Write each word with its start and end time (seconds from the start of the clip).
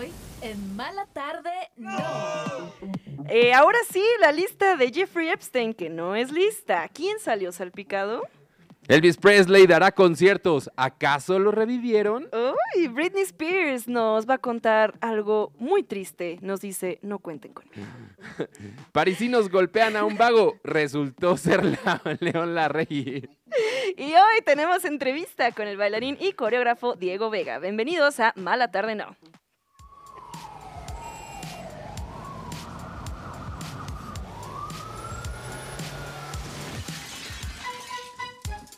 Hoy, 0.00 0.10
en 0.40 0.76
Mala 0.76 1.04
Tarde, 1.12 1.50
no. 1.76 2.72
Eh, 3.28 3.52
ahora 3.52 3.76
sí, 3.90 4.02
la 4.22 4.32
lista 4.32 4.74
de 4.76 4.90
Jeffrey 4.90 5.28
Epstein, 5.28 5.74
que 5.74 5.90
no 5.90 6.16
es 6.16 6.32
lista. 6.32 6.88
¿Quién 6.88 7.18
salió 7.18 7.52
salpicado? 7.52 8.22
Elvis 8.88 9.18
Presley 9.18 9.66
dará 9.66 9.92
conciertos. 9.92 10.70
¿Acaso 10.74 11.38
lo 11.38 11.50
revivieron? 11.50 12.30
Uy, 12.32 12.88
Britney 12.88 13.24
Spears 13.24 13.88
nos 13.88 14.26
va 14.26 14.34
a 14.34 14.38
contar 14.38 14.94
algo 15.02 15.52
muy 15.58 15.82
triste. 15.82 16.38
Nos 16.40 16.62
dice, 16.62 16.98
no 17.02 17.18
cuenten 17.18 17.52
conmigo. 17.52 17.86
Parisinos 18.92 19.50
golpean 19.50 19.96
a 19.96 20.04
un 20.04 20.16
vago. 20.16 20.56
Resultó 20.64 21.36
ser 21.36 21.62
la 21.62 22.00
León 22.20 22.54
Larrey. 22.54 23.28
Y 23.98 24.14
hoy 24.14 24.40
tenemos 24.46 24.86
entrevista 24.86 25.52
con 25.52 25.68
el 25.68 25.76
bailarín 25.76 26.16
y 26.18 26.32
coreógrafo 26.32 26.94
Diego 26.94 27.28
Vega. 27.28 27.58
Bienvenidos 27.58 28.18
a 28.18 28.32
Mala 28.34 28.70
Tarde 28.70 28.94
No. 28.94 29.14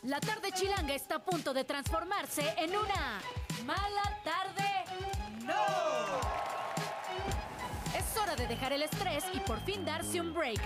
La 0.03 0.19
tarde 0.19 0.51
chilanga 0.51 0.93
está 0.93 1.15
a 1.15 1.23
punto 1.23 1.53
de 1.53 1.63
transformarse 1.63 2.41
en 2.57 2.71
una 2.71 3.21
Mala 3.65 4.19
Tarde, 4.23 4.69
no. 5.45 5.53
Es 7.97 8.17
hora 8.17 8.35
de 8.35 8.47
dejar 8.47 8.73
el 8.73 8.83
estrés 8.83 9.23
y 9.33 9.39
por 9.39 9.61
fin 9.61 9.85
darse 9.85 10.19
un 10.19 10.33
break. 10.33 10.59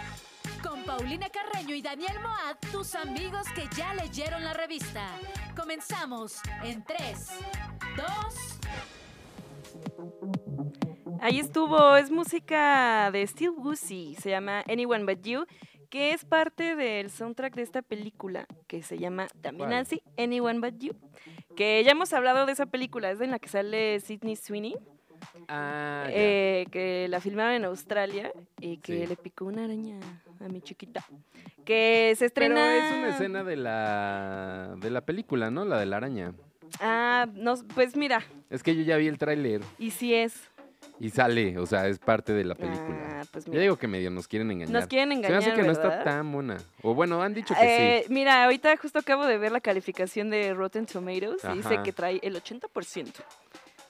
Con 0.63 0.83
Paulina 0.83 1.29
Carreño 1.29 1.75
y 1.75 1.83
Daniel 1.83 2.19
Moad, 2.19 2.57
tus 2.71 2.95
amigos 2.95 3.45
que 3.53 3.69
ya 3.75 3.93
leyeron 3.93 4.43
la 4.43 4.53
revista. 4.53 5.05
Comenzamos 5.55 6.37
en 6.63 6.83
3, 6.83 7.27
2, 7.95 8.57
Ahí 11.21 11.39
estuvo, 11.39 11.95
es 11.95 12.11
música 12.11 13.09
de 13.11 13.25
Steve 13.25 13.53
Guzzi, 13.57 14.15
se 14.15 14.29
llama 14.29 14.63
Anyone 14.67 15.03
But 15.03 15.25
You, 15.25 15.45
que 15.89 16.11
es 16.13 16.25
parte 16.25 16.75
del 16.75 17.09
soundtrack 17.09 17.55
de 17.55 17.61
esta 17.61 17.81
película 17.81 18.45
que 18.67 18.81
se 18.83 18.97
llama 18.97 19.27
también 19.41 19.73
así, 19.73 20.01
Anyone 20.17 20.59
But 20.59 20.79
You. 20.79 20.93
Que 21.55 21.83
ya 21.83 21.91
hemos 21.91 22.13
hablado 22.13 22.45
de 22.45 22.51
esa 22.51 22.65
película, 22.67 23.09
es 23.11 23.19
en 23.21 23.31
la 23.31 23.39
que 23.39 23.49
sale 23.49 23.99
Sidney 23.99 24.35
Sweeney, 24.35 24.75
Ah, 25.47 26.05
eh, 26.09 26.67
que 26.71 27.07
la 27.09 27.19
filmaron 27.19 27.53
en 27.53 27.65
Australia 27.65 28.31
y 28.59 28.77
que 28.77 29.01
Sí. 29.01 29.07
le 29.07 29.15
picó 29.15 29.45
una 29.45 29.63
araña 29.65 29.99
a 30.39 30.47
mi 30.47 30.61
chiquita. 30.61 31.03
Que 31.65 32.13
se 32.15 32.29
Pero 32.29 32.53
estrena. 32.55 32.75
es 32.87 32.93
una 32.93 33.09
escena 33.09 33.43
de 33.43 33.55
la, 33.55 34.75
de 34.77 34.91
la 34.91 35.01
película, 35.01 35.49
¿no? 35.49 35.65
La 35.65 35.79
de 35.79 35.85
la 35.87 35.97
araña. 35.97 36.33
Ah, 36.79 37.27
no, 37.33 37.55
pues 37.73 37.95
mira, 37.95 38.21
Es 38.49 38.61
que 38.61 38.75
yo 38.75 38.83
ya 38.83 38.97
vi 38.97 39.07
el 39.07 39.17
tráiler 39.17 39.61
y 39.79 39.91
si 39.91 40.13
es. 40.13 40.39
Y 40.99 41.09
sale, 41.09 41.57
o 41.57 41.65
sea, 41.65 41.87
es 41.87 41.99
parte 41.99 42.33
de 42.33 42.43
la 42.43 42.55
película. 42.55 42.97
Ah, 43.21 43.23
pues 43.31 43.45
Ya 43.45 43.59
digo 43.59 43.77
que 43.77 43.87
medio 43.87 44.09
nos 44.09 44.27
quieren 44.27 44.49
engañar. 44.51 44.73
Nos 44.73 44.87
quieren 44.87 45.09
Se 45.09 45.15
me 45.15 45.27
engañar. 45.27 45.39
hace 45.39 45.53
que 45.53 45.63
no 45.65 45.71
está 45.71 46.03
tan 46.03 46.31
buena. 46.31 46.57
O 46.81 46.93
bueno, 46.93 47.21
han 47.21 47.33
dicho 47.33 47.53
que 47.53 47.97
Eh, 47.99 48.05
Mira, 48.09 48.43
ahorita 48.43 48.75
justo 48.77 48.99
acabo 48.99 49.25
de 49.25 49.37
ver 49.37 49.51
la 49.51 49.61
calificación 49.61 50.29
de 50.29 50.53
Rotten 50.53 50.85
Tomatoes 50.85 51.43
y 51.53 51.57
dice 51.57 51.79
que 51.83 51.93
trae 51.93 52.19
el 52.23 52.35
80%. 52.35 53.13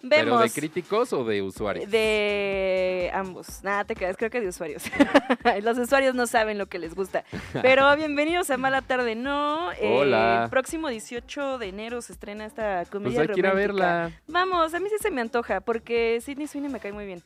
Sí. 0.02 0.08
¿Pero 0.09 0.26
Vemos 0.36 0.42
de 0.53 0.59
críticos 0.62 1.14
o 1.14 1.23
de 1.23 1.42
usuarios? 1.42 1.90
de 1.92 3.12
ambos. 3.14 3.64
Nada, 3.64 3.84
te 3.86 3.95
quedas, 3.95 4.16
creo 4.17 4.30
que 4.30 4.42
de 4.42 4.48
usuarios. 4.50 4.84
Los 5.64 5.78
usuarios 5.78 6.14
no 6.16 6.28
saben 6.28 6.58
lo 6.58 6.67
que 6.67 6.80
les 6.80 6.94
gusta. 6.95 7.23
Pero 7.62 7.95
bienvenidos 7.98 8.50
a 8.52 8.58
Mala 8.58 8.81
Tarde, 8.81 9.16
¿no? 9.16 9.72
Eh, 9.73 9.98
Hola. 10.00 10.44
el 10.45 10.50
próximo 10.50 10.89
18 10.89 11.58
de 11.58 11.67
enero 11.67 12.02
se 12.02 12.14
estrena 12.14 12.45
esta 12.45 12.78
Pues 12.80 12.89
comedia 12.89 13.22
hay 13.22 13.28
que 13.28 13.39
ir 13.39 13.48
a 13.48 13.52
romántica. 13.52 13.73
verla. 13.84 14.12
Vamos, 14.28 14.73
a 14.73 14.80
mí 14.80 14.88
sí 14.89 14.95
se 15.02 15.12
me 15.12 15.22
antoja, 15.22 15.62
porque 15.62 16.20
Sidney 16.22 16.48
Sweeney 16.48 16.72
me 16.72 16.80
cae 16.80 16.92
muy 16.94 17.06
bien. 17.06 17.23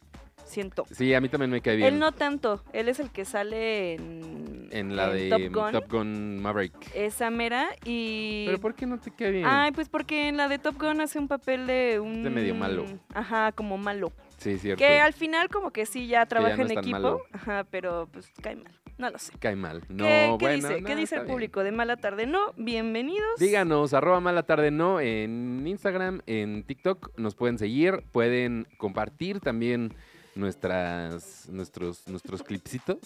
Siento. 0.51 0.85
Sí, 0.91 1.13
a 1.13 1.21
mí 1.21 1.29
también 1.29 1.49
me 1.49 1.61
cae 1.61 1.77
bien. 1.77 1.93
Él 1.93 1.99
no 1.99 2.11
tanto, 2.11 2.61
él 2.73 2.89
es 2.89 2.99
el 2.99 3.09
que 3.09 3.23
sale 3.23 3.93
en, 3.93 4.67
en 4.71 4.97
la 4.97 5.07
de 5.07 5.49
Top 5.49 5.89
Gun. 5.89 6.41
Maverick. 6.41 6.73
Esa 6.93 7.29
mera 7.29 7.69
y... 7.85 8.43
¿Pero 8.47 8.59
por 8.59 8.75
qué 8.75 8.85
no 8.85 8.99
te 8.99 9.11
cae 9.11 9.31
bien? 9.31 9.45
Ay, 9.47 9.71
pues 9.71 9.87
porque 9.87 10.27
en 10.27 10.35
la 10.35 10.49
de 10.49 10.59
Top 10.59 10.77
Gun 10.77 10.99
hace 10.99 11.19
un 11.19 11.29
papel 11.29 11.67
de 11.67 12.01
un... 12.01 12.21
De 12.21 12.29
medio 12.29 12.53
malo. 12.53 12.83
Ajá, 13.13 13.53
como 13.53 13.77
malo. 13.77 14.11
sí, 14.39 14.57
cierto. 14.57 14.77
Que 14.79 14.99
al 14.99 15.13
final 15.13 15.47
como 15.47 15.71
que 15.71 15.85
sí 15.85 16.07
ya 16.07 16.25
trabaja 16.25 16.57
no 16.57 16.63
en 16.63 16.77
equipo. 16.77 16.91
malo. 16.99 17.21
Ajá, 17.31 17.63
pero 17.71 18.09
pues 18.11 18.29
cae 18.41 18.57
mal. 18.57 18.73
No 18.97 19.09
lo 19.09 19.17
sé. 19.19 19.31
Cae 19.39 19.55
mal. 19.55 19.81
No, 19.87 20.03
¿Qué, 20.03 20.35
qué 20.37 20.45
bueno, 20.45 20.67
dice? 20.67 20.81
no, 20.81 20.87
¿Qué 20.87 20.95
dice 20.97 21.15
el 21.15 21.21
bien. 21.21 21.31
público 21.31 21.63
de 21.63 21.71
Mala 21.71 21.95
Tarde? 21.95 22.27
No, 22.27 22.51
bienvenidos. 22.57 23.39
Díganos, 23.39 23.93
arroba 23.93 24.19
mala 24.19 24.43
tarde 24.43 24.69
no, 24.69 24.99
en 24.99 25.65
Instagram, 25.65 26.21
en 26.27 26.63
TikTok, 26.63 27.17
nos 27.17 27.35
pueden 27.35 27.57
seguir, 27.57 28.03
pueden 28.11 28.67
compartir 28.77 29.39
también 29.39 29.95
nuestras, 30.35 31.47
nuestros, 31.49 32.07
nuestros 32.07 32.43
clipsitos. 32.43 32.97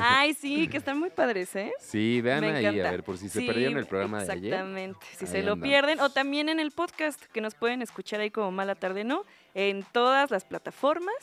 Ay, 0.00 0.34
sí, 0.40 0.68
que 0.68 0.76
están 0.76 0.98
muy 0.98 1.10
padres, 1.10 1.54
¿eh? 1.56 1.72
sí, 1.80 2.20
vean 2.20 2.40
Me 2.40 2.48
ahí, 2.52 2.66
encanta. 2.66 2.88
a 2.88 2.90
ver, 2.92 3.02
por 3.02 3.18
si 3.18 3.28
se 3.28 3.40
Sí, 3.40 3.46
perdieron 3.46 3.78
el 3.78 3.86
programa 3.86 4.22
de 4.24 4.32
ayer. 4.32 4.44
Exactamente. 4.54 4.98
Si 5.16 5.26
se 5.26 5.42
lo 5.42 5.56
pierden, 5.60 6.00
o 6.00 6.10
también 6.10 6.48
en 6.48 6.60
el 6.60 6.70
podcast, 6.70 7.22
que 7.32 7.40
nos 7.40 7.54
pueden 7.54 7.82
escuchar 7.82 8.20
ahí 8.20 8.30
como 8.30 8.50
Mala 8.52 8.74
Tarde 8.74 9.04
No, 9.04 9.24
en 9.54 9.84
todas 9.92 10.30
las 10.30 10.44
plataformas. 10.44 11.14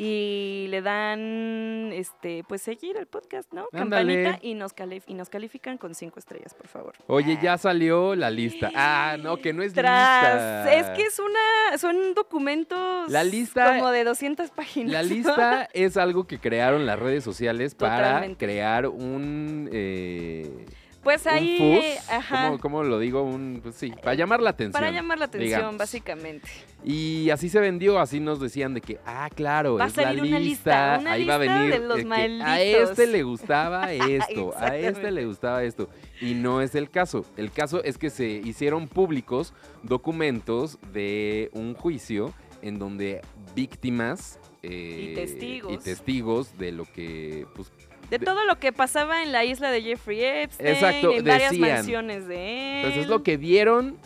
Y 0.00 0.66
le 0.68 0.80
dan, 0.80 1.90
este, 1.92 2.44
pues 2.48 2.62
seguir 2.62 2.96
el 2.96 3.06
podcast, 3.06 3.52
¿no? 3.52 3.66
Ándale. 3.72 4.22
Campanita 4.24 4.46
y 4.46 4.54
nos, 4.54 4.72
y 5.08 5.14
nos 5.14 5.28
califican 5.28 5.76
con 5.76 5.94
cinco 5.96 6.20
estrellas, 6.20 6.54
por 6.54 6.68
favor. 6.68 6.94
Oye, 7.08 7.36
ya 7.42 7.58
salió 7.58 8.14
la 8.14 8.30
lista. 8.30 8.70
Ah, 8.76 9.16
no, 9.18 9.38
que 9.38 9.52
no 9.52 9.62
es 9.64 9.72
Tras, 9.72 10.64
lista. 10.64 10.72
es 10.74 10.86
que 10.96 11.02
es 11.02 11.18
una, 11.18 11.78
son 11.78 12.14
documentos 12.14 13.10
La 13.10 13.24
lista- 13.24 13.74
como 13.76 13.90
de 13.90 14.04
200 14.04 14.50
páginas. 14.50 14.92
La 14.92 14.97
lista 15.02 15.68
es 15.72 15.96
algo 15.96 16.26
que 16.26 16.38
crearon 16.38 16.86
las 16.86 16.98
redes 16.98 17.24
sociales 17.24 17.74
para 17.74 18.26
crear 18.36 18.86
un... 18.88 19.68
eh, 19.72 20.66
Pues 21.02 21.24
un 21.26 21.32
ahí, 21.32 21.58
fuzz, 21.58 22.10
ajá, 22.10 22.46
¿cómo, 22.48 22.58
cómo 22.60 22.82
lo 22.82 22.98
digo? 22.98 23.22
Un, 23.22 23.60
pues 23.62 23.76
sí, 23.76 23.92
para 24.02 24.14
llamar 24.14 24.40
la 24.42 24.50
atención. 24.50 24.72
para 24.72 24.90
llamar 24.90 25.18
la 25.18 25.26
atención, 25.26 25.58
digamos. 25.60 25.78
básicamente. 25.78 26.48
Y 26.84 27.30
así 27.30 27.48
se 27.48 27.60
vendió, 27.60 27.98
así 27.98 28.20
nos 28.20 28.40
decían 28.40 28.74
de 28.74 28.80
que, 28.80 28.98
ah, 29.06 29.30
claro, 29.34 29.76
Va 29.76 29.84
a 29.84 29.86
es 29.88 29.96
la 29.96 30.10
una 30.10 30.38
lista, 30.38 30.38
lista, 30.38 30.98
una 31.00 31.12
ahí 31.12 31.24
va 31.24 31.34
a 31.34 31.38
venir. 31.38 31.72
de 31.72 31.78
los 31.78 31.98
eh, 31.98 32.04
que 32.04 32.42
a 32.42 32.60
este 32.60 33.06
le 33.06 33.22
gustaba 33.22 33.92
esto, 33.92 34.54
a 34.58 34.76
este 34.76 35.10
le 35.10 35.24
gustaba 35.24 35.62
esto. 35.64 35.88
Y 36.20 36.34
no 36.34 36.60
es 36.60 36.74
el 36.74 36.90
caso. 36.90 37.24
El 37.36 37.52
caso 37.52 37.82
es 37.84 37.96
que 37.96 38.10
se 38.10 38.26
hicieron 38.28 38.88
públicos 38.88 39.54
documentos 39.82 40.78
de 40.92 41.48
un 41.52 41.74
juicio 41.74 42.34
en 42.60 42.78
donde 42.78 43.22
víctimas 43.54 44.38
eh, 44.62 45.10
Y 45.10 45.14
testigos. 45.14 45.72
y 45.72 45.78
testigos 45.78 46.58
de 46.58 46.72
lo 46.72 46.84
que 46.84 47.46
pues, 47.54 47.70
De 48.10 48.18
De- 48.18 48.24
todo 48.24 48.44
lo 48.46 48.58
que 48.58 48.72
pasaba 48.72 49.22
en 49.22 49.32
la 49.32 49.44
isla 49.44 49.70
de 49.70 49.82
Jeffrey 49.82 50.22
Epstein, 50.24 50.68
Exacto, 50.70 51.12
en 51.12 51.24
varias 51.24 51.50
decían. 51.52 51.70
mansiones 51.76 52.26
de 52.26 52.36
él. 52.36 52.76
Entonces 52.78 53.02
es 53.04 53.08
lo 53.08 53.22
que 53.22 53.36
vieron 53.36 53.98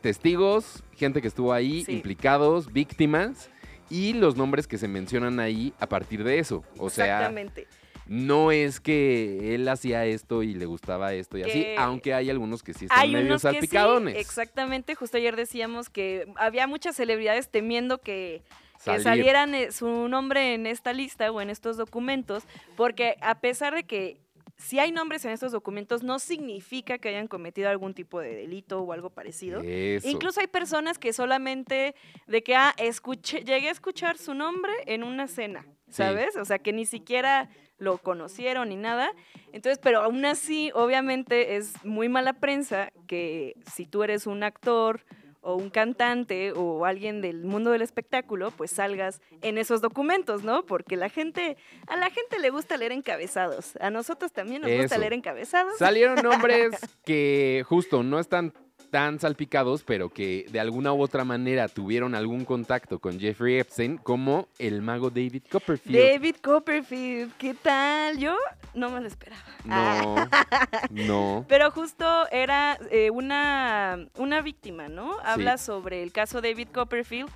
testigos, 0.00 0.82
gente 0.96 1.20
que 1.20 1.28
estuvo 1.28 1.52
ahí, 1.52 1.84
Sí. 1.84 1.92
implicados, 1.92 2.72
víctimas 2.72 3.50
y 3.90 4.14
los 4.14 4.36
nombres 4.36 4.66
que 4.66 4.78
se 4.78 4.88
mencionan 4.88 5.40
ahí 5.40 5.72
a 5.78 5.86
partir 5.88 6.24
de 6.24 6.38
eso. 6.38 6.64
O 6.78 6.88
sea, 6.90 7.04
Exactamente. 7.18 7.66
no 8.06 8.50
es 8.50 8.80
que 8.80 9.54
él 9.54 9.68
hacía 9.68 10.06
esto 10.06 10.42
y 10.42 10.54
le 10.54 10.64
gustaba 10.66 11.12
esto 11.12 11.36
y 11.36 11.42
así, 11.42 11.62
Que 11.62 11.76
aunque 11.78 12.14
hay 12.14 12.30
algunos 12.30 12.62
que 12.62 12.72
sí 12.72 12.86
están 12.86 12.98
Hay 12.98 13.12
medio 13.12 13.38
sí, 13.38 13.42
salpicadones. 13.42 14.16
exactamente. 14.16 14.94
Justo 14.94 15.18
ayer 15.18 15.36
decíamos 15.36 15.90
que 15.90 16.26
había 16.36 16.66
muchas 16.66 16.96
celebridades 16.96 17.50
temiendo 17.50 17.98
que, 17.98 18.42
que 18.84 19.00
salieran 19.00 19.54
eh, 19.54 19.72
su 19.72 20.08
nombre 20.08 20.54
en 20.54 20.66
esta 20.66 20.92
lista 20.92 21.30
o 21.30 21.40
en 21.40 21.50
estos 21.50 21.76
documentos, 21.76 22.44
porque 22.76 23.16
a 23.20 23.40
pesar 23.40 23.74
de 23.74 23.84
que 23.84 24.18
si 24.56 24.78
hay 24.78 24.92
nombres 24.92 25.24
en 25.24 25.30
estos 25.30 25.52
documentos, 25.52 26.02
no 26.02 26.18
significa 26.18 26.98
que 26.98 27.08
hayan 27.08 27.28
cometido 27.28 27.70
algún 27.70 27.94
tipo 27.94 28.20
de 28.20 28.34
delito 28.34 28.82
o 28.82 28.92
algo 28.92 29.08
parecido. 29.08 29.62
Eso. 29.64 30.06
Incluso 30.06 30.40
hay 30.40 30.48
personas 30.48 30.98
que 30.98 31.14
solamente 31.14 31.94
de 32.26 32.42
que, 32.42 32.54
ah, 32.54 32.74
escuché, 32.76 33.42
llegué 33.42 33.68
a 33.68 33.72
escuchar 33.72 34.18
su 34.18 34.34
nombre 34.34 34.72
en 34.84 35.02
una 35.02 35.28
cena, 35.28 35.62
Sí. 35.88 35.94
¿sabes? 35.96 36.36
O 36.36 36.44
sea, 36.44 36.58
que 36.58 36.74
ni 36.74 36.84
siquiera 36.84 37.48
lo 37.78 37.96
conocieron 37.96 38.68
ni 38.68 38.76
nada. 38.76 39.10
Entonces, 39.52 39.78
pero 39.82 40.02
aún 40.02 40.24
así, 40.26 40.70
obviamente 40.74 41.56
es 41.56 41.82
muy 41.82 42.10
mala 42.10 42.34
prensa 42.34 42.92
que 43.06 43.54
si 43.72 43.86
tú 43.86 44.02
eres 44.02 44.26
un 44.26 44.42
actor 44.42 45.06
o 45.42 45.54
un 45.54 45.70
cantante 45.70 46.52
o 46.52 46.84
alguien 46.84 47.20
del 47.20 47.44
mundo 47.44 47.70
del 47.70 47.82
espectáculo, 47.82 48.50
pues 48.50 48.70
salgas 48.70 49.20
en 49.42 49.58
esos 49.58 49.80
documentos, 49.80 50.44
¿no? 50.44 50.66
Porque 50.66 50.96
la 50.96 51.08
gente, 51.08 51.56
a 51.86 51.96
la 51.96 52.10
gente 52.10 52.38
le 52.38 52.50
gusta 52.50 52.76
leer 52.76 52.92
encabezados. 52.92 53.76
A 53.80 53.90
nosotros 53.90 54.32
también 54.32 54.62
nos 54.62 54.70
gusta 54.70 54.98
leer 54.98 55.12
encabezados. 55.12 55.78
Salieron 55.78 56.16
nombres 56.22 56.76
que 57.04 57.64
justo 57.66 58.02
no 58.02 58.18
están 58.18 58.52
tan 58.90 59.18
salpicados, 59.18 59.82
pero 59.82 60.10
que 60.10 60.46
de 60.50 60.60
alguna 60.60 60.92
u 60.92 61.02
otra 61.02 61.24
manera 61.24 61.68
tuvieron 61.68 62.14
algún 62.14 62.44
contacto 62.44 62.98
con 62.98 63.18
Jeffrey 63.18 63.58
Epstein, 63.58 63.96
como 63.96 64.48
el 64.58 64.82
mago 64.82 65.10
David 65.10 65.44
Copperfield. 65.50 65.98
David 65.98 66.36
Copperfield, 66.42 67.32
¿qué 67.38 67.54
tal? 67.54 68.18
Yo 68.18 68.36
no 68.74 68.90
me 68.90 69.00
lo 69.00 69.06
esperaba. 69.06 69.42
No, 69.64 70.28
no. 70.90 71.44
Pero 71.48 71.70
justo 71.70 72.28
era 72.30 72.78
eh, 72.90 73.10
una, 73.10 74.06
una 74.16 74.42
víctima, 74.42 74.88
¿no? 74.88 75.16
Habla 75.22 75.58
sobre 75.58 76.02
el 76.02 76.12
caso 76.12 76.40
David 76.40 76.68
Copperfield 76.72 77.30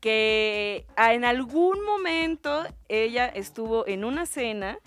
que 0.00 0.86
ah, 0.96 1.14
en 1.14 1.24
algún 1.24 1.84
momento 1.84 2.64
ella 2.88 3.26
estuvo 3.26 3.86
en 3.86 4.04
una 4.04 4.26
cena 4.26 4.78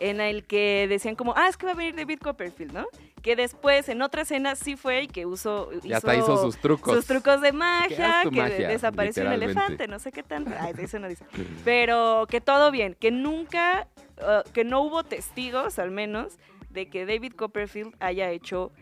en 0.00 0.20
el 0.20 0.44
que 0.44 0.86
decían 0.88 1.16
como, 1.16 1.34
ah, 1.36 1.48
es 1.48 1.56
que 1.56 1.66
va 1.66 1.72
a 1.72 1.74
venir 1.74 1.96
David 1.96 2.20
Copperfield, 2.20 2.72
¿no? 2.72 2.86
Que 3.22 3.36
después 3.36 3.88
en 3.88 4.02
otra 4.02 4.22
escena 4.22 4.54
sí 4.54 4.76
fue 4.76 5.02
y 5.02 5.06
que 5.08 5.26
usó, 5.26 5.70
hasta 5.92 6.16
hizo 6.16 6.40
sus 6.40 6.56
trucos. 6.58 6.94
sus 6.94 7.06
trucos 7.06 7.40
de 7.40 7.52
magia, 7.52 8.22
que 8.24 8.30
magia, 8.30 8.68
desapareció 8.68 9.24
un 9.24 9.32
elefante, 9.32 9.88
no 9.88 9.98
sé 9.98 10.12
qué 10.12 10.22
tanto. 10.22 10.52
Ay, 10.58 10.74
eso 10.78 10.98
no 10.98 11.08
dice. 11.08 11.24
Pero 11.64 12.26
que 12.28 12.40
todo 12.40 12.70
bien, 12.70 12.94
que 12.98 13.10
nunca, 13.10 13.88
uh, 14.18 14.48
que 14.52 14.64
no 14.64 14.82
hubo 14.82 15.02
testigos 15.02 15.78
al 15.78 15.90
menos 15.90 16.38
de 16.70 16.88
que 16.88 17.06
David 17.06 17.32
Copperfield 17.32 17.94
haya 17.98 18.30
hecho 18.30 18.72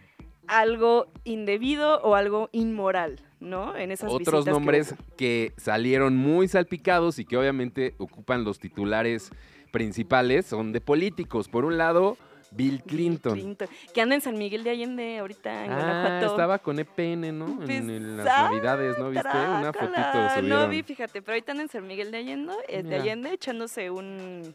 algo 0.48 1.08
indebido 1.24 2.00
o 2.02 2.14
algo 2.14 2.48
inmoral, 2.52 3.20
¿no? 3.40 3.76
En 3.76 3.90
esas 3.90 4.12
Otros 4.12 4.46
nombres 4.46 4.94
que, 5.16 5.52
salieron 5.56 6.16
muy 6.16 6.48
salpicados 6.48 7.18
y 7.18 7.24
que 7.24 7.36
obviamente 7.36 7.94
ocupan 7.98 8.44
los 8.44 8.58
titulares 8.58 9.30
principales 9.72 10.46
son 10.46 10.72
de 10.72 10.80
políticos. 10.80 11.48
Por 11.48 11.64
un 11.64 11.76
lado, 11.78 12.16
Bill 12.56 12.82
Clinton. 12.82 13.32
Clinton, 13.34 13.68
que 13.92 14.00
anda 14.00 14.14
en 14.14 14.20
San 14.20 14.36
Miguel 14.38 14.64
de 14.64 14.70
Allende 14.70 15.18
ahorita 15.18 15.64
en 15.64 15.72
Ah, 15.72 15.76
Guanajuato. 15.76 16.26
estaba 16.26 16.58
con 16.58 16.78
EPN, 16.78 17.38
¿no? 17.38 17.56
Pues, 17.56 17.70
En, 17.70 17.90
en 17.90 18.16
las 18.16 18.26
ah, 18.28 18.42
navidades, 18.50 18.98
¿no 18.98 19.10
viste? 19.10 19.28
Una 19.28 19.72
fotito 19.72 19.94
subieron. 20.34 20.48
No 20.48 20.68
vi, 20.68 20.82
fíjate, 20.82 21.22
pero 21.22 21.32
ahorita 21.34 21.52
anda 21.52 21.62
en 21.64 21.68
San 21.68 21.86
Miguel 21.86 22.10
de 22.10 22.18
Allende, 22.18 22.52
eh, 22.68 22.82
de. 22.82 22.94
Allende 22.96 23.32
echándose 23.32 23.90
un, 23.90 24.54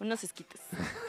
unos 0.00 0.24
esquites 0.24 0.60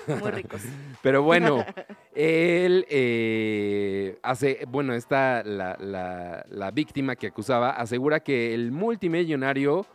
muy 0.08 0.32
ricos. 0.32 0.62
Pero 1.02 1.24
bueno, 1.24 1.66
él 2.16 2.86
eh, 2.90 4.18
hace, 4.22 4.66
bueno, 4.68 4.94
esta, 4.94 5.44
la, 5.44 5.76
la- 5.80 6.46
la 6.50 6.72
víctima 6.72 7.16
que 7.16 7.28
acusaba, 7.28 7.72
asegura 7.72 8.20
que 8.22 8.54
el 8.54 8.72
multimillonario 8.72 9.86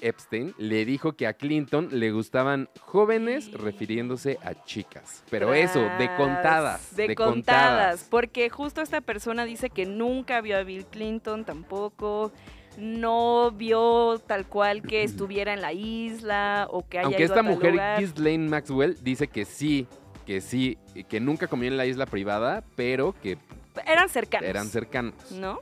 Epstein 0.00 0.54
le 0.58 0.84
dijo 0.84 1.12
que 1.14 1.26
a 1.26 1.32
Clinton 1.34 1.88
le 1.92 2.10
gustaban 2.10 2.68
jóvenes 2.80 3.52
refiriéndose 3.52 4.38
a 4.42 4.64
chicas. 4.64 5.24
Pero 5.30 5.54
eso, 5.54 5.80
de 5.98 6.08
contadas. 6.16 6.94
De, 6.96 7.14
contadas. 7.14 8.06
Porque 8.10 8.50
justo 8.50 8.80
esta 8.80 9.00
persona 9.00 9.44
dice 9.44 9.70
que 9.70 9.86
nunca 9.86 10.40
vio 10.40 10.56
a 10.58 10.62
Bill 10.62 10.86
Clinton 10.86 11.44
tampoco. 11.44 12.32
No 12.76 13.50
vio 13.50 14.20
tal 14.26 14.46
cual 14.46 14.82
que 14.82 15.02
estuviera 15.04 15.52
en 15.52 15.60
la 15.60 15.72
isla 15.72 16.68
o 16.70 16.86
que 16.88 16.98
haya 16.98 17.06
Aunque 17.06 17.22
ido 17.24 17.34
esta 17.34 17.40
a 17.40 17.42
tal 17.42 17.52
mujer, 17.54 17.72
lugar. 17.72 18.00
Ghislaine 18.00 18.48
Maxwell, 18.48 18.96
dice 19.02 19.26
que 19.28 19.44
sí, 19.44 19.86
que 20.26 20.40
sí, 20.40 20.78
que 21.08 21.18
nunca 21.20 21.48
comió 21.48 21.68
en 21.68 21.76
la 21.76 21.86
isla 21.86 22.06
privada, 22.06 22.62
pero 22.76 23.14
que 23.20 23.38
Eran 23.86 24.08
cercanos. 24.08 24.48
eran 24.48 24.66
cercanos. 24.68 25.32
¿no? 25.32 25.60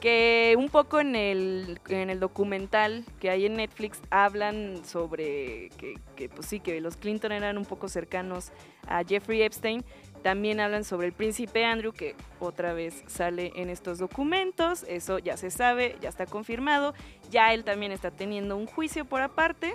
Que 0.00 0.54
un 0.56 0.68
poco 0.68 1.00
en 1.00 1.16
el, 1.16 1.80
en 1.88 2.08
el 2.08 2.20
documental 2.20 3.04
que 3.18 3.30
hay 3.30 3.46
en 3.46 3.54
Netflix 3.54 4.00
hablan 4.10 4.84
sobre 4.84 5.70
que, 5.76 5.94
que, 6.14 6.28
pues 6.28 6.46
sí, 6.46 6.60
que 6.60 6.80
los 6.80 6.96
Clinton 6.96 7.32
eran 7.32 7.58
un 7.58 7.64
poco 7.64 7.88
cercanos 7.88 8.52
a 8.86 9.02
Jeffrey 9.02 9.42
Epstein. 9.42 9.84
También 10.22 10.60
hablan 10.60 10.84
sobre 10.84 11.06
el 11.06 11.12
príncipe 11.12 11.64
Andrew, 11.64 11.92
que 11.92 12.14
otra 12.40 12.72
vez 12.72 13.02
sale 13.06 13.52
en 13.56 13.70
estos 13.70 13.98
documentos. 13.98 14.84
Eso 14.88 15.18
ya 15.18 15.36
se 15.36 15.50
sabe, 15.50 15.96
ya 16.00 16.08
está 16.08 16.26
confirmado. 16.26 16.94
Ya 17.30 17.52
él 17.52 17.64
también 17.64 17.92
está 17.92 18.10
teniendo 18.10 18.56
un 18.56 18.66
juicio 18.66 19.04
por 19.04 19.20
aparte. 19.20 19.74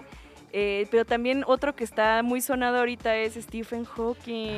Eh, 0.56 0.86
pero 0.92 1.04
también 1.04 1.44
otro 1.48 1.76
que 1.76 1.84
está 1.84 2.22
muy 2.22 2.40
sonado 2.40 2.78
ahorita 2.78 3.18
es 3.18 3.34
Stephen 3.34 3.86
Hawking. 3.86 4.52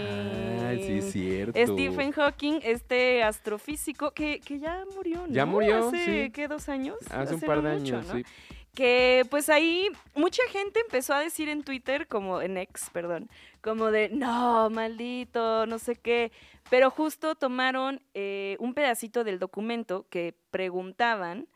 Ay, 0.67 0.83
sí, 0.83 0.97
es 0.97 1.11
cierto. 1.13 1.57
Stephen 1.57 2.11
Hawking, 2.11 2.59
este 2.63 3.23
astrofísico 3.23 4.11
que, 4.11 4.41
que 4.41 4.59
ya 4.59 4.83
murió, 4.93 5.25
¿no? 5.25 5.33
Ya 5.33 5.45
murió, 5.45 5.87
Hace, 5.87 6.25
sí. 6.25 6.31
¿qué? 6.31 6.49
¿Dos 6.49 6.67
años? 6.67 6.97
Hace 7.09 7.35
un 7.35 7.39
par 7.39 7.61
de 7.61 7.77
mucho, 7.77 7.95
años, 7.95 8.07
¿no? 8.07 8.15
sí. 8.15 8.25
Que 8.73 9.25
pues 9.29 9.47
ahí 9.47 9.87
mucha 10.15 10.43
gente 10.49 10.81
empezó 10.81 11.13
a 11.13 11.21
decir 11.21 11.47
en 11.47 11.63
Twitter, 11.63 12.07
como 12.07 12.41
en 12.41 12.57
X, 12.57 12.89
perdón, 12.91 13.29
como 13.61 13.89
de, 13.89 14.09
no, 14.09 14.69
maldito, 14.69 15.65
no 15.65 15.79
sé 15.79 15.95
qué. 15.95 16.33
Pero 16.69 16.91
justo 16.91 17.35
tomaron 17.35 18.01
eh, 18.13 18.57
un 18.59 18.73
pedacito 18.73 19.23
del 19.23 19.39
documento 19.39 20.05
que 20.09 20.35
preguntaban 20.51 21.47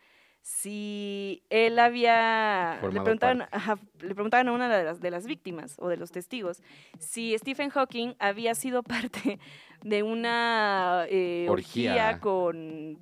si 0.49 1.43
él 1.51 1.77
había... 1.77 2.79
Le 2.81 3.01
preguntaban, 3.01 3.47
ajá, 3.51 3.77
le 4.01 4.15
preguntaban 4.15 4.47
a 4.47 4.51
una 4.51 4.67
de 4.67 4.83
las, 4.83 4.99
de 4.99 5.11
las 5.11 5.27
víctimas 5.27 5.75
o 5.77 5.87
de 5.87 5.95
los 5.95 6.11
testigos 6.11 6.63
si 6.97 7.37
Stephen 7.37 7.69
Hawking 7.69 8.15
había 8.17 8.55
sido 8.55 8.81
parte 8.83 9.39
de 9.83 10.03
una 10.03 11.05
eh, 11.07 11.45
Orgía. 11.47 11.91
orgía 11.91 12.19
con 12.19 12.97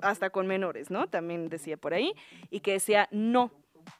hasta 0.00 0.30
con 0.30 0.46
menores, 0.46 0.90
¿no? 0.90 1.08
También 1.08 1.48
decía 1.48 1.76
por 1.76 1.92
ahí 1.92 2.12
y 2.50 2.60
que 2.60 2.72
decía 2.72 3.08
no. 3.10 3.50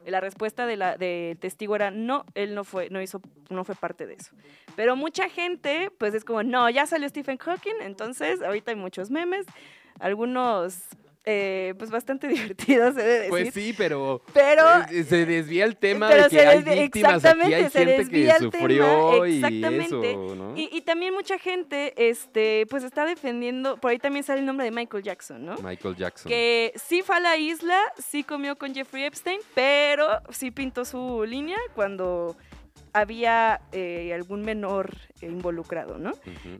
La 0.05 0.21
respuesta 0.21 0.65
de 0.65 0.77
del 0.97 1.37
testigo 1.39 1.75
era 1.75 1.91
no, 1.91 2.25
él 2.35 2.55
no 2.55 2.63
fue, 2.63 2.89
no 2.89 3.01
hizo, 3.01 3.21
no 3.49 3.65
fue 3.65 3.75
parte 3.75 4.05
de 4.07 4.13
eso. 4.13 4.33
Pero 4.77 4.95
mucha 4.95 5.27
gente, 5.27 5.91
pues 5.97 6.13
es 6.13 6.23
como, 6.23 6.43
no, 6.43 6.69
ya 6.69 6.85
salió 6.85 7.07
Stephen 7.09 7.37
Hawking, 7.37 7.81
entonces 7.81 8.41
ahorita 8.41 8.71
hay 8.71 8.77
muchos 8.77 9.11
memes, 9.11 9.45
algunos, 9.99 10.83
eh, 11.29 11.73
pues 11.77 11.91
bastante 11.91 12.27
divertidos, 12.29 12.95
se 12.95 13.01
debe 13.01 13.13
decir. 13.15 13.29
Pues 13.29 13.53
sí, 13.53 13.75
pero, 13.77 14.21
pero 14.33 14.63
eh, 14.89 15.03
se 15.03 15.25
desvía 15.25 15.65
el 15.65 15.75
tema 15.75 16.07
pero 16.07 16.23
de 16.23 16.29
que 16.29 16.35
se 16.39 16.47
hay 16.47 16.63
desvía- 16.63 16.81
víctimas, 16.83 17.25
aquí 17.25 17.53
hay 17.53 17.63
se 17.69 17.69
gente 17.79 17.95
que 17.95 17.97
desvía 17.97 18.37
tema, 18.37 18.51
sufrió 18.51 19.25
y 19.27 19.35
exactamente. 19.35 20.11
eso, 20.11 20.35
¿no? 20.35 20.53
Y, 20.55 20.69
y 20.71 20.81
también 20.81 21.13
mucha 21.13 21.37
gente, 21.37 21.93
este, 22.09 22.65
pues 22.69 22.83
está 22.85 23.05
defendiendo, 23.05 23.75
por 23.77 23.91
ahí 23.91 23.99
también 23.99 24.23
sale 24.23 24.39
el 24.39 24.45
nombre 24.45 24.63
de 24.63 24.71
Michael 24.71 25.03
Jackson, 25.03 25.45
¿no? 25.45 25.55
Michael 25.57 25.97
Jackson. 25.97 26.29
Que 26.29 26.71
sí 26.75 27.01
fue 27.01 27.17
a 27.17 27.19
la 27.19 27.35
isla, 27.35 27.77
sí 27.97 28.23
comió 28.23 28.55
con 28.57 28.73
Jeffrey 28.73 29.03
Epstein, 29.03 29.41
pero 29.53 30.07
sí 30.29 30.49
pintó 30.51 30.85
su 30.85 31.25
línea 31.27 31.57
cuando 31.75 32.37
había 32.93 33.61
eh, 33.71 34.13
algún 34.13 34.41
menor 34.41 34.95
eh, 35.21 35.27
involucrado, 35.27 35.97
¿no? 35.97 36.11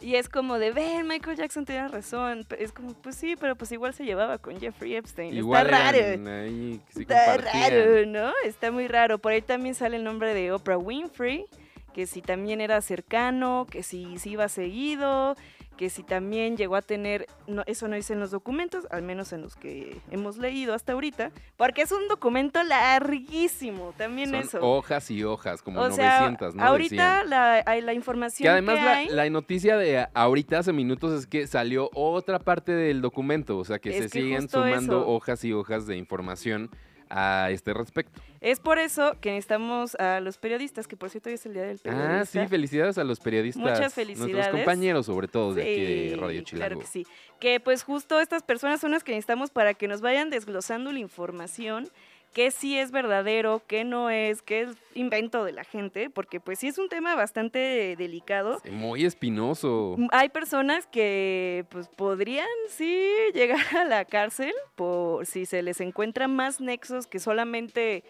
Y 0.02 0.16
es 0.16 0.30
como 0.30 0.60
de, 0.60 0.72
ven, 0.72 1.08
Michael 1.08 1.38
Jackson 1.38 1.66
tiene 1.66 1.88
razón. 1.88 2.46
Es 2.58 2.72
como, 2.72 2.94
pues 2.94 3.16
sí, 3.16 3.36
pero 3.40 3.56
pues 3.56 3.72
igual 3.72 3.94
se 3.94 4.06
llevaba 4.06 4.38
con 4.38 4.60
Jeffrey 4.60 4.96
Epstein. 4.96 5.36
Igual 5.36 5.66
Está 5.66 5.92
raro. 5.92 5.98
ahí, 5.98 6.82
que 6.94 7.02
Está 7.02 7.38
raro, 7.38 8.06
¿no? 8.06 8.32
Está 8.44 8.72
muy 8.72 8.88
raro. 8.88 9.20
Por 9.20 9.32
ahí 9.32 9.42
también 9.42 9.76
sale 9.76 9.98
el 9.98 10.04
nombre 10.04 10.34
de 10.34 10.52
Oprah 10.52 10.78
Winfrey, 10.78 11.46
que 11.94 12.08
si 12.08 12.22
también 12.22 12.62
era 12.62 12.82
cercano, 12.82 13.68
que 13.70 13.84
si, 13.84 14.18
si 14.20 14.32
iba 14.32 14.48
seguido, 14.50 15.36
que 15.78 15.90
si 15.90 16.04
también 16.04 16.58
llegó 16.58 16.76
a 16.76 16.82
tener, 16.82 17.28
no, 17.48 17.64
eso 17.68 17.88
no 17.88 17.96
dice 17.96 18.14
en 18.14 18.20
los 18.20 18.32
documentos, 18.32 18.86
al 18.92 19.04
menos 19.04 19.32
en 19.32 19.42
los 19.42 19.56
que 19.56 20.02
hemos 20.12 20.38
leído 20.38 20.74
hasta 20.74 20.94
ahorita, 20.94 21.32
porque 21.56 21.84
es 21.84 21.92
un 21.92 22.08
documento 22.10 22.62
larguísimo, 22.64 23.94
también 23.98 24.32
Son 24.32 24.40
eso. 24.40 24.60
hojas 24.62 25.10
y 25.12 25.24
hojas, 25.24 25.62
como 25.62 25.80
o 25.80 25.92
sea, 25.92 26.20
900, 26.22 26.56
¿no? 26.56 26.64
ahorita 26.64 27.24
la, 27.24 27.64
hay 27.66 27.82
la 27.82 27.94
información 27.94 28.46
Que 28.46 28.50
además 28.50 28.76
que 28.76 28.82
la, 28.84 28.92
hay, 28.98 29.10
la 29.10 29.30
noticia 29.30 29.78
de 29.78 30.08
ahorita 30.14 30.60
hace 30.60 30.74
minutos 30.74 31.18
es 31.18 31.28
que 31.28 31.48
salió 31.48 31.90
otra 31.94 32.40
parte 32.40 32.74
del 32.74 33.02
documento, 33.02 33.58
o 33.58 33.64
sea 33.64 33.80
que 33.80 33.94
se 33.94 34.00
que 34.02 34.10
siguen 34.10 34.50
sumando 34.50 35.02
eso. 35.02 35.08
hojas 35.08 35.44
y 35.46 35.54
hojas 35.54 35.88
de 35.88 35.96
información 35.96 36.70
a 37.10 37.50
este 37.52 37.74
respecto. 37.74 38.22
es 38.42 38.60
por 38.60 38.80
eso 38.80 39.18
que 39.22 39.32
necesitamos 39.32 39.96
a 39.96 40.20
los 40.20 40.38
periodistas, 40.38 40.88
que 40.88 40.96
por 40.98 41.10
cierto 41.10 41.30
hoy 41.30 41.36
es 41.36 41.46
el 41.46 41.54
día 41.54 41.64
del 41.64 41.80
periodista. 41.80 42.20
Ah, 42.22 42.26
sí, 42.26 42.40
felicidades 42.48 42.98
a 42.98 43.04
los 43.04 43.20
periodistas. 43.20 43.62
Muchas 43.62 43.80
Nuestros 43.80 43.94
felicidades. 43.94 44.50
compañeros, 44.50 45.06
sobre 45.06 45.28
todo, 45.28 45.54
de 45.54 45.62
aquí 45.62 46.10
de 46.12 46.16
Radio 46.18 46.42
Chilango. 46.42 46.68
Claro 46.68 46.80
que 46.80 46.88
sí. 46.88 47.08
Que 47.40 47.60
pues 47.60 47.84
justo 47.84 48.20
estas 48.20 48.44
personas 48.44 48.82
son 48.82 48.92
las 48.92 49.04
que 49.04 49.12
necesitamos 49.12 49.52
para 49.52 49.74
que 49.74 49.88
nos 49.88 50.02
vayan 50.02 50.30
desglosando 50.30 50.92
la 50.92 51.00
información, 51.00 51.90
qué 52.34 52.52
sí 52.52 52.78
es 52.78 52.92
verdadero, 52.92 53.62
qué 53.68 53.84
no 53.84 54.10
es, 54.12 54.42
qué 54.44 54.62
es 54.62 54.76
invento 54.94 55.44
de 55.44 55.54
la 55.54 55.64
gente, 55.64 56.10
porque 56.12 56.40
pues 56.40 56.60
sí 56.60 56.68
es 56.68 56.78
un 56.78 56.88
tema 56.90 57.16
bastante 57.16 57.96
delicado. 57.98 58.60
Sí, 58.64 58.70
Muy 58.70 59.06
espinoso. 59.06 59.96
M- 59.98 60.08
Hay 60.12 60.30
personas 60.30 60.86
que 60.88 61.66
pues 61.70 61.88
podrían 61.88 62.48
sí 62.70 63.10
llegar 63.34 63.60
a 63.78 63.86
la 63.86 64.06
cárcel 64.06 64.54
por 64.76 65.26
si 65.26 65.46
se 65.48 65.62
les 65.64 65.82
encuentran 65.82 66.36
más 66.36 66.62
nexos 66.62 67.08
que 67.08 67.20
solamente 67.20 68.04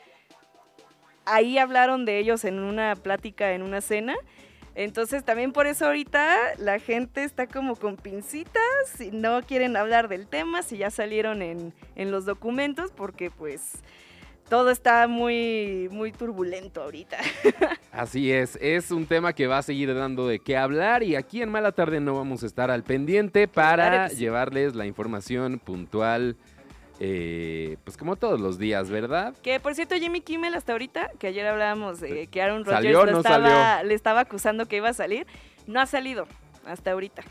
ahí 1.26 1.58
hablaron 1.58 2.06
de 2.06 2.20
ellos 2.20 2.46
en 2.46 2.60
una 2.60 2.96
plática, 2.96 3.54
en 3.54 3.62
una 3.62 3.82
cena. 3.82 4.16
Entonces 4.76 5.24
también 5.26 5.54
por 5.54 5.66
eso 5.66 5.86
ahorita 5.88 6.38
la 6.60 6.80
gente 6.80 7.24
está 7.24 7.48
como 7.48 7.76
con 7.76 7.98
pincitas 7.98 9.02
y 9.02 9.10
no 9.12 9.42
quieren 9.42 9.76
hablar 9.76 10.08
del 10.08 10.28
tema, 10.28 10.62
si 10.62 10.78
ya 10.78 10.92
salieron 10.92 11.42
en, 11.42 11.74
en 11.96 12.12
los 12.12 12.26
documentos, 12.26 12.92
porque 12.92 13.32
pues 13.32 13.82
todo 14.50 14.70
está 14.72 15.08
muy, 15.08 15.90
muy 15.92 16.12
turbulento 16.12 16.82
ahorita. 16.84 17.18
Así 17.92 18.32
es, 18.32 18.58
es 18.62 18.92
un 18.92 19.06
tema 19.06 19.34
que 19.34 19.48
va 19.48 19.58
a 19.60 19.62
seguir 19.64 19.94
dando 19.94 20.28
de 20.28 20.40
qué 20.40 20.56
hablar 20.58 21.04
y 21.04 21.16
aquí 21.16 21.42
en 21.42 21.50
Mala 21.50 21.72
Tarde 21.72 22.00
no 22.00 22.16
vamos 22.16 22.44
a 22.44 22.46
estar 22.46 22.70
al 22.72 22.84
pendiente 22.84 23.48
para 23.48 23.90
Claro 23.90 24.10
que 24.10 24.16
sí. 24.16 24.20
llevarles 24.22 24.76
la 24.76 24.86
información 24.86 25.60
puntual, 25.60 26.38
eh, 27.00 27.78
pues 27.84 27.98
como 27.98 28.16
todos 28.16 28.40
los 28.40 28.58
días, 28.58 28.90
¿verdad? 28.90 29.34
Que 29.44 29.60
por 29.60 29.76
cierto, 29.76 29.96
Jimmy 29.96 30.22
Kimmel 30.22 30.54
hasta 30.56 30.72
ahorita, 30.72 31.12
que 31.20 31.28
ayer 31.28 31.46
hablábamos 31.48 32.00
de 32.00 32.28
que 32.28 32.42
Aaron 32.42 32.66
Rodgers 32.66 32.78
¿Salió 32.84 33.02
o 33.02 33.06
lo 33.06 33.12
no 33.14 33.18
estaba- 33.20 33.84
le 33.84 33.94
estaba 33.94 34.22
acusando 34.22 34.66
que 34.66 34.78
iba 34.78 34.90
a 34.90 34.94
salir, 34.94 35.28
no 35.68 35.80
ha 35.82 35.86
salido 35.86 36.28
hasta 36.66 36.92
ahorita. 36.92 37.24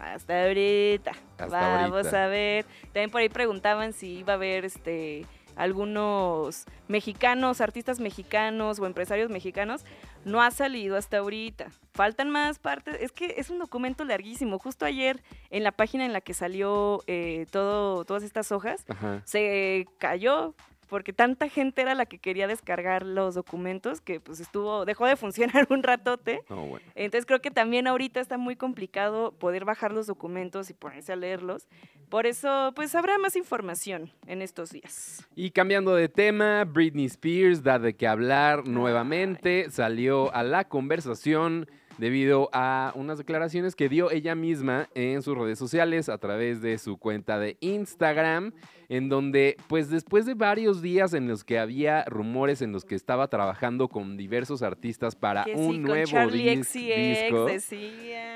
Hasta 0.00 0.44
ahorita. 0.44 1.10
Hasta 1.38 1.46
Vamos 1.46 1.92
ahorita. 2.06 2.24
a 2.24 2.28
ver. 2.28 2.64
También 2.92 3.10
por 3.10 3.20
ahí 3.20 3.28
preguntaban 3.28 3.92
si 3.92 4.18
iba 4.18 4.34
a 4.34 4.36
haber 4.36 4.64
este 4.64 5.26
algunos 5.58 6.64
mexicanos, 6.86 7.60
artistas 7.60 8.00
mexicanos 8.00 8.78
o 8.78 8.86
empresarios 8.86 9.30
mexicanos, 9.30 9.84
no 10.24 10.40
ha 10.40 10.50
salido 10.50 10.96
hasta 10.96 11.18
ahorita. 11.18 11.66
Faltan 11.92 12.30
más 12.30 12.58
partes. 12.58 12.96
Es 13.00 13.12
que 13.12 13.34
es 13.38 13.50
un 13.50 13.58
documento 13.58 14.04
larguísimo. 14.04 14.58
Justo 14.58 14.84
ayer, 14.84 15.22
en 15.50 15.64
la 15.64 15.72
página 15.72 16.06
en 16.06 16.12
la 16.12 16.20
que 16.20 16.32
salió 16.32 17.02
eh, 17.06 17.46
todo, 17.50 18.04
todas 18.04 18.22
estas 18.22 18.52
hojas, 18.52 18.84
Ajá. 18.88 19.22
se 19.24 19.86
cayó 19.98 20.54
porque 20.88 21.12
tanta 21.12 21.48
gente 21.48 21.82
era 21.82 21.94
la 21.94 22.06
que 22.06 22.18
quería 22.18 22.46
descargar 22.46 23.04
los 23.04 23.34
documentos 23.34 24.00
que 24.00 24.20
pues 24.20 24.40
estuvo, 24.40 24.84
dejó 24.84 25.06
de 25.06 25.16
funcionar 25.16 25.66
un 25.70 25.82
ratote. 25.82 26.40
No, 26.48 26.66
bueno. 26.66 26.86
Entonces 26.94 27.26
creo 27.26 27.40
que 27.40 27.50
también 27.50 27.86
ahorita 27.86 28.20
está 28.20 28.38
muy 28.38 28.56
complicado 28.56 29.32
poder 29.32 29.64
bajar 29.64 29.92
los 29.92 30.06
documentos 30.06 30.70
y 30.70 30.74
ponerse 30.74 31.12
a 31.12 31.16
leerlos. 31.16 31.68
Por 32.08 32.26
eso, 32.26 32.72
pues 32.74 32.94
habrá 32.94 33.18
más 33.18 33.36
información 33.36 34.10
en 34.26 34.40
estos 34.40 34.70
días. 34.70 35.26
Y 35.34 35.50
cambiando 35.50 35.94
de 35.94 36.08
tema, 36.08 36.64
Britney 36.64 37.04
Spears 37.04 37.62
da 37.62 37.78
de 37.78 37.94
qué 37.94 38.06
hablar 38.06 38.66
nuevamente, 38.66 39.70
salió 39.70 40.34
a 40.34 40.42
la 40.42 40.64
conversación 40.64 41.68
debido 41.98 42.48
a 42.52 42.92
unas 42.94 43.18
declaraciones 43.18 43.74
que 43.74 43.88
dio 43.88 44.10
ella 44.10 44.34
misma 44.34 44.88
en 44.94 45.20
sus 45.22 45.36
redes 45.36 45.58
sociales 45.58 46.08
a 46.08 46.18
través 46.18 46.62
de 46.62 46.78
su 46.78 46.96
cuenta 46.96 47.38
de 47.38 47.58
Instagram, 47.60 48.54
en 48.88 49.08
donde 49.08 49.56
pues 49.68 49.90
después 49.90 50.24
de 50.24 50.34
varios 50.34 50.80
días 50.80 51.12
en 51.12 51.28
los 51.28 51.44
que 51.44 51.58
había 51.58 52.04
rumores 52.06 52.62
en 52.62 52.72
los 52.72 52.84
que 52.84 52.94
estaba 52.94 53.28
trabajando 53.28 53.88
con 53.88 54.16
diversos 54.16 54.62
artistas 54.62 55.14
para 55.14 55.44
Que 55.44 55.52
un 55.54 55.72
sí, 55.74 55.78
nuevo 55.78 56.06
Charlie 56.10 56.56
dis- 56.56 56.64
XCX 56.64 57.70
disco, 57.70 57.86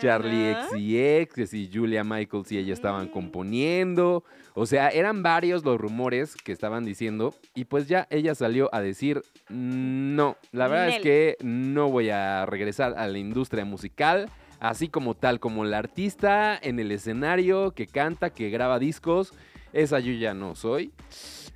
Charlie 0.01 0.53
¿no? 0.53 0.63
XCX, 0.69 1.35
que 1.35 1.47
si 1.47 1.71
Julia 1.73 2.05
Michaels 2.05 2.53
y 2.53 2.59
ella 2.59 2.73
estaban 2.75 3.07
Mm. 3.07 3.11
componiendo. 3.11 4.25
O 4.55 4.67
sea, 4.67 4.89
eran 4.91 5.23
varios 5.23 5.65
los 5.65 5.81
rumores 5.81 6.35
que 6.37 6.53
estaban 6.53 6.85
diciendo. 6.85 7.35
Y 7.55 7.65
pues 7.65 7.89
ya 7.89 8.07
ella 8.11 8.35
salió 8.35 8.69
a 8.75 8.81
decir, 8.83 9.23
no, 9.49 10.37
la 10.53 10.69
verdad 10.69 10.89
es 10.89 10.99
que 11.01 11.37
no 11.43 11.89
voy 11.91 12.11
a 12.11 12.45
regresar 12.47 12.95
a 12.99 13.07
la 13.07 13.19
industria 13.19 13.65
musical. 13.65 14.29
Así 14.61 14.89
como 14.89 15.15
tal, 15.15 15.41
como 15.41 15.65
la 15.65 15.79
artista 15.79 16.57
en 16.63 16.79
el 16.79 16.93
escenario 16.93 17.73
que 17.73 17.87
canta, 17.87 18.31
que 18.31 18.49
graba 18.51 18.79
discos. 18.79 19.33
Esa 19.73 19.99
yo 20.01 20.13
ya 20.13 20.35
no 20.35 20.55
soy. 20.55 20.93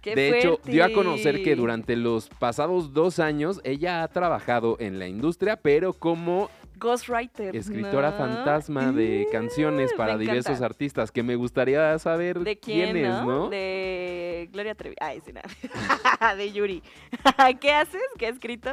Qué 0.03 0.15
de 0.15 0.39
hecho, 0.39 0.61
dio 0.65 0.85
a 0.85 0.93
conocer 0.93 1.43
que 1.43 1.57
durante 1.57 1.97
los 1.97 2.29
pasados 2.29 2.93
dos 2.93 3.19
años 3.19 3.61
ella 3.65 4.03
ha 4.05 4.09
trabajado 4.09 4.77
en 4.79 4.99
la 5.01 5.09
industria, 5.09 5.57
pero 5.57 5.93
como 5.95 6.49
Ghostwriter. 6.79 7.57
escritora 7.57 8.13
¿no? 8.13 8.17
fantasma 8.19 8.93
de 8.93 9.27
canciones 9.33 9.93
para 9.95 10.17
diversos 10.17 10.61
artistas, 10.61 11.11
que 11.11 11.25
me 11.25 11.35
gustaría 11.35 11.99
saber 11.99 12.39
¿De 12.41 12.57
quién, 12.57 12.93
quiénes, 12.93 13.09
no? 13.09 13.25
¿no? 13.25 13.49
De 13.49 14.49
Gloria 14.53 14.75
Trevi. 14.77 14.95
Ay, 15.01 15.21
sí, 15.27 15.33
nada. 15.33 16.35
de 16.37 16.53
Yuri. 16.53 16.83
¿Qué 17.61 17.73
haces? 17.73 18.01
¿Qué 18.19 18.27
ha 18.27 18.31
escrito? 18.31 18.71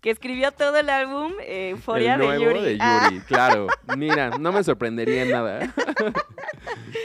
Que 0.00 0.08
escribió 0.08 0.50
todo 0.52 0.78
el 0.78 0.88
álbum 0.88 1.32
eh, 1.42 1.70
Euphoria 1.70 2.14
El 2.14 2.20
de 2.20 2.26
nuevo 2.26 2.44
Yuri. 2.44 2.60
de 2.62 2.78
Ah, 2.80 3.08
Yuri, 3.10 3.20
claro. 3.28 3.66
Mira, 3.98 4.30
no 4.38 4.50
me 4.50 4.64
sorprendería 4.64 5.24
en 5.24 5.30
nada. 5.30 5.74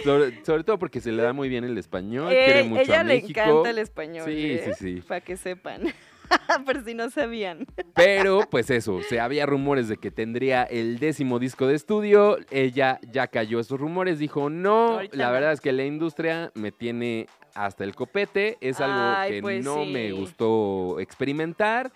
Sobre, 0.04 0.44
sobre 0.46 0.64
todo 0.64 0.78
porque 0.80 1.00
se 1.02 1.12
le 1.12 1.22
da 1.24 1.34
muy 1.34 1.50
bien 1.50 1.64
el 1.64 1.78
español, 1.78 2.32
eh, 2.32 2.44
quiere 2.46 2.64
mucho 2.64 2.82
ella 2.82 3.00
a 3.02 3.04
le 3.04 3.16
México. 3.16 3.40
encanta 3.40 3.70
el 3.70 3.78
español. 3.80 4.26
Sí, 4.26 4.60
sí, 4.66 4.72
sí. 4.78 5.02
Para 5.08 5.22
que 5.22 5.38
sepan. 5.38 5.82
Por 6.66 6.84
si 6.84 6.96
no 6.96 7.10
sabían. 7.12 7.68
Pero, 7.94 8.48
pues 8.50 8.72
eso, 8.72 9.00
se 9.08 9.20
había 9.20 9.46
rumores 9.46 9.88
de 9.88 9.98
que 9.98 10.10
tendría 10.10 10.64
el 10.64 10.98
décimo 10.98 11.38
disco 11.38 11.68
de 11.68 11.76
estudio. 11.76 12.38
Ella 12.50 13.00
ya 13.12 13.28
cayó 13.28 13.60
esos 13.60 13.80
rumores, 13.80 14.18
dijo 14.18 14.50
no. 14.50 14.94
Ahorita 14.94 15.16
la 15.18 15.28
no. 15.28 15.32
verdad 15.34 15.52
es 15.52 15.62
que 15.62 15.72
la 15.72 15.86
industria 15.86 16.52
me 16.56 16.72
tiene 16.72 17.28
hasta 17.54 17.84
el 17.84 17.94
copete. 17.94 18.58
Es 18.60 18.82
algo 18.82 18.98
Ay, 19.00 19.34
que 19.34 19.42
pues 19.44 19.64
no 19.64 19.86
me 19.86 20.12
gustó 20.14 21.00
experimentar. 21.00 21.92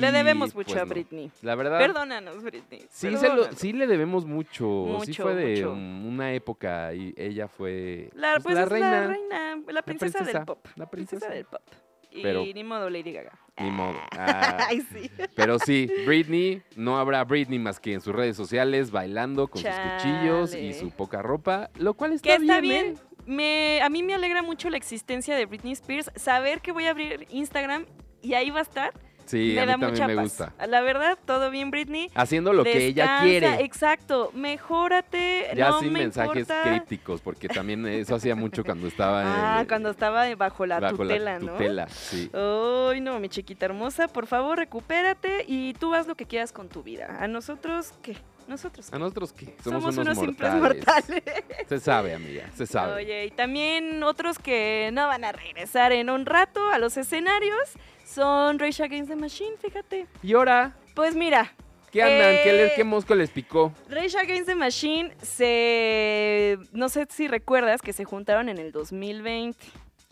Le 0.00 0.12
debemos 0.12 0.54
mucho 0.54 0.72
pues, 0.72 0.82
a 0.82 0.84
no. 0.84 0.90
Britney. 0.90 1.30
La 1.42 1.54
verdad. 1.54 1.78
Perdónanos, 1.78 2.42
Britney. 2.42 2.80
Sí, 2.90 3.06
se 3.06 3.10
lo- 3.12 3.20
perdónanos. 3.20 3.56
sí 3.58 3.72
le 3.72 3.86
debemos 3.86 4.26
mucho. 4.26 4.98
sí 5.04 5.12
fue 5.14 5.34
de 5.34 5.54
mucho. 5.56 5.72
una 5.72 6.32
época 6.32 6.92
y 6.94 7.14
ella 7.16 7.48
fue 7.48 8.10
La, 8.14 8.38
pues, 8.42 8.54
la 8.54 8.62
es 8.62 8.68
reina. 8.68 8.90
la 8.90 9.06
reina, 9.06 9.56
la 9.68 9.82
princesa, 9.82 10.18
princesa, 10.18 10.38
del 10.40 10.46
pop. 10.46 10.66
la 10.76 10.90
princesa. 10.90 11.28
del 11.28 11.44
pop. 11.44 11.62
Y 12.10 12.22
Pero- 12.22 12.44
ni 12.44 12.62
modo 12.62 12.88
Lady 12.90 13.12
Gaga. 13.12 13.32
Ni 13.58 13.70
modo. 13.70 13.96
Ah, 14.12 14.66
Ay, 14.68 14.82
sí. 14.92 15.10
pero 15.34 15.58
sí, 15.58 15.88
Britney, 16.06 16.62
no 16.76 16.98
habrá 16.98 17.24
Britney 17.24 17.58
más 17.58 17.80
que 17.80 17.92
en 17.92 18.00
sus 18.00 18.14
redes 18.14 18.36
sociales 18.36 18.90
bailando 18.92 19.48
con 19.48 19.60
sus 19.62 19.70
cuchillos 19.70 20.54
y 20.54 20.72
su 20.74 20.90
poca 20.90 21.22
ropa, 21.22 21.70
lo 21.76 21.94
cual 21.94 22.12
está 22.12 22.38
bien. 22.38 22.42
está 22.42 22.58
¿eh? 22.58 22.60
bien. 22.60 22.94
Me, 23.26 23.80
a 23.82 23.88
mí 23.88 24.02
me 24.02 24.14
alegra 24.14 24.42
mucho 24.42 24.70
la 24.70 24.76
existencia 24.76 25.34
de 25.34 25.46
Britney 25.46 25.72
Spears. 25.72 26.10
Saber 26.14 26.60
que 26.60 26.72
voy 26.72 26.84
a 26.86 26.90
abrir 26.90 27.26
Instagram 27.30 27.86
y 28.22 28.34
ahí 28.34 28.50
va 28.50 28.58
a 28.58 28.62
estar, 28.62 28.92
Sí, 29.26 29.52
me 29.54 29.62
a 29.62 29.66
da 29.66 29.76
mí 29.76 29.84
mucha 29.84 29.98
también 29.98 30.16
me 30.18 30.22
paz. 30.22 30.38
gusta. 30.48 30.66
La 30.66 30.80
verdad, 30.82 31.18
todo 31.24 31.50
bien, 31.50 31.70
Britney. 31.70 32.10
Haciendo 32.14 32.52
lo 32.52 32.62
que 32.64 32.86
ella 32.86 33.20
quiere. 33.22 33.62
Exacto, 33.62 34.30
mejórate. 34.34 35.50
Ya 35.56 35.70
no 35.70 35.80
sin 35.80 35.92
me 35.92 36.00
mensajes 36.00 36.36
importa. 36.48 36.62
crípticos, 36.62 37.20
porque 37.20 37.48
también 37.48 37.86
eso 37.86 38.14
hacía 38.14 38.34
mucho 38.34 38.64
cuando 38.64 38.86
estaba 38.86 39.22
Ah, 39.58 39.62
eh, 39.62 39.66
cuando 39.66 39.90
estaba 39.90 40.32
bajo 40.34 40.66
la 40.66 40.80
bajo 40.80 40.96
tutela, 40.98 41.34
la 41.34 41.38
¿no? 41.38 41.52
tutela. 41.52 41.88
Sí. 41.88 42.30
Ay, 42.34 43.00
no, 43.00 43.18
mi 43.20 43.28
chiquita 43.28 43.66
hermosa, 43.66 44.08
por 44.08 44.26
favor, 44.26 44.58
recupérate 44.58 45.44
y 45.46 45.74
tú 45.74 45.94
haz 45.94 46.06
lo 46.06 46.14
que 46.14 46.26
quieras 46.26 46.52
con 46.52 46.68
tu 46.68 46.82
vida. 46.82 47.16
A 47.20 47.26
nosotros, 47.28 47.92
¿qué? 48.02 48.16
Nosotros. 48.46 48.92
¿A 48.92 48.98
nosotros 48.98 49.32
qué? 49.32 49.56
Somos, 49.64 49.82
unos, 49.84 49.96
unos 49.96 50.18
simples 50.18 50.52
mortales. 50.54 50.84
mortales. 51.08 51.22
Se 51.66 51.80
sabe, 51.80 52.14
amiga, 52.14 52.50
se 52.54 52.66
sabe. 52.66 52.92
Oye, 52.92 53.24
y 53.24 53.30
también 53.30 54.02
otros 54.02 54.38
que 54.38 54.90
no 54.92 55.06
van 55.06 55.24
a 55.24 55.32
regresar 55.32 55.92
en 55.92 56.10
un 56.10 56.26
rato 56.26 56.60
a 56.68 56.78
los 56.78 56.98
escenarios 56.98 57.58
son 58.04 58.58
Rage 58.58 58.82
Against 58.82 59.10
the 59.10 59.16
Machine, 59.16 59.56
fíjate. 59.58 60.06
Y 60.22 60.34
ahora, 60.34 60.76
Pues 60.94 61.14
mira, 61.16 61.52
¿qué 61.90 62.02
andan? 62.02 62.36
¿Qué, 62.44 62.52
les, 62.52 62.70
Eh, 62.70 62.72
¿Qué 62.76 62.84
mosco 62.84 63.14
les 63.14 63.30
picó? 63.30 63.72
Rage 63.88 64.16
Against 64.18 64.46
the 64.46 64.54
Machine 64.54 65.12
se... 65.22 66.58
No 66.72 66.88
sé 66.88 67.06
si 67.10 67.26
recuerdas 67.28 67.82
que 67.82 67.92
se 67.92 68.04
juntaron 68.04 68.48
en 68.48 68.58
el 68.58 68.70
2020, 68.72 69.58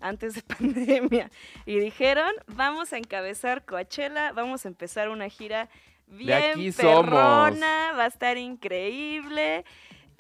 antes 0.00 0.34
de 0.34 0.42
pandemia, 0.58 1.30
y 1.66 1.78
dijeron, 1.78 2.32
vamos 2.48 2.92
a 2.92 2.98
encabezar 2.98 3.64
Coachella, 3.64 4.32
vamos 4.32 4.64
a 4.64 4.68
empezar 4.68 5.08
una 5.08 5.28
gira 5.28 5.68
bien 6.08 6.52
aquí 6.52 6.72
somos. 6.72 7.04
perrona, 7.04 7.92
va 7.96 8.04
a 8.04 8.08
estar 8.08 8.36
increíble. 8.36 9.64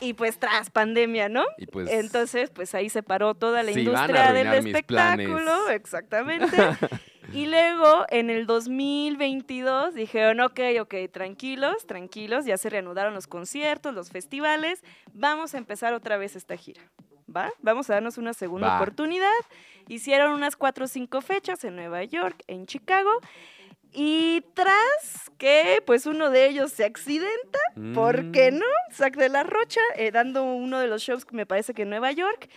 Y 0.02 0.14
pues 0.14 0.38
tras 0.38 0.70
pandemia, 0.70 1.28
¿no? 1.28 1.44
Y 1.56 1.66
pues, 1.66 1.90
Entonces, 1.90 2.50
pues 2.50 2.74
ahí 2.74 2.88
se 2.88 3.02
paró 3.02 3.34
toda 3.34 3.62
la 3.62 3.72
Sí, 3.72 3.80
industria 3.80 4.32
del 4.32 4.48
espectáculo, 4.48 5.70
exactamente. 5.70 6.56
y 7.32 7.46
luego, 7.46 8.04
en 8.10 8.28
el 8.28 8.46
2022, 8.46 9.94
dijeron, 9.94 10.40
ok, 10.40 10.60
ok, 10.80 10.94
tranquilos, 11.12 11.86
tranquilos, 11.86 12.44
ya 12.44 12.56
se 12.58 12.68
reanudaron 12.68 13.14
los 13.14 13.26
conciertos, 13.26 13.94
los 13.94 14.10
festivales, 14.10 14.82
vamos 15.14 15.54
a 15.54 15.58
empezar 15.58 15.94
otra 15.94 16.16
vez 16.16 16.34
esta 16.36 16.56
gira. 16.56 16.82
¿Va? 17.34 17.50
Vamos 17.60 17.88
a 17.88 17.94
darnos 17.94 18.18
una 18.18 18.34
segunda 18.34 18.66
Va. 18.68 18.76
oportunidad. 18.76 19.30
Hicieron 19.88 20.32
unas 20.32 20.56
cuatro 20.56 20.84
o 20.84 20.88
cinco 20.88 21.22
fechas 21.22 21.64
en 21.64 21.76
Nueva 21.76 22.04
York, 22.04 22.42
en 22.46 22.66
Chicago. 22.66 23.10
Y 23.92 24.42
tras 24.54 25.30
que, 25.38 25.82
pues 25.86 26.06
uno 26.06 26.30
de 26.30 26.46
ellos 26.48 26.72
se 26.72 26.84
accidenta, 26.84 27.58
¿Por 27.94 28.22
mm, 28.24 28.32
qué 28.32 28.50
no? 28.50 28.64
Zack 28.92 29.16
de 29.16 29.28
la 29.28 29.42
Rocha, 29.42 29.80
eh, 29.96 30.10
dando 30.10 30.42
uno 30.44 30.78
de 30.78 30.86
los 30.86 31.02
shows 31.02 31.26
me 31.32 31.46
parece 31.46 31.74
que 31.74 31.82
en 31.82 31.90
Nueva 31.90 32.12
York, 32.12 32.48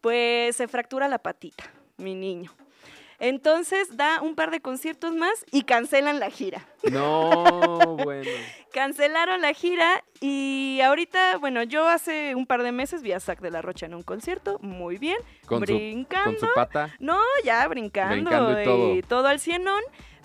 pues 0.00 0.56
se 0.56 0.68
fractura 0.68 1.08
la 1.08 1.18
patita, 1.18 1.64
mi 1.96 2.14
niño. 2.14 2.52
Entonces 3.18 3.96
da 3.96 4.20
un 4.20 4.34
par 4.34 4.50
de 4.50 4.60
conciertos 4.60 5.14
más 5.14 5.44
y 5.52 5.62
cancelan 5.62 6.18
la 6.18 6.28
gira. 6.28 6.66
No, 6.90 7.96
bueno. 8.02 8.28
Cancelaron 8.72 9.40
la 9.40 9.52
gira 9.54 10.02
y 10.20 10.80
ahorita, 10.82 11.38
bueno, 11.38 11.62
yo 11.62 11.86
hace 11.86 12.34
un 12.34 12.46
par 12.46 12.64
de 12.64 12.72
meses 12.72 13.00
vi 13.02 13.12
a 13.12 13.20
Zack 13.20 13.40
de 13.40 13.52
la 13.52 13.62
Rocha 13.62 13.86
en 13.86 13.94
un 13.94 14.02
concierto, 14.02 14.58
muy 14.60 14.96
bien, 14.98 15.18
Con 15.46 15.60
su, 15.64 15.72
brincando. 15.72 16.36
con 16.40 16.48
su 16.48 16.54
pata. 16.54 16.96
No, 16.98 17.20
ya 17.44 17.66
brincando, 17.68 18.14
Brincando 18.28 18.94
y 18.96 19.02
todo. 19.02 19.28
al 19.28 19.38
cienón, 19.38 19.82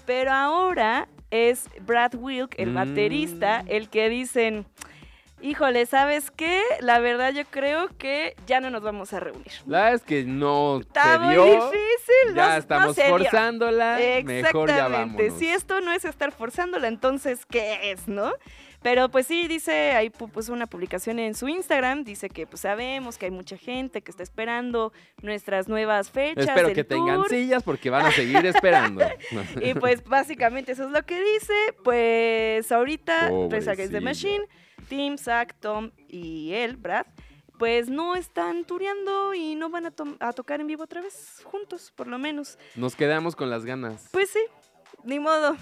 pero 0.07 0.31
ahora 0.31 1.07
es 1.29 1.69
Brad 1.81 2.15
Wilk, 2.15 2.55
el 2.57 2.71
Mm. 2.71 2.73
baterista, 2.75 3.63
el 3.67 3.89
que 3.89 4.09
dicen, 4.09 4.65
híjole, 5.41 5.85
¿sabes 5.85 6.31
qué? 6.31 6.61
La 6.79 6.97
verdad 6.99 7.31
yo 7.33 7.43
creo 7.45 7.89
que 7.97 8.35
ya 8.47 8.59
no 8.61 8.69
nos 8.71 8.81
vamos 8.81 9.13
a 9.13 9.19
reunir. 9.19 9.51
La 9.67 9.79
verdad 9.79 9.93
es 9.95 10.01
que 10.03 10.23
no 10.23 10.79
Está 10.79 11.13
se 11.13 11.19
muy 11.19 11.33
dio. 11.33 11.43
difícil, 11.45 12.35
Ya 12.35 12.49
no 12.49 12.55
estamos 12.55 12.95
forzándola. 12.95 13.97
Mejor 14.23 14.69
ya 14.69 14.75
Exactamente. 14.77 14.89
vámonos. 14.89 15.33
Si 15.37 15.47
esto 15.47 15.81
no 15.81 15.91
es 15.91 16.05
estar 16.05 16.31
forzándola, 16.31 16.87
entonces, 16.87 17.45
¿qué 17.45 17.91
es, 17.91 18.07
no? 18.07 18.31
Pero 18.83 19.09
pues 19.09 19.27
sí, 19.27 19.47
dice, 19.47 19.91
ahí 19.91 20.09
pu- 20.09 20.29
puso 20.29 20.53
una 20.53 20.67
publicación 20.67 21.17
en 21.19 21.33
su 21.35 21.47
Instagram, 21.47 22.03
dice 22.03 22.29
que 22.29 22.45
pues 22.45 22.61
sabemos 22.61 23.17
que 23.17 23.25
hay 23.25 23.31
mucha 23.31 23.57
gente 23.57 24.01
que 24.01 24.11
está 24.11 24.23
esperando 24.23 24.93
nuestras 25.21 25.67
nuevas 25.67 26.11
fechas. 26.11 26.45
Espero 26.47 26.67
del 26.67 26.75
que 26.75 26.83
tengan 26.83 27.23
sillas 27.27 27.63
porque 27.63 27.89
van 27.89 28.05
a 28.05 28.11
seguir 28.11 28.45
esperando. 28.45 29.03
Y 29.61 29.73
pues 29.73 30.03
básicamente 30.03 30.71
eso 30.73 30.85
es 30.85 30.91
lo 30.91 31.03
que 31.05 31.19
dice. 31.19 31.53
Pues 31.83 32.71
ahorita, 32.71 33.27
Against 33.27 33.49
the 33.51 33.57
Pobrecilla. 33.57 34.01
Machine, 34.01 34.45
Tim, 34.87 35.17
Zack, 35.17 35.55
Tom 35.59 35.91
y 36.07 36.53
él, 36.53 36.77
Brad, 36.77 37.05
pues 37.57 37.89
no 37.89 38.15
están 38.15 38.63
tureando 38.65 39.33
y 39.33 39.55
no 39.55 39.69
van 39.69 39.87
a, 39.87 39.91
to- 39.91 40.15
a 40.19 40.31
tocar 40.33 40.61
en 40.61 40.67
vivo 40.67 40.83
otra 40.83 41.01
vez 41.01 41.41
juntos, 41.43 41.91
por 41.95 42.07
lo 42.07 42.19
menos. 42.19 42.57
Nos 42.75 42.95
quedamos 42.95 43.35
con 43.35 43.49
las 43.49 43.65
ganas 43.65 44.09
Pues 44.11 44.29
sí, 44.29 44.39
ni 45.03 45.19
modo. 45.19 45.55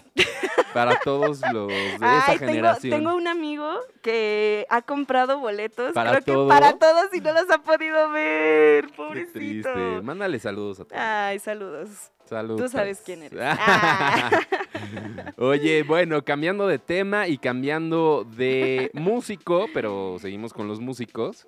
para 0.74 1.00
todos 1.00 1.42
los 1.54 1.68
de 1.68 1.96
esa 1.96 2.26
Ay, 2.28 2.38
tengo, 2.40 2.52
generación. 2.52 2.92
tengo 3.00 3.16
un 3.16 3.28
amigo 3.28 3.80
que 4.02 4.66
ha 4.70 4.82
comprado 4.82 5.40
boletos, 5.40 5.94
¿Para 5.94 6.12
creo 6.22 6.24
todo? 6.24 6.48
que 6.48 6.54
para 6.54 6.78
todos 6.78 7.14
y 7.14 7.22
no 7.22 7.34
los 7.34 7.50
ha 7.52 7.60
podido 7.60 8.10
ver, 8.12 8.88
Qué 8.88 8.94
pobrecito. 8.94 9.34
triste. 9.34 10.02
Mándale 10.02 10.40
saludos 10.40 10.80
a 10.80 10.86
todos. 10.86 11.02
Ay, 11.02 11.40
saludos. 11.40 12.12
Saludos. 12.26 12.62
Tú 12.62 12.70
sabes 12.70 13.02
quién 13.06 13.24
eres. 13.24 13.40
Ah. 13.42 14.30
Oye, 15.38 15.84
bueno, 15.84 16.24
cambiando 16.24 16.68
de 16.68 16.80
tema 16.80 17.28
y 17.28 17.38
cambiando 17.38 18.26
de 18.36 18.90
músico, 18.94 19.68
pero 19.74 20.18
seguimos 20.20 20.54
con 20.54 20.68
los 20.68 20.80
músicos. 20.80 21.48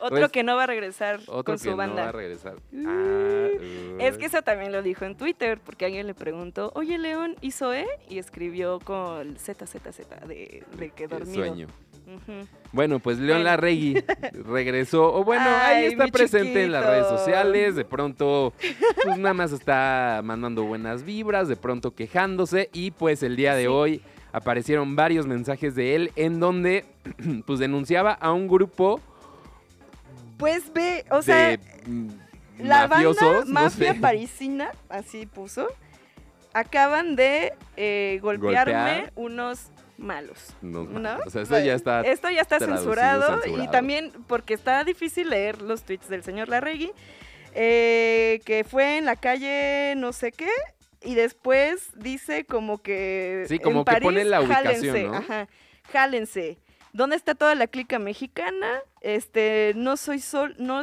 Otro 0.00 0.16
Pues, 0.18 0.30
que 0.32 0.42
no 0.42 0.56
va 0.56 0.64
a 0.64 0.66
regresar 0.66 1.20
Otro 1.26 1.44
con 1.44 1.54
que 1.56 1.58
su 1.58 1.70
no 1.70 1.76
banda. 1.76 2.02
va 2.04 2.08
a 2.10 2.12
regresar. 2.12 2.56
Ah, 2.86 3.48
Es 3.98 4.18
que 4.18 4.26
eso 4.26 4.42
también 4.42 4.72
lo 4.72 4.82
dijo 4.82 5.04
en 5.04 5.16
Twitter, 5.16 5.58
porque 5.64 5.86
alguien 5.86 6.06
le 6.06 6.14
preguntó, 6.14 6.70
oye 6.74 6.98
León, 6.98 7.36
¿hizo 7.40 7.72
E? 7.72 7.86
Y 8.08 8.18
escribió 8.18 8.78
con 8.80 9.36
ZZZ 9.36 9.80
de, 10.26 10.64
de 10.76 10.90
que 10.90 11.08
dormido. 11.08 11.44
sueño. 11.44 11.66
Bueno, 12.72 12.98
pues 12.98 13.18
León. 13.18 13.44
Larregui 13.44 14.02
regresó. 14.46 15.12
O 15.14 15.24
bueno, 15.24 15.44
ahí 15.62 15.86
está 15.86 16.06
presente 16.08 16.64
en 16.64 16.72
las 16.72 16.84
redes 16.84 17.06
sociales. 17.08 17.76
De 17.76 17.84
pronto, 17.84 18.52
pues 19.04 19.18
nada 19.18 19.34
más 19.34 19.52
está 19.52 20.20
mandando 20.24 20.64
buenas 20.64 21.04
vibras, 21.04 21.48
de 21.48 21.56
pronto 21.56 21.94
quejándose. 21.94 22.70
Y 22.72 22.90
pues 22.90 23.22
el 23.22 23.36
día 23.36 23.54
de 23.54 23.62
Sí. 23.62 23.68
hoy 23.68 24.02
aparecieron 24.32 24.96
varios 24.96 25.26
mensajes 25.26 25.74
de 25.74 25.94
él 25.94 26.12
en 26.16 26.40
donde 26.40 26.84
pues 27.46 27.58
denunciaba 27.60 28.12
a 28.12 28.32
un 28.32 28.48
grupo 28.48 29.00
Pues 30.36 30.72
ve, 30.74 31.04
o 31.10 31.22
sea, 31.22 31.50
de 31.50 31.60
mm, 31.86 32.08
la 32.58 32.88
mafiosos. 32.88 33.22
banda 33.22 33.44
no 33.46 33.52
Mafia 33.52 33.94
sé. 33.94 34.00
Parisina, 34.00 34.70
así 34.88 35.26
puso, 35.26 35.68
acaban 36.52 37.14
de 37.16 37.52
eh, 37.76 38.18
golpearme 38.20 38.72
Golpear. 38.72 39.12
unos 39.14 39.70
malos. 39.96 40.54
No, 40.62 40.84
¿No? 40.84 41.18
O 41.26 41.30
sea, 41.30 41.42
eso 41.42 41.58
ya 41.58 41.74
está. 41.74 42.02
Esto 42.02 42.30
ya 42.30 42.40
está 42.40 42.58
censurado, 42.58 43.40
y 43.46 43.68
también 43.68 44.12
porque 44.26 44.54
está 44.54 44.84
difícil 44.84 45.30
leer 45.30 45.62
los 45.62 45.82
tweets 45.82 46.08
del 46.08 46.22
señor 46.22 46.48
Larregui, 46.48 46.92
eh, 47.54 48.40
que 48.44 48.64
fue 48.64 48.98
en 48.98 49.04
la 49.04 49.16
calle 49.16 49.94
no 49.96 50.12
sé 50.12 50.32
qué, 50.32 50.50
y 51.02 51.14
después 51.14 51.90
dice 51.94 52.44
como 52.44 52.78
que 52.78 53.44
Sí, 53.48 53.58
como 53.58 53.80
en 53.80 53.84
que 53.84 53.92
París, 53.92 54.06
pone 54.06 54.24
la 54.24 54.40
ubicación, 54.40 54.64
jálense, 54.64 55.04
¿no? 55.04 55.14
ajá, 55.14 55.48
jálense. 55.92 56.58
¿Dónde 56.92 57.16
está 57.16 57.34
toda 57.34 57.54
la 57.54 57.66
clica 57.66 57.98
mexicana? 57.98 58.80
Este, 59.00 59.72
no 59.74 59.96
soy 59.96 60.20
sol, 60.20 60.54
no, 60.58 60.82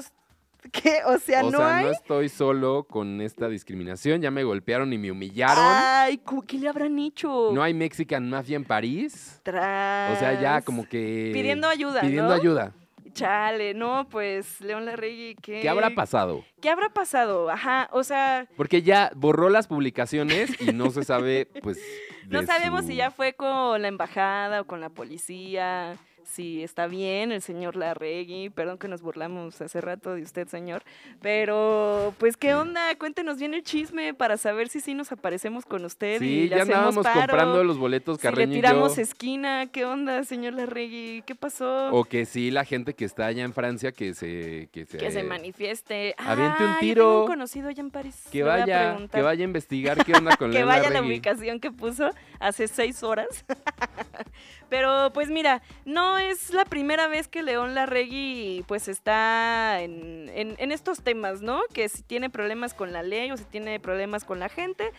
¿qué? 0.71 0.99
O 1.05 1.17
sea, 1.17 1.43
o 1.45 1.51
no 1.51 1.57
sea, 1.59 1.77
hay... 1.77 1.85
no 1.85 1.91
estoy 1.91 2.29
solo 2.29 2.83
con 2.83 3.21
esta 3.21 3.47
discriminación. 3.47 4.21
Ya 4.21 4.31
me 4.31 4.43
golpearon 4.43 4.91
y 4.93 4.97
me 4.97 5.11
humillaron. 5.11 5.63
Ay, 5.65 6.21
¿qué 6.47 6.57
le 6.57 6.67
habrán 6.69 6.97
hecho? 6.99 7.51
No 7.53 7.63
hay 7.63 7.73
Mexican 7.73 8.29
Mafia 8.29 8.55
en 8.55 8.65
París. 8.65 9.39
Tras. 9.43 10.15
O 10.15 10.19
sea, 10.19 10.39
ya 10.41 10.61
como 10.61 10.87
que... 10.87 11.31
Pidiendo 11.33 11.67
ayuda, 11.67 12.01
Pidiendo 12.01 12.29
¿no? 12.29 12.33
ayuda. 12.33 12.73
Chale, 13.13 13.73
no, 13.73 14.07
pues, 14.09 14.61
León 14.61 14.85
Larregui, 14.85 15.35
¿qué? 15.41 15.59
¿Qué 15.61 15.67
habrá 15.69 15.89
pasado? 15.89 16.45
¿Qué 16.61 16.69
habrá 16.69 16.87
pasado? 16.89 17.49
Ajá, 17.49 17.89
o 17.91 18.03
sea, 18.05 18.47
Porque 18.55 18.83
ya 18.83 19.11
borró 19.15 19.49
las 19.49 19.67
publicaciones 19.67 20.49
y 20.61 20.71
no 20.71 20.91
se 20.91 21.03
sabe, 21.03 21.45
pues... 21.61 21.77
no 22.29 22.41
sabemos 22.43 22.81
su- 22.81 22.87
si 22.87 22.95
ya 22.95 23.11
fue 23.11 23.33
con 23.33 23.81
la 23.81 23.89
embajada 23.89 24.61
o 24.61 24.65
con 24.65 24.79
la 24.79 24.89
policía, 24.89 25.97
si 26.23 26.63
está 26.63 26.87
bien 26.87 27.31
el 27.31 27.41
señor 27.41 27.75
Larregui, 27.75 28.49
perdón 28.49 28.77
que 28.77 28.87
nos 28.87 29.01
burlamos 29.01 29.59
hace 29.61 29.81
rato 29.81 30.13
de 30.15 30.21
usted, 30.21 30.47
señor, 30.47 30.83
pero 31.21 32.13
pues 32.17 32.37
qué 32.37 32.53
onda, 32.55 32.95
cuéntenos 32.97 33.37
bien 33.39 33.53
el 33.53 33.63
chisme 33.63 34.13
para 34.13 34.37
saber 34.37 34.69
si 34.69 34.79
sí 34.79 34.93
nos 34.93 35.11
aparecemos 35.11 35.65
con 35.65 35.83
usted 35.85 36.21
y 36.21 36.43
Sí, 36.43 36.49
le 36.49 36.55
ya 36.57 36.61
andábamos 36.63 37.03
paro, 37.03 37.19
comprando 37.21 37.63
los 37.63 37.77
boletos 37.77 38.19
si 38.19 38.27
le 38.27 38.31
Carreño 38.31 38.51
y 38.51 38.55
tiramos 38.55 38.95
yo. 38.95 39.01
esquina, 39.01 39.67
¿qué 39.71 39.85
onda, 39.85 40.23
señor 40.23 40.53
Larregui? 40.53 41.23
¿Qué 41.25 41.35
pasó? 41.35 41.89
O 41.93 42.03
que 42.05 42.25
sí, 42.25 42.51
la 42.51 42.65
gente 42.65 42.93
que 42.93 43.05
está 43.05 43.25
allá 43.27 43.43
en 43.43 43.53
Francia 43.53 43.91
que 43.91 44.13
se... 44.13 44.69
Que 44.71 44.85
se, 44.85 44.97
que 44.97 45.11
se 45.11 45.23
manifieste. 45.23 46.15
aviente 46.17 46.63
un 46.65 46.73
yo 46.73 46.79
tiro. 46.79 47.03
tengo 47.05 47.21
un 47.21 47.27
conocido 47.27 47.69
allá 47.69 47.81
en 47.81 47.91
París. 47.91 48.27
que 48.31 48.43
vaya, 48.43 48.97
que 49.11 49.21
vaya 49.21 49.41
a 49.41 49.45
investigar 49.45 50.03
qué 50.05 50.13
onda 50.13 50.35
con 50.37 50.51
que 50.51 50.63
vaya 50.63 50.81
a 50.81 50.83
la 50.85 50.89
Larregui. 50.95 51.13
ubicación 51.15 51.59
que 51.59 51.71
puso 51.71 52.09
hace 52.39 52.67
seis 52.67 53.03
horas. 53.03 53.45
Pero 54.69 55.11
pues 55.13 55.29
mira, 55.29 55.61
no 55.85 56.10
es 56.17 56.53
la 56.53 56.65
primera 56.65 57.07
vez 57.07 57.27
que 57.27 57.43
León 57.43 57.75
Larregui 57.75 58.63
pues 58.67 58.87
está 58.87 59.81
en, 59.81 60.29
en- 60.33 60.55
en 60.57 60.71
estos 60.71 61.01
temas, 61.03 61.41
¿no? 61.41 61.61
Que 61.73 61.89
si 61.89 62.03
tiene 62.03 62.29
problemas 62.29 62.73
con 62.73 62.91
la 62.93 63.03
ley 63.03 63.31
o 63.31 63.37
si 63.37 63.43
tiene 63.45 63.79
problemas 63.79 64.23
con 64.25 64.39
la 64.39 64.49
gente. 64.49 64.91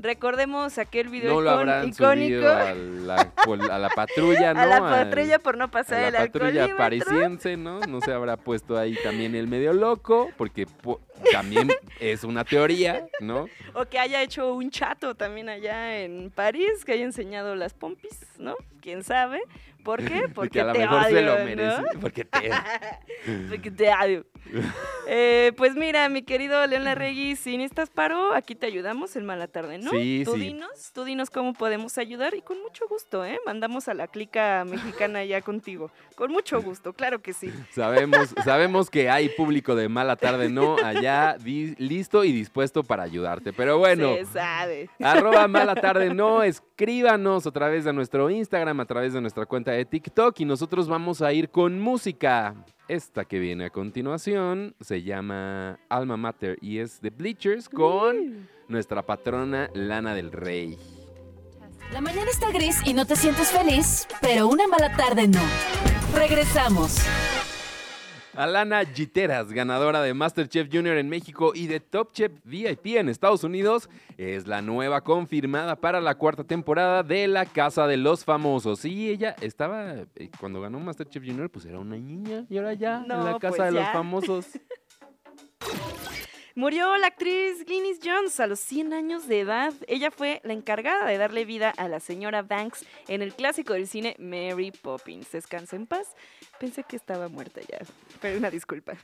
Recordemos 0.00 0.78
aquel 0.78 1.08
video 1.08 1.34
No 1.34 1.40
lo 1.40 1.50
icon- 1.64 1.88
icónico 1.88 2.46
a 2.46 2.72
la, 2.72 3.32
a 3.74 3.78
la 3.80 3.88
patrulla, 3.90 4.54
¿no? 4.54 4.60
a 4.60 4.66
la 4.66 4.78
patrulla 4.80 5.38
por 5.40 5.56
no 5.56 5.70
pasar 5.72 5.98
a 6.04 6.06
el 6.06 6.12
la 6.12 6.18
patrulla 6.20 6.64
alcoholímetro. 6.64 6.76
parisiense, 6.76 7.56
¿no? 7.56 7.80
No 7.80 8.00
se 8.00 8.12
habrá 8.12 8.36
puesto 8.36 8.78
ahí 8.78 8.96
también 9.02 9.34
el 9.34 9.48
medio 9.48 9.72
loco, 9.72 10.30
porque 10.36 10.66
po- 10.66 11.00
también 11.32 11.68
es 11.98 12.22
una 12.22 12.44
teoría, 12.44 13.08
¿no? 13.18 13.48
O 13.74 13.86
que 13.86 13.98
haya 13.98 14.22
hecho 14.22 14.54
un 14.54 14.70
chato 14.70 15.16
también 15.16 15.48
allá 15.48 15.98
en 15.98 16.30
París, 16.30 16.84
que 16.84 16.92
haya 16.92 17.02
enseñado 17.04 17.56
las 17.56 17.74
pompis, 17.74 18.20
¿no? 18.38 18.54
¿Quién 18.80 19.02
sabe? 19.02 19.40
¿Por 19.84 20.04
qué? 20.04 20.28
Porque 20.34 20.50
que 20.50 20.60
a 20.60 20.64
lo 20.64 20.72
te 20.72 20.78
mejor 20.80 20.98
odio, 20.98 21.08
se 21.16 21.22
lo 21.22 21.38
¿no? 21.38 21.44
merece, 21.44 21.82
porque 22.00 22.24
te... 22.24 22.50
Porque 23.48 23.70
te 23.70 23.90
odio. 23.92 24.24
Eh, 25.10 25.52
pues 25.56 25.74
mira, 25.74 26.06
mi 26.10 26.20
querido 26.20 26.66
León 26.66 26.84
Larregui, 26.84 27.34
si 27.34 27.56
necesitas 27.56 27.88
paro, 27.88 28.34
aquí 28.34 28.54
te 28.54 28.66
ayudamos 28.66 29.16
en 29.16 29.24
Mala 29.24 29.46
Tarde, 29.46 29.78
¿no? 29.78 29.90
Sí, 29.90 30.20
tú 30.22 30.34
sí. 30.34 30.40
dinos, 30.40 30.90
tú 30.92 31.04
dinos 31.04 31.30
cómo 31.30 31.54
podemos 31.54 31.96
ayudar 31.96 32.34
y 32.34 32.42
con 32.42 32.60
mucho 32.60 32.86
gusto, 32.88 33.24
¿eh? 33.24 33.38
Mandamos 33.46 33.88
a 33.88 33.94
la 33.94 34.06
clica 34.08 34.66
mexicana 34.68 35.24
ya 35.24 35.40
contigo. 35.40 35.90
Con 36.14 36.30
mucho 36.30 36.60
gusto, 36.60 36.92
claro 36.92 37.22
que 37.22 37.32
sí. 37.32 37.50
Sabemos, 37.70 38.34
sabemos 38.44 38.90
que 38.90 39.08
hay 39.08 39.30
público 39.30 39.74
de 39.74 39.88
mala 39.88 40.16
tarde, 40.16 40.50
¿no? 40.50 40.76
Allá 40.84 41.38
listo 41.42 42.22
y 42.22 42.32
dispuesto 42.32 42.82
para 42.82 43.04
ayudarte. 43.04 43.54
Pero 43.54 43.78
bueno, 43.78 44.14
Se 44.14 44.26
sabe. 44.26 44.90
arroba 45.00 45.48
mala 45.48 45.74
tarde, 45.74 46.12
no, 46.12 46.42
escríbanos 46.42 47.46
a 47.46 47.50
través 47.50 47.84
de 47.84 47.94
nuestro 47.94 48.28
Instagram, 48.28 48.80
a 48.80 48.84
través 48.84 49.14
de 49.14 49.22
nuestra 49.22 49.46
cuenta 49.46 49.67
de 49.72 49.84
TikTok 49.84 50.40
y 50.40 50.44
nosotros 50.44 50.88
vamos 50.88 51.22
a 51.22 51.32
ir 51.32 51.50
con 51.50 51.80
música. 51.80 52.54
Esta 52.88 53.24
que 53.24 53.38
viene 53.38 53.66
a 53.66 53.70
continuación 53.70 54.74
se 54.80 55.02
llama 55.02 55.78
Alma 55.88 56.16
Mater 56.16 56.58
y 56.62 56.78
es 56.78 57.00
de 57.02 57.10
Bleachers 57.10 57.68
con 57.68 58.48
nuestra 58.68 59.04
patrona 59.04 59.68
Lana 59.74 60.14
del 60.14 60.32
Rey. 60.32 60.78
La 61.92 62.00
mañana 62.00 62.30
está 62.30 62.50
gris 62.50 62.80
y 62.84 62.92
no 62.92 63.06
te 63.06 63.16
sientes 63.16 63.50
feliz, 63.50 64.06
pero 64.20 64.48
una 64.48 64.66
mala 64.66 64.94
tarde 64.96 65.26
no. 65.28 65.40
Regresamos. 66.14 66.98
Alana 68.38 68.84
Giteras, 68.84 69.52
ganadora 69.52 70.00
de 70.00 70.14
MasterChef 70.14 70.68
Junior 70.72 70.96
en 70.96 71.08
México 71.08 71.50
y 71.56 71.66
de 71.66 71.80
Top 71.80 72.12
Chef 72.12 72.30
VIP 72.44 72.86
en 72.96 73.08
Estados 73.08 73.42
Unidos, 73.42 73.90
es 74.16 74.46
la 74.46 74.62
nueva 74.62 75.00
confirmada 75.00 75.74
para 75.74 76.00
la 76.00 76.14
cuarta 76.14 76.44
temporada 76.44 77.02
de 77.02 77.26
La 77.26 77.46
Casa 77.46 77.88
de 77.88 77.96
los 77.96 78.24
Famosos. 78.24 78.84
Y 78.84 79.10
ella 79.10 79.34
estaba, 79.40 79.92
eh, 80.14 80.30
cuando 80.38 80.60
ganó 80.60 80.78
MasterChef 80.78 81.26
Junior, 81.26 81.50
pues 81.50 81.64
era 81.64 81.80
una 81.80 81.96
niña 81.96 82.46
y 82.48 82.58
ahora 82.58 82.74
ya 82.74 83.02
en 83.02 83.08
la 83.08 83.38
Casa 83.40 83.56
pues 83.56 83.74
de 83.74 83.80
los. 83.80 83.88
Famosos. 83.88 84.46
Murió 86.58 86.96
la 86.96 87.06
actriz 87.06 87.64
Glynis 87.64 88.00
Jones 88.04 88.40
a 88.40 88.48
los 88.48 88.58
100 88.58 88.92
años 88.92 89.28
de 89.28 89.38
edad. 89.38 89.72
Ella 89.86 90.10
fue 90.10 90.40
la 90.42 90.54
encargada 90.54 91.06
de 91.06 91.16
darle 91.16 91.44
vida 91.44 91.72
a 91.76 91.86
la 91.86 92.00
señora 92.00 92.42
Banks 92.42 92.84
en 93.06 93.22
el 93.22 93.32
clásico 93.32 93.74
del 93.74 93.86
cine 93.86 94.16
Mary 94.18 94.72
Poppins. 94.72 95.30
Descansa 95.30 95.76
en 95.76 95.86
paz. 95.86 96.16
Pensé 96.58 96.82
que 96.82 96.96
estaba 96.96 97.28
muerta 97.28 97.60
ya, 97.60 97.78
pero 98.20 98.38
una 98.38 98.50
disculpa. 98.50 98.94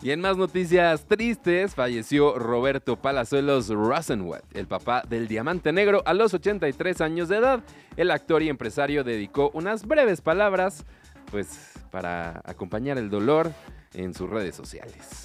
Y 0.00 0.10
en 0.10 0.22
más 0.22 0.38
noticias 0.38 1.04
tristes, 1.04 1.74
falleció 1.74 2.38
Roberto 2.38 2.96
Palazuelos 2.96 3.68
Rosenwald, 3.68 4.44
el 4.54 4.66
papá 4.66 5.02
del 5.06 5.28
Diamante 5.28 5.70
Negro, 5.70 6.02
a 6.06 6.14
los 6.14 6.32
83 6.32 7.02
años 7.02 7.28
de 7.28 7.36
edad. 7.36 7.62
El 7.98 8.10
actor 8.10 8.42
y 8.42 8.48
empresario 8.48 9.04
dedicó 9.04 9.50
unas 9.52 9.84
breves 9.86 10.22
palabras, 10.22 10.86
pues, 11.30 11.74
para 11.90 12.40
acompañar 12.46 12.96
el 12.96 13.10
dolor 13.10 13.52
en 13.92 14.14
sus 14.14 14.30
redes 14.30 14.54
sociales. 14.54 15.23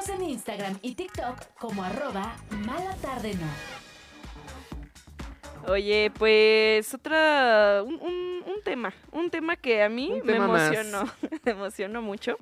Síguenos 0.00 0.08
en 0.22 0.30
Instagram 0.30 0.78
y 0.82 0.94
TikTok 0.94 1.36
como 1.58 1.82
arroba 1.82 2.34
mala 2.66 2.94
tarde 3.02 3.34
no. 3.34 3.46
Oye, 5.72 6.10
pues 6.18 6.94
otra, 6.94 7.82
un, 7.84 7.94
un- 7.94 8.42
un 8.46 8.62
tema, 8.64 8.94
un 9.12 9.30
tema 9.30 9.56
que 9.56 9.82
a 9.82 9.88
mí 9.90 10.10
Un 10.10 10.26
me 10.26 10.36
emocionó, 10.36 11.04
me 11.44 11.52
emocionó 11.52 12.00
mucho, 12.02 12.36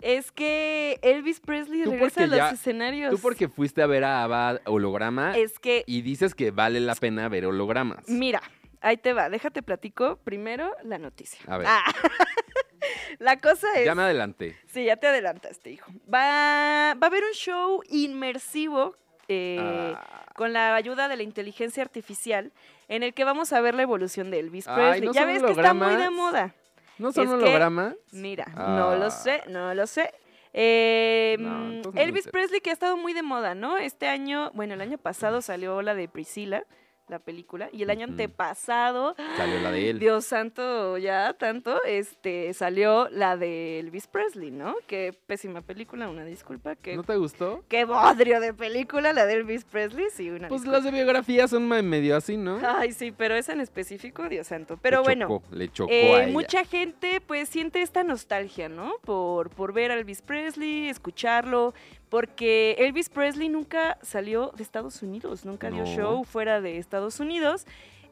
es 0.00 0.32
que 0.32 0.98
Elvis 1.02 1.40
Presley 1.40 1.84
regresa 1.84 2.24
a 2.24 2.26
los 2.26 2.36
ya- 2.38 2.50
escenarios. 2.50 3.10
Tú 3.14 3.18
porque 3.20 3.48
fuiste 3.48 3.82
a 3.82 3.86
ver 3.86 4.04
a 4.04 4.22
Abba 4.24 4.60
holograma 4.64 5.36
Es 5.36 5.58
que, 5.58 5.84
y 5.86 6.00
dices 6.02 6.34
que 6.34 6.50
vale 6.50 6.80
la 6.80 6.94
pena 6.94 7.28
ver 7.28 7.44
hologramas. 7.46 8.08
mira, 8.08 8.40
ahí 8.80 8.96
te 8.96 9.12
va, 9.12 9.28
déjate 9.28 9.62
platico 9.62 10.16
primero 10.24 10.74
la 10.82 10.98
noticia. 10.98 11.40
A 11.46 11.58
ver. 11.58 11.66
Ah. 11.68 11.84
La 13.18 13.38
cosa 13.38 13.66
es... 13.76 13.84
Ya 13.84 13.94
me 13.94 14.02
adelanté. 14.02 14.56
Sí, 14.66 14.84
ya 14.84 14.96
te 14.96 15.06
adelantaste, 15.06 15.70
hijo. 15.70 15.90
Va, 16.12 16.94
va 16.94 17.06
a 17.06 17.06
haber 17.06 17.24
un 17.24 17.32
show 17.32 17.82
inmersivo 17.88 18.94
eh, 19.28 19.94
Ah. 19.96 20.24
con 20.34 20.52
la 20.52 20.74
ayuda 20.74 21.08
de 21.08 21.16
la 21.16 21.22
inteligencia 21.22 21.82
artificial 21.82 22.52
en 22.88 23.02
el 23.02 23.14
que 23.14 23.24
vamos 23.24 23.52
a 23.52 23.60
ver 23.60 23.74
la 23.74 23.82
evolución 23.82 24.30
de 24.30 24.40
Elvis 24.40 24.66
Ay, 24.68 24.74
Presley. 24.74 25.06
¿no 25.06 25.12
ya 25.12 25.24
ves 25.24 25.42
que 25.42 25.50
está 25.52 25.74
muy 25.74 25.96
de 25.96 26.10
moda. 26.10 26.54
¿No 26.98 27.12
son 27.12 27.24
es 27.24 27.30
que- 27.30 27.36
hologramas? 27.36 27.94
Mira, 28.12 28.46
Ah. 28.56 28.76
no 28.78 28.96
lo 28.96 29.10
sé, 29.10 29.42
no 29.48 29.74
lo 29.74 29.86
sé. 29.86 30.12
Eh, 30.52 31.36
No, 31.40 31.92
me 31.92 32.02
Elvis. 32.02 32.28
Presley 32.28 32.60
que 32.60 32.70
ha 32.70 32.72
estado 32.74 32.96
muy 32.98 33.14
de 33.14 33.22
moda, 33.22 33.54
¿no? 33.54 33.78
Este 33.78 34.06
año, 34.08 34.50
bueno, 34.54 34.74
el 34.74 34.80
año 34.82 34.98
pasado 34.98 35.40
salió 35.40 35.80
la 35.80 35.94
de 35.94 36.08
Priscilla, 36.08 36.64
la 37.12 37.18
película, 37.20 37.68
y 37.72 37.82
el 37.82 37.90
año 37.90 38.04
Ujú. 38.06 38.12
antepasado, 38.12 39.14
Salió 39.36 39.60
la 39.60 39.70
de 39.70 39.90
él. 39.90 39.98
Dios 39.98 40.24
santo, 40.24 40.98
ya 40.98 41.32
tanto, 41.34 41.82
este, 41.84 42.52
salió 42.54 43.08
la 43.10 43.36
de 43.36 43.78
Elvis 43.78 44.06
Presley, 44.08 44.50
¿no? 44.50 44.74
Qué 44.86 45.12
pésima 45.26 45.60
película, 45.60 46.08
una 46.08 46.24
disculpa, 46.24 46.74
qué, 46.76 46.96
¿No 46.96 47.04
te 47.04 47.16
gustó? 47.16 47.62
qué 47.68 47.84
bodrio 47.84 48.40
de 48.40 48.54
película 48.54 49.12
la 49.12 49.26
de 49.26 49.34
Elvis 49.34 49.64
Presley, 49.64 50.06
sí, 50.12 50.30
una 50.30 50.48
Pues 50.48 50.62
disculpa. 50.62 50.78
las 50.78 50.84
de 50.84 50.90
biografía 50.90 51.46
son 51.48 51.68
medio 51.68 52.16
así, 52.16 52.36
¿no? 52.36 52.58
Ay, 52.66 52.92
sí, 52.92 53.12
pero 53.12 53.34
esa 53.34 53.52
en 53.52 53.60
específico, 53.60 54.28
Dios 54.28 54.46
santo. 54.46 54.78
Pero 54.80 54.98
Le 54.98 55.02
bueno, 55.04 55.26
chocó, 55.28 55.42
le 55.54 55.68
chocó 55.70 55.92
eh, 55.92 56.14
a 56.14 56.22
ella. 56.24 56.32
mucha 56.32 56.64
gente 56.64 57.20
pues 57.20 57.48
siente 57.48 57.82
esta 57.82 58.02
nostalgia, 58.04 58.68
¿no? 58.68 58.92
Por, 59.04 59.50
por 59.50 59.72
ver 59.72 59.90
a 59.90 59.94
Elvis 59.94 60.22
Presley, 60.22 60.88
escucharlo, 60.88 61.74
porque 62.12 62.76
Elvis 62.78 63.08
Presley 63.08 63.48
nunca 63.48 63.96
salió 64.02 64.52
de 64.54 64.62
Estados 64.62 65.02
Unidos, 65.02 65.46
nunca 65.46 65.70
dio 65.70 65.86
show 65.86 66.24
fuera 66.24 66.60
de 66.60 66.76
Estados 66.76 67.20
Unidos. 67.20 67.64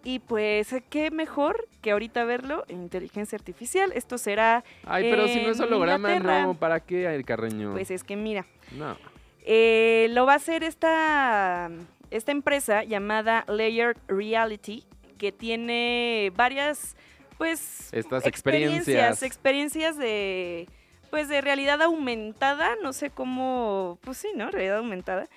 Y 0.04 0.20
pues, 0.20 0.74
qué 0.88 1.10
mejor 1.10 1.68
que 1.82 1.90
ahorita 1.90 2.24
verlo 2.24 2.64
en 2.68 2.80
inteligencia 2.80 3.36
artificial. 3.36 3.92
Esto 3.94 4.16
será, 4.16 4.64
Ay, 4.86 5.10
pero 5.10 5.28
si 5.28 5.42
no 5.42 5.50
es 5.50 5.60
holograma, 5.60 6.18
no. 6.18 6.54
¿Para 6.54 6.80
qué, 6.80 7.14
el 7.14 7.26
Carreño? 7.26 7.72
pues 7.72 7.90
es 7.90 8.02
que 8.02 8.16
mira, 8.16 8.46
No. 8.74 8.96
eh, 9.44 10.06
lo 10.12 10.24
va 10.24 10.32
a 10.32 10.36
hacer 10.36 10.64
esta, 10.64 11.68
esta 12.10 12.32
empresa 12.32 12.84
llamada 12.84 13.44
Layered 13.48 13.98
Reality, 14.08 14.84
que 15.18 15.30
tiene 15.30 16.32
varias, 16.34 16.96
pues, 17.36 17.92
Estas 17.92 18.24
experiencias. 18.24 19.22
experiencias 19.22 19.98
de, 19.98 20.70
pues, 21.10 21.28
de 21.28 21.40
realidad 21.40 21.80
aumentada, 21.82 22.76
no 22.82 22.92
sé 22.92 23.10
cómo, 23.10 23.98
pues 24.02 24.18
sí, 24.18 24.28
¿no? 24.34 24.50
Realidad 24.50 24.78
aumentada. 24.78 25.28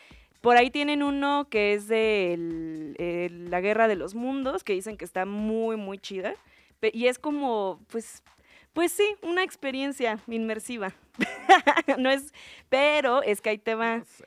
Por 0.41 0.57
ahí 0.57 0.69
tienen 0.69 1.03
uno 1.03 1.47
que 1.49 1.73
es 1.73 1.87
de 1.87 2.33
el- 2.33 2.95
el- 2.99 3.49
la 3.49 3.61
Guerra 3.61 3.87
de 3.87 3.95
los 3.95 4.13
Mundos, 4.15 4.63
que 4.63 4.73
dicen 4.73 4.97
que 4.97 5.05
está 5.05 5.25
muy, 5.25 5.77
muy 5.77 5.97
chida. 5.97 6.33
Y 6.91 7.07
es 7.07 7.17
como, 7.17 7.79
pues, 7.87 8.21
pues 8.73 8.91
sí, 8.91 9.05
una 9.21 9.41
experiencia 9.43 10.19
inmersiva. 10.27 10.91
no 11.97 12.09
es, 12.09 12.33
pero 12.69 13.23
es 13.23 13.39
que 13.39 13.51
ahí 13.51 13.57
te 13.57 13.75
va. 13.75 13.99
No 13.99 14.05
sé, 14.05 14.25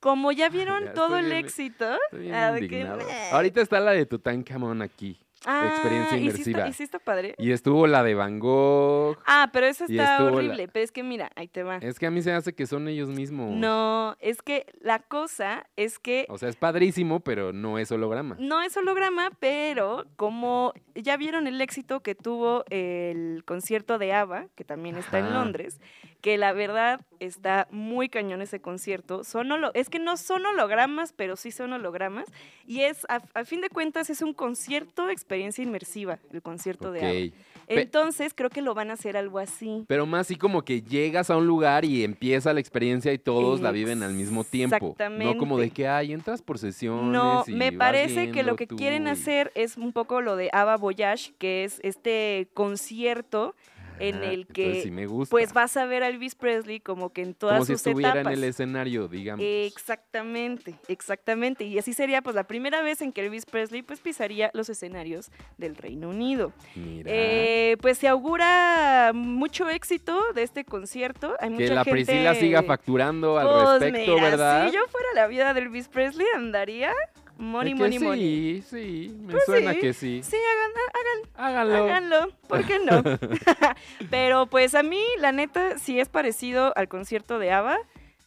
Como 0.00 0.32
ya 0.32 0.48
vieron 0.48 0.84
Ya 0.84 0.92
todo 0.94 1.18
el 1.18 1.26
bien- 1.26 1.44
éxito. 1.44 1.98
bien 2.12 2.34
ah, 2.34 2.54
que-. 2.58 2.86
Ahorita 3.32 3.60
está 3.60 3.78
la 3.80 3.90
de 3.92 4.06
Tutankamón 4.06 4.80
aquí. 4.80 5.20
Ah, 5.46 5.68
experiencia 5.70 6.16
¿y 6.18 6.20
sí 6.22 6.26
está- 6.28 6.40
inmersiva. 6.40 6.68
¿Y 6.68 6.72
sí 6.72 6.82
está 6.82 6.98
padre? 6.98 7.34
Y 7.38 7.52
estuvo 7.52 7.86
la 7.86 8.02
de 8.02 8.14
Van 8.14 8.38
Gogh. 8.40 9.16
Ah, 9.26 9.48
pero 9.52 9.66
esa 9.66 9.84
y 9.88 9.98
está 9.98 10.20
la- 10.20 10.24
horrible. 10.32 10.68
Pero 10.68 10.84
es 10.84 10.90
que 10.92 11.02
mira, 11.02 11.30
ahí 11.36 11.46
te 11.48 11.62
va. 11.62 11.76
Es 11.76 11.98
que 11.98 12.06
a 12.06 12.10
mí 12.10 12.22
se 12.22 12.32
hace 12.32 12.54
que 12.54 12.66
son 12.66 12.88
ellos 12.88 13.08
mismos. 13.08 13.52
No, 13.54 14.16
es 14.20 14.42
que 14.42 14.66
la 14.80 14.98
cosa 14.98 15.66
es 15.76 15.98
que 15.98 16.26
O 16.28 16.38
sea, 16.38 16.48
es 16.48 16.56
padrísimo, 16.56 17.20
pero 17.20 17.52
no 17.52 17.78
es 17.78 17.92
holograma. 17.92 18.36
no 18.40 18.62
es 18.62 18.76
holograma, 18.76 19.30
pero 19.38 20.06
como 20.16 20.72
ya 20.94 21.16
vieron 21.16 21.46
el 21.46 21.60
éxito 21.60 22.00
que 22.00 22.14
tuvo 22.16 22.64
el 22.70 23.44
concierto 23.44 23.98
de 23.98 24.12
ABBA, 24.12 24.46
que 24.56 24.64
también 24.64 24.96
está 24.96 25.18
en. 25.20 25.32
Londres, 25.32 25.80
que 26.20 26.36
la 26.36 26.52
verdad 26.52 27.00
está 27.20 27.68
muy 27.70 28.08
cañón 28.08 28.42
ese 28.42 28.60
concierto. 28.60 29.24
Son 29.24 29.48
es 29.74 29.88
que 29.88 29.98
no 29.98 30.16
son 30.16 30.44
hologramas, 30.46 31.12
pero 31.12 31.36
sí 31.36 31.50
son 31.52 31.72
hologramas. 31.72 32.26
Y 32.66 32.82
es, 32.82 33.04
a, 33.08 33.22
a 33.34 33.44
fin 33.44 33.60
de 33.60 33.70
cuentas, 33.70 34.10
es 34.10 34.20
un 34.22 34.32
concierto, 34.32 35.08
experiencia 35.10 35.62
inmersiva, 35.62 36.18
el 36.32 36.42
concierto 36.42 36.90
de 36.92 37.00
ABBA. 37.00 37.36
Entonces, 37.68 38.32
creo 38.34 38.50
que 38.50 38.62
lo 38.62 38.74
van 38.74 38.90
a 38.90 38.94
hacer 38.94 39.16
algo 39.16 39.38
así. 39.38 39.84
Pero 39.88 40.06
más 40.06 40.22
así 40.22 40.36
como 40.36 40.62
que 40.62 40.82
llegas 40.82 41.30
a 41.30 41.36
un 41.36 41.46
lugar 41.46 41.84
y 41.84 42.02
empieza 42.02 42.52
la 42.52 42.60
experiencia 42.60 43.12
y 43.12 43.18
todos 43.18 43.60
la 43.60 43.70
viven 43.70 44.02
al 44.02 44.14
mismo 44.14 44.42
tiempo. 44.44 44.96
No 44.98 45.36
como 45.36 45.58
de 45.58 45.66
Exactamente. 45.66 45.70
que, 45.74 45.88
ay, 45.88 46.12
entras 46.12 46.42
por 46.42 46.58
sesiones. 46.58 47.12
No, 47.12 47.44
y 47.46 47.52
me 47.52 47.72
parece 47.72 48.30
que 48.32 48.42
lo 48.42 48.56
que 48.56 48.66
quieren 48.66 49.06
y- 49.06 49.10
hacer 49.10 49.52
es 49.54 49.76
un 49.76 49.92
poco 49.92 50.20
lo 50.20 50.36
de 50.36 50.50
Ava 50.52 50.76
Voyage, 50.76 51.34
que 51.38 51.64
es 51.64 51.80
este 51.82 52.48
concierto 52.54 53.54
en 54.00 54.22
el 54.24 54.46
que 54.46 54.82
sí 54.82 54.90
me 54.90 55.06
gusta. 55.06 55.30
pues 55.30 55.52
vas 55.52 55.76
a 55.76 55.86
ver 55.86 56.02
a 56.02 56.08
Elvis 56.08 56.34
Presley 56.34 56.80
como 56.80 57.12
que 57.12 57.22
en 57.22 57.34
todas 57.34 57.56
como 57.56 57.66
si 57.66 57.72
sus 57.72 57.86
estuviera 57.86 58.12
etapas. 58.12 58.32
en 58.32 58.38
el 58.38 58.44
escenario, 58.44 59.08
digamos. 59.08 59.44
Exactamente, 59.46 60.74
exactamente. 60.88 61.64
Y 61.64 61.78
así 61.78 61.92
sería 61.92 62.22
pues 62.22 62.36
la 62.36 62.44
primera 62.44 62.82
vez 62.82 63.02
en 63.02 63.12
que 63.12 63.24
Elvis 63.24 63.46
Presley 63.46 63.82
pues 63.82 64.00
pisaría 64.00 64.50
los 64.54 64.68
escenarios 64.68 65.30
del 65.56 65.76
Reino 65.76 66.08
Unido. 66.10 66.52
Mira. 66.74 67.10
Eh, 67.12 67.76
pues 67.80 67.98
se 67.98 68.08
augura 68.08 69.12
mucho 69.14 69.68
éxito 69.68 70.20
de 70.34 70.42
este 70.42 70.64
concierto. 70.64 71.34
Hay 71.40 71.48
que 71.50 71.62
mucha 71.62 71.74
la 71.74 71.84
gente... 71.84 72.04
Priscila 72.04 72.34
siga 72.34 72.62
facturando 72.62 73.38
al 73.38 73.48
Pues 73.48 73.80
respecto, 73.80 74.14
mira, 74.14 74.30
¿verdad? 74.30 74.68
Si 74.68 74.74
yo 74.74 74.80
fuera 74.88 75.08
la 75.14 75.26
vida 75.26 75.54
de 75.54 75.60
Elvis 75.60 75.88
Presley 75.88 76.26
andaría 76.34 76.92
money, 77.38 77.74
money, 77.74 77.98
sí, 77.98 78.04
money. 78.04 78.62
sí, 78.62 79.16
me 79.22 79.32
Pues 79.32 79.44
suena 79.46 79.72
sí, 79.72 79.80
que 79.80 79.92
sí. 79.94 80.20
Sí, 80.22 80.36
hagan, 80.36 81.30
Háganlo. 81.34 81.76
háganlo, 81.84 82.32
¿por 82.48 82.66
qué 82.66 82.78
no? 82.80 83.02
Pero 84.10 84.46
pues 84.46 84.74
a 84.74 84.82
mí, 84.82 85.02
la 85.20 85.32
neta, 85.32 85.78
si 85.78 85.98
es 86.00 86.08
parecido 86.08 86.72
al 86.76 86.88
concierto 86.88 87.38
de 87.38 87.52
ABBA, 87.52 87.78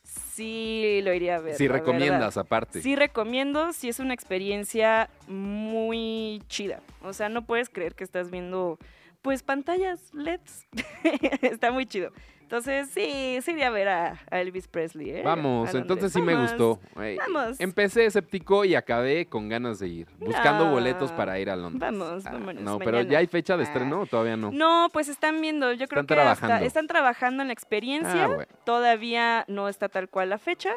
sí 0.04 1.02
lo 1.04 1.14
iría 1.14 1.36
a 1.36 1.40
ver. 1.40 1.56
Si 1.56 1.68
la 1.68 1.74
recomiendas 1.74 2.20
verdad. 2.36 2.38
aparte. 2.38 2.82
Sí 2.82 2.96
recomiendo, 2.96 3.74
sí 3.74 3.90
es 3.90 4.00
una 4.00 4.14
experiencia 4.14 5.10
muy 5.28 6.42
chida. 6.48 6.82
O 7.04 7.14
sea, 7.14 7.30
no 7.30 7.46
puedes 7.46 7.70
creer 7.70 7.96
que 7.96 8.04
estás 8.04 8.32
viendo, 8.32 8.78
pues, 9.22 9.44
pantallas 9.44 10.14
LEDs. 10.14 10.68
Está 11.42 11.72
muy 11.72 11.86
chido. 11.86 12.12
Entonces, 12.52 12.90
sí, 12.94 13.40
sí 13.42 13.52
iría 13.52 13.68
a 13.68 13.70
ver 13.70 13.88
a, 13.88 14.20
a 14.30 14.42
Elvis 14.42 14.68
Presley, 14.68 15.10
¿eh? 15.10 15.22
Vamos, 15.24 15.74
entonces 15.74 16.12
sí 16.12 16.22
me 16.22 16.36
gustó. 16.36 16.82
Ey, 17.02 17.16
Vamos. 17.16 17.58
Empecé 17.62 18.06
escéptico 18.06 18.66
y 18.66 18.76
acabé 18.76 19.26
con 19.28 19.48
ganas 19.48 19.80
de 19.80 19.88
ir, 19.88 20.08
buscando 20.20 20.66
Ah, 20.66 20.72
boletos 20.72 21.14
para 21.14 21.40
ir 21.40 21.50
a 21.50 21.56
Londres. 21.56 21.80
vamos, 21.80 22.26
Ah, 22.26 22.32
vámonos 22.34 22.62
No, 22.62 22.78
pero 22.80 22.92
mañana. 22.98 23.10
ya 23.10 23.20
hay 23.20 23.28
fecha 23.28 23.56
de 23.56 23.64
Ah. 23.64 23.68
estreno 23.68 24.02
o 24.02 24.06
todavía 24.06 24.36
no. 24.36 24.52
No, 24.52 24.90
pues 24.92 25.08
están 25.08 25.40
viendo, 25.40 25.72
yo 25.72 25.88
creo 25.88 26.02
Están 26.02 26.08
que 26.08 26.14
trabajando. 26.16 26.54
hasta 26.56 26.66
están 26.66 26.88
trabajando 26.88 27.42
en 27.42 27.48
la 27.48 27.54
experiencia. 27.54 28.26
Ah, 28.26 28.28
bueno. 28.28 28.46
Todavía 28.66 29.46
no 29.48 29.70
está 29.70 29.88
tal 29.88 30.10
cual 30.10 30.30
la 30.30 30.38
fecha, 30.38 30.72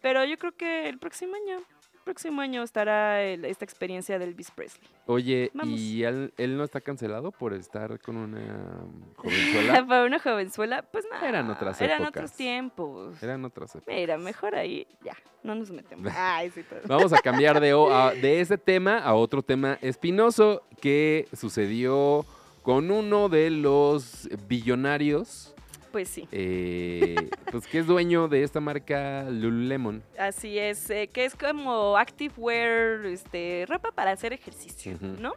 pero 0.00 0.24
yo 0.24 0.38
creo 0.38 0.52
que 0.52 0.88
el 0.88 0.98
próximo 0.98 1.34
año, 1.34 1.60
próximo 2.08 2.40
año 2.40 2.62
estará 2.62 3.22
el- 3.22 3.44
esta 3.44 3.66
experiencia 3.66 4.18
del 4.18 4.30
Elvis 4.30 4.50
Presley. 4.50 4.88
Oye, 5.06 5.50
Vamos. 5.52 5.78
¿y 5.78 6.02
él, 6.04 6.32
él 6.38 6.56
no 6.56 6.64
está 6.64 6.80
cancelado 6.80 7.30
por 7.32 7.52
estar 7.52 8.00
con 8.00 8.16
una 8.16 8.40
jovenzuela? 9.16 9.86
Para 9.86 10.04
una 10.04 10.18
jovenzuela, 10.18 10.82
pues 10.90 11.04
nada. 11.10 11.28
Eran 11.28 11.50
otras 11.50 11.78
Eran 11.82 12.02
épocas. 12.02 12.22
otros 12.24 12.32
tiempos. 12.36 13.22
Eran 13.22 13.44
otras 13.44 13.74
épocas. 13.74 13.94
Mira, 13.94 14.16
mejor 14.16 14.54
ahí, 14.54 14.86
ya, 15.04 15.16
no 15.42 15.54
nos 15.54 15.70
metemos. 15.70 16.10
Ay, 16.16 16.50
sí, 16.50 16.62
todo. 16.62 16.80
Vamos 16.86 17.12
a 17.12 17.18
cambiar 17.18 17.60
de, 17.60 17.72
a- 17.72 18.12
de 18.12 18.40
ese 18.40 18.56
tema 18.70 18.98
a 19.00 19.14
otro 19.14 19.42
tema 19.42 19.78
espinoso 19.82 20.62
que 20.80 21.28
sucedió 21.34 22.24
con 22.62 22.90
uno 22.90 23.28
de 23.28 23.50
los 23.50 24.28
billonarios, 24.48 25.54
Pues 25.92 26.08
sí, 26.08 26.28
eh, 26.32 27.14
pues 27.50 27.66
que 27.66 27.78
es 27.78 27.86
dueño 27.86 28.28
de 28.28 28.42
esta 28.42 28.60
marca 28.60 29.24
Lululemon. 29.30 30.02
así 30.18 30.58
es, 30.58 30.90
eh, 30.90 31.08
que 31.12 31.24
es 31.24 31.34
como 31.34 31.96
active 31.96 32.34
wear, 32.36 33.06
este, 33.06 33.64
ropa 33.68 33.90
para 33.92 34.10
hacer 34.12 34.32
ejercicio. 34.32 34.98
¿no? 35.00 35.32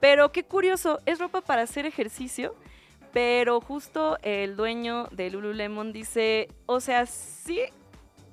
Pero 0.00 0.32
qué 0.32 0.42
curioso, 0.44 0.98
es 1.04 1.18
ropa 1.18 1.42
para 1.42 1.62
hacer 1.62 1.84
ejercicio, 1.84 2.54
pero 3.12 3.60
justo 3.60 4.16
el 4.22 4.56
dueño 4.56 5.08
de 5.10 5.30
Lululemon 5.30 5.92
dice, 5.92 6.48
o 6.66 6.80
sea, 6.80 7.04
sí 7.06 7.60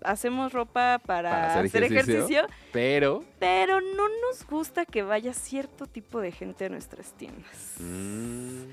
hacemos 0.03 0.53
ropa 0.53 1.01
para, 1.05 1.29
Para 1.31 1.47
hacer 1.59 1.65
hacer, 1.65 1.83
ejercicio. 1.83 2.13
ejercicio, 2.19 2.47
Pero 2.71 3.23
pero 3.39 3.81
no 3.81 4.07
nos 4.29 4.45
gusta 4.47 4.85
que 4.85 5.01
vaya 5.01 5.33
cierto 5.33 5.87
tipo 5.87 6.21
de 6.21 6.31
gente 6.31 6.65
a 6.65 6.69
nuestras 6.69 7.11
tiendas. 7.13 7.75
mm, 7.79 8.63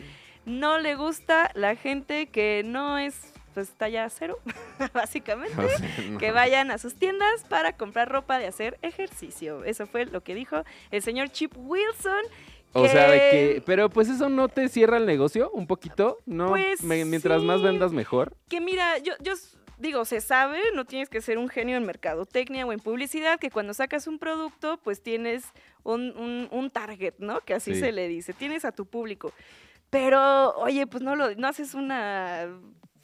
No 0.47 0.79
le 0.79 0.95
gusta 0.95 1.51
la 1.55 1.77
gente 1.77 2.27
que 2.29 2.63
no 2.65 2.99
es 2.99 3.33
pues 3.55 3.71
talla 3.71 4.09
cero, 4.11 4.41
básicamente. 4.95 5.57
o 5.65 5.69
sea, 5.69 5.89
no. 6.11 6.19
Que 6.19 6.33
vayan 6.33 6.73
a 6.73 6.79
sus 6.79 6.97
tiendas 6.97 7.45
para 7.49 7.77
comprar 7.77 8.09
ropa 8.11 8.39
de 8.41 8.47
hacer 8.49 8.79
ejercicio. 8.83 9.63
Eso 9.65 9.87
fue 9.87 10.07
lo 10.07 10.23
que 10.23 10.35
dijo 10.35 10.65
el 10.91 11.03
señor 11.03 11.29
Chip 11.31 11.53
Wilson. 11.57 12.23
O 12.73 12.89
sea, 12.89 13.09
de 13.09 13.19
que- 13.19 13.63
pero 13.65 13.89
pues 13.91 14.09
eso 14.09 14.29
no 14.29 14.49
te 14.49 14.69
cierra 14.69 14.97
el 14.97 15.07
negocio 15.07 15.51
un 15.53 15.69
poquito, 15.69 16.19
¿no? 16.27 16.49
Pues, 16.49 16.83
Me- 16.83 17.05
mientras 17.05 17.45
más 17.45 17.63
vendas 17.63 17.93
mejor. 17.93 18.37
Que 18.49 18.61
mira, 18.61 18.99
yo, 18.99 19.13
digo, 19.79 20.05
se 20.05 20.21
sabe, 20.21 20.59
no 20.75 20.85
tienes 20.85 21.09
que 21.09 21.21
ser 21.21 21.39
un 21.39 21.49
genio 21.49 21.77
en 21.77 21.85
mercadotecnia 21.85 22.67
o 22.67 22.73
en 22.73 22.81
publicidad, 22.81 23.39
que 23.39 23.51
cuando 23.53 23.73
sacas 23.75 24.09
un 24.09 24.19
producto, 24.19 24.81
pues 24.83 25.01
tienes 25.01 25.45
un, 25.85 26.13
un- 26.19 26.49
un 26.51 26.71
target, 26.71 27.15
¿no? 27.19 27.39
Que 27.43 27.55
así 27.55 27.75
Sí. 27.75 27.81
se 27.81 27.93
le 27.93 28.09
dice, 28.09 28.33
tienes 28.33 28.65
a 28.65 28.73
tu 28.73 28.85
público. 28.87 29.33
Pero, 29.95 30.57
oye, 30.57 30.89
pues 30.89 31.05
no, 31.05 31.15
lo, 31.15 31.33
no 31.37 31.47
haces 31.47 31.73
una 31.73 32.49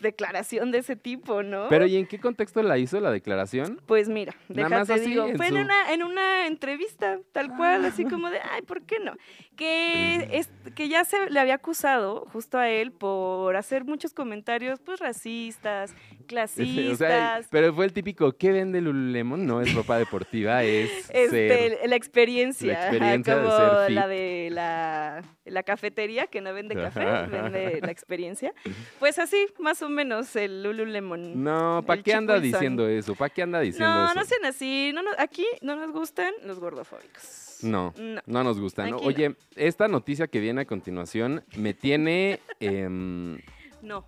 declaración 0.01 0.71
de 0.71 0.79
ese 0.79 0.97
tipo, 0.97 1.43
¿no? 1.43 1.69
Pero 1.69 1.87
¿y 1.87 1.97
en 1.97 2.07
qué 2.07 2.19
contexto 2.19 2.63
la 2.63 2.79
hizo 2.79 3.01
la 3.01 3.11
declaración? 3.11 3.81
Pues 3.87 4.09
mira, 4.09 4.35
déjate 4.49 4.95
así, 4.95 5.11
digo, 5.11 5.27
en 5.27 5.37
fue 5.37 5.49
en 5.49 5.59
una, 5.59 5.93
en 5.93 6.03
una 6.03 6.47
entrevista, 6.47 7.19
tal 7.33 7.55
cual, 7.57 7.85
así 7.85 8.05
como 8.05 8.31
de, 8.31 8.39
ay, 8.51 8.63
¿por 8.63 8.83
qué 8.83 8.99
no? 8.99 9.15
Que, 9.57 10.29
es, 10.33 10.51
que 10.75 10.89
ya 10.89 11.05
se 11.05 11.29
le 11.29 11.39
había 11.39 11.55
acusado 11.55 12.27
justo 12.33 12.59
a 12.59 12.69
él 12.69 12.93
por 12.93 13.57
hacer 13.57 13.85
muchos 13.85 14.15
comentarios, 14.15 14.81
pues, 14.81 15.01
racistas, 15.01 15.95
clasistas. 16.27 16.81
O 16.91 16.97
sea, 16.97 17.41
pero 17.51 17.73
fue 17.73 17.85
el 17.85 17.93
típico, 17.93 18.33
¿qué 18.33 18.53
vende 18.53 18.81
Lululemon? 18.81 19.47
No 19.47 19.61
es 19.61 19.75
ropa 19.75 19.99
deportiva, 19.99 20.63
es 20.65 20.91
ser... 21.07 21.17
Este, 21.17 21.89
la 21.89 21.97
experiencia, 21.97 22.73
la 22.73 22.89
ajá, 22.89 23.19
de 23.19 23.23
como 23.23 23.57
ser 23.57 23.87
fit. 23.87 23.95
la 23.95 24.09
de 24.09 24.49
la, 24.51 25.23
la 25.45 25.63
cafetería 25.63 26.27
que 26.27 26.41
no 26.41 26.53
vende 26.53 26.75
café, 26.75 27.05
vende 27.27 27.81
la 27.83 27.91
experiencia. 27.91 28.55
Pues 28.99 29.19
así, 29.19 29.47
más 29.59 29.83
o 29.83 29.89
menos, 29.91 30.35
el 30.37 30.63
Lululemon. 30.63 31.43
No, 31.43 31.83
¿para 31.87 32.03
qué 32.03 32.15
anda 32.15 32.35
Wilson. 32.35 32.53
diciendo 32.53 32.89
eso? 32.89 33.15
¿Para 33.15 33.29
qué 33.29 33.43
anda 33.43 33.61
diciendo 33.61 33.93
No, 33.95 34.05
eso? 34.07 34.15
no 34.15 34.25
sean 34.25 34.45
así. 34.47 34.93
No, 34.95 35.03
nos- 35.03 35.19
aquí 35.19 35.45
no 35.63 35.77
nos 35.77 35.93
gustan 35.93 36.33
los 36.45 36.59
gordofóbicos. 36.59 37.59
No, 37.63 37.93
No. 37.99 38.21
no 38.27 38.45
nos 38.45 38.59
gusta. 38.59 38.87
¿no? 38.87 38.97
Aquí 38.97 39.05
no. 39.05 39.09
Oye, 39.09 39.37
esta 39.57 39.87
noticia 39.89 40.27
que 40.29 40.41
viene 40.41 40.63
a 40.63 40.65
continuación 40.65 41.45
me 41.57 41.75
tiene, 41.75 42.41
em, 42.61 43.39
No. 43.83 44.07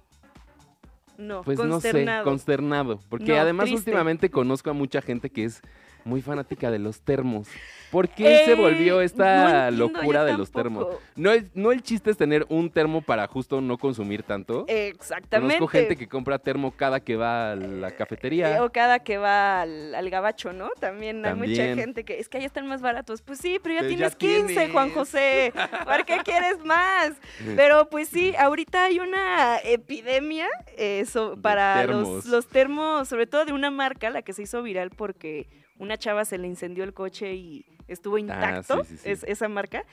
No, 1.18 1.42
pues 1.42 1.58
no 1.58 1.64
sé, 1.80 1.90
consternado. 1.90 2.24
consternado. 2.24 3.00
Porque 3.10 3.32
No, 3.32 3.36
además 3.40 3.66
triste. 3.66 3.90
últimamente 3.90 4.30
conozco 4.30 4.70
a 4.70 4.72
mucha 4.72 5.02
gente 5.02 5.30
que 5.30 5.44
es 5.44 5.60
muy 6.04 6.22
fanática 6.22 6.70
de 6.70 6.78
los 6.78 7.00
termos. 7.00 7.48
¿Por 7.90 8.08
qué 8.08 8.44
se 8.46 8.52
Eh, 8.52 8.54
volvió 8.54 8.94
no 8.96 9.00
esta 9.02 9.68
entiendo, 9.68 9.92
locura 9.92 10.24
de 10.24 10.32
los 10.38 10.50
termos? 10.50 10.86
No, 11.14 11.30
el- 11.30 11.50
no 11.54 11.72
el 11.72 11.82
chiste 11.82 12.10
es 12.10 12.16
tener 12.16 12.46
un 12.48 12.70
termo 12.70 13.02
para 13.02 13.26
justo 13.26 13.60
no 13.60 13.76
consumir 13.76 14.22
tanto. 14.22 14.64
Exactamente. 14.66 15.56
Conozco 15.58 15.66
gente 15.78 15.96
que 15.96 16.08
compra 16.08 16.38
termo 16.38 16.70
cada 16.70 17.00
que 17.00 17.16
va 17.16 17.52
a 17.52 17.56
la 17.56 17.90
cafetería. 17.90 18.56
Eh, 18.56 18.60
O 18.60 18.70
cada 18.72 19.00
que 19.00 19.18
va 19.18 19.60
al, 19.60 19.94
al 19.94 20.08
gabacho, 20.08 20.54
¿no? 20.54 20.70
También, 20.80 21.24
hay 21.26 21.34
mucha 21.34 21.74
gente 21.74 22.04
que 22.04 22.18
es 22.18 22.30
que 22.30 22.38
ahí 22.38 22.44
están 22.46 22.66
más 22.66 22.80
baratos. 22.80 23.20
Pues 23.20 23.38
sí, 23.40 23.58
pero 23.62 23.74
ya 23.74 23.80
Pero 23.82 23.92
ya 23.92 24.10
tienes 24.10 24.16
15, 24.46 24.70
Juan. 24.70 24.90
José. 24.90 25.52
¿Por 25.84 26.04
qué 26.06 26.18
quieres 26.24 26.64
más? 26.64 27.12
Pero 27.56 27.90
pues 27.90 28.08
sí, 28.08 28.32
ahorita 28.38 28.84
hay 28.84 29.00
una 29.00 29.58
epidemia 29.58 30.48
eh, 30.78 31.04
so- 31.06 31.36
para 31.42 31.74
termos. 31.82 32.08
los, 32.08 32.26
los 32.26 32.48
termos, 32.48 33.08
sobre 33.08 33.26
todo 33.26 33.44
de 33.44 33.52
una 33.52 33.70
marca, 33.70 34.08
la 34.08 34.22
que 34.22 34.32
se 34.32 34.42
hizo 34.42 34.62
viral 34.62 34.90
porque 34.90 35.46
una 35.78 35.96
chava 35.98 36.24
se 36.24 36.38
le 36.38 36.46
incendió 36.46 36.84
el 36.84 36.94
coche 36.94 37.34
y 37.34 37.64
estuvo 37.88 38.18
intacto, 38.18 38.80
Ah, 38.80 38.84
sí, 38.84 38.96
sí, 38.96 38.98
sí. 38.98 39.10
es- 39.10 39.24
esa 39.24 39.48
marca. 39.48 39.84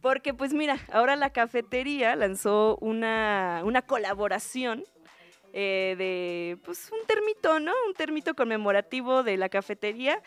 Porque 0.00 0.34
pues 0.34 0.52
mira, 0.52 0.78
ahora 0.92 1.14
la 1.16 1.30
cafetería 1.30 2.16
lanzó 2.16 2.76
una, 2.80 3.62
una 3.64 3.82
colaboración 3.82 4.84
eh, 5.52 5.94
de 5.98 6.58
pues 6.64 6.90
un 6.92 7.06
termito, 7.06 7.60
¿no? 7.60 7.72
Un 7.86 7.94
termito 7.94 8.34
conmemorativo 8.34 9.22
de 9.22 9.36
la 9.36 9.48
cafetería, 9.48 10.20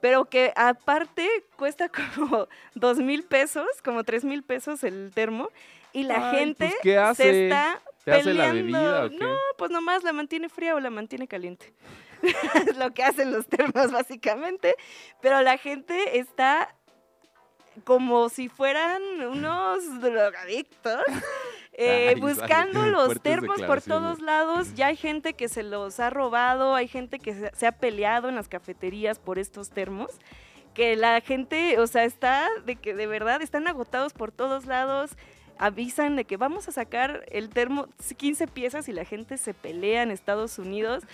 pero 0.00 0.26
que 0.26 0.52
aparte 0.54 1.28
cuesta 1.56 1.88
como 2.14 2.46
dos 2.74 2.98
mil 2.98 3.24
pesos, 3.24 3.66
como 3.82 4.04
tres 4.04 4.22
mil 4.24 4.42
pesos 4.42 4.84
el 4.84 5.10
termo, 5.14 5.50
y 5.92 6.02
la 6.04 6.20
Ay, 6.30 6.30
gente 6.36 6.66
pues, 6.68 6.74
¿qué 6.82 6.98
hace? 6.98 7.22
se 7.22 7.42
está 7.44 7.80
¿Te 8.04 8.12
hace 8.12 8.34
la 8.34 8.52
peleando. 8.52 8.78
bebida 8.78 9.06
o 9.06 9.10
qué? 9.10 9.16
No, 9.16 9.34
pues 9.58 9.70
nomás 9.70 10.04
la 10.04 10.12
mantiene 10.12 10.48
fría 10.50 10.74
o 10.76 10.80
la 10.80 10.90
mantiene 10.90 11.26
caliente. 11.26 11.72
Es 12.22 12.76
lo 12.76 12.92
que 12.92 13.02
hacen 13.02 13.32
los 13.32 13.46
termos 13.46 13.92
básicamente, 13.92 14.74
pero 15.20 15.42
la 15.42 15.58
gente 15.58 16.18
está 16.18 16.74
como 17.84 18.28
si 18.28 18.48
fueran 18.48 19.02
unos 19.20 20.00
drogadictos. 20.00 21.00
eh, 21.72 22.12
Ay, 22.14 22.20
buscando 22.20 22.80
vale, 22.80 22.92
los 22.92 23.04
fuertes 23.06 23.22
termos 23.22 23.62
por 23.62 23.82
todos 23.82 24.20
lados, 24.20 24.74
ya 24.74 24.86
hay 24.86 24.96
gente 24.96 25.34
que 25.34 25.48
se 25.48 25.62
los 25.62 26.00
ha 26.00 26.10
robado, 26.10 26.74
hay 26.74 26.88
gente 26.88 27.18
que 27.18 27.34
se, 27.34 27.50
se 27.54 27.66
ha 27.66 27.72
peleado 27.72 28.28
en 28.28 28.34
las 28.34 28.48
cafeterías 28.48 29.18
por 29.18 29.38
estos 29.38 29.70
termos, 29.70 30.10
que 30.74 30.96
la 30.96 31.20
gente, 31.20 31.78
o 31.78 31.86
sea, 31.86 32.04
está 32.04 32.48
de 32.64 32.76
que 32.76 32.94
de 32.94 33.06
verdad 33.06 33.42
están 33.42 33.66
agotados 33.68 34.12
por 34.12 34.32
todos 34.32 34.66
lados, 34.66 35.16
avisan 35.58 36.16
de 36.16 36.24
que 36.24 36.36
vamos 36.36 36.68
a 36.68 36.72
sacar 36.72 37.24
el 37.30 37.48
termo 37.48 37.88
15 38.16 38.46
piezas 38.46 38.88
y 38.88 38.92
la 38.92 39.04
gente 39.04 39.38
se 39.38 39.54
pelea 39.54 40.02
en 40.02 40.10
Estados 40.10 40.58
Unidos. 40.58 41.04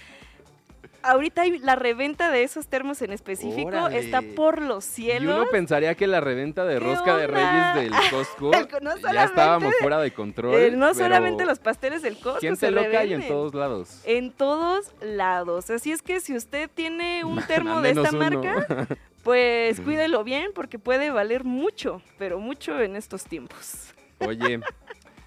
Ahorita 1.03 1.43
hay 1.43 1.59
la 1.59 1.75
reventa 1.77 2.31
de 2.31 2.43
esos 2.45 2.67
termos 2.69 3.03
en 3.03 3.13
específico 3.13 3.69
Órale. 3.69 3.99
está 3.99 4.23
por 4.37 4.63
los 4.63 4.87
Y 4.99 5.03
cielos. 5.03 5.35
uno 5.37 5.47
pensaría 5.51 5.95
que 5.95 6.07
la 6.07 6.21
reventa 6.21 6.65
de 6.65 6.75
¿Qué 6.75 6.81
rosca 6.81 7.17
de? 7.17 7.27
Reyes 7.27 7.75
del 7.75 7.93
Costco 8.11 8.51
no 8.81 8.97
ya 9.13 9.25
estábamos 9.25 9.75
fuera 9.81 10.01
de 10.01 10.13
control. 10.13 10.55
Eh, 10.55 10.71
no 10.73 10.95
solamente 10.95 11.45
los 11.45 11.59
pasteles 11.59 12.03
del 12.03 12.15
Costco 12.19 12.41
Gente 12.41 12.57
se 12.61 12.71
loca 12.71 13.05
y 13.05 13.13
en 13.15 13.21
revenden. 13.21 13.29
todos 13.29 13.55
lados. 13.55 14.01
En 14.05 14.33
todos 14.33 14.93
lados. 15.01 15.71
Así 15.71 15.93
es 15.93 16.03
que 16.03 16.21
si 16.21 16.37
usted 16.37 16.71
tiene 16.73 17.25
un 17.25 17.43
termo 17.47 17.81
de 17.81 17.91
esta 17.91 18.11
uno. 18.11 18.19
marca, 18.19 18.87
pues 19.23 19.81
cuídelo 19.85 20.25
bien 20.25 20.51
porque 20.55 20.79
puede 20.79 21.11
valer 21.11 21.45
mucho, 21.45 22.03
pero 22.19 22.39
mucho 22.39 22.81
en 22.81 22.97
estos 22.97 23.25
tiempos. 23.25 23.93
Oye, 24.21 24.61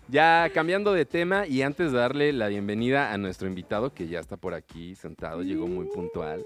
ya 0.07 0.49
cambiando 0.53 0.93
de 0.93 1.05
tema 1.05 1.47
y 1.47 1.61
antes 1.61 1.91
de 1.91 1.97
darle 1.97 2.33
la 2.33 2.47
bienvenida 2.47 3.11
a 3.13 3.17
nuestro 3.17 3.47
invitado 3.47 3.93
que 3.93 4.07
ya 4.07 4.19
está 4.19 4.37
por 4.37 4.53
aquí 4.53 4.95
sentado, 4.95 5.41
llegó 5.41 5.67
muy 5.67 5.87
puntual. 5.87 6.43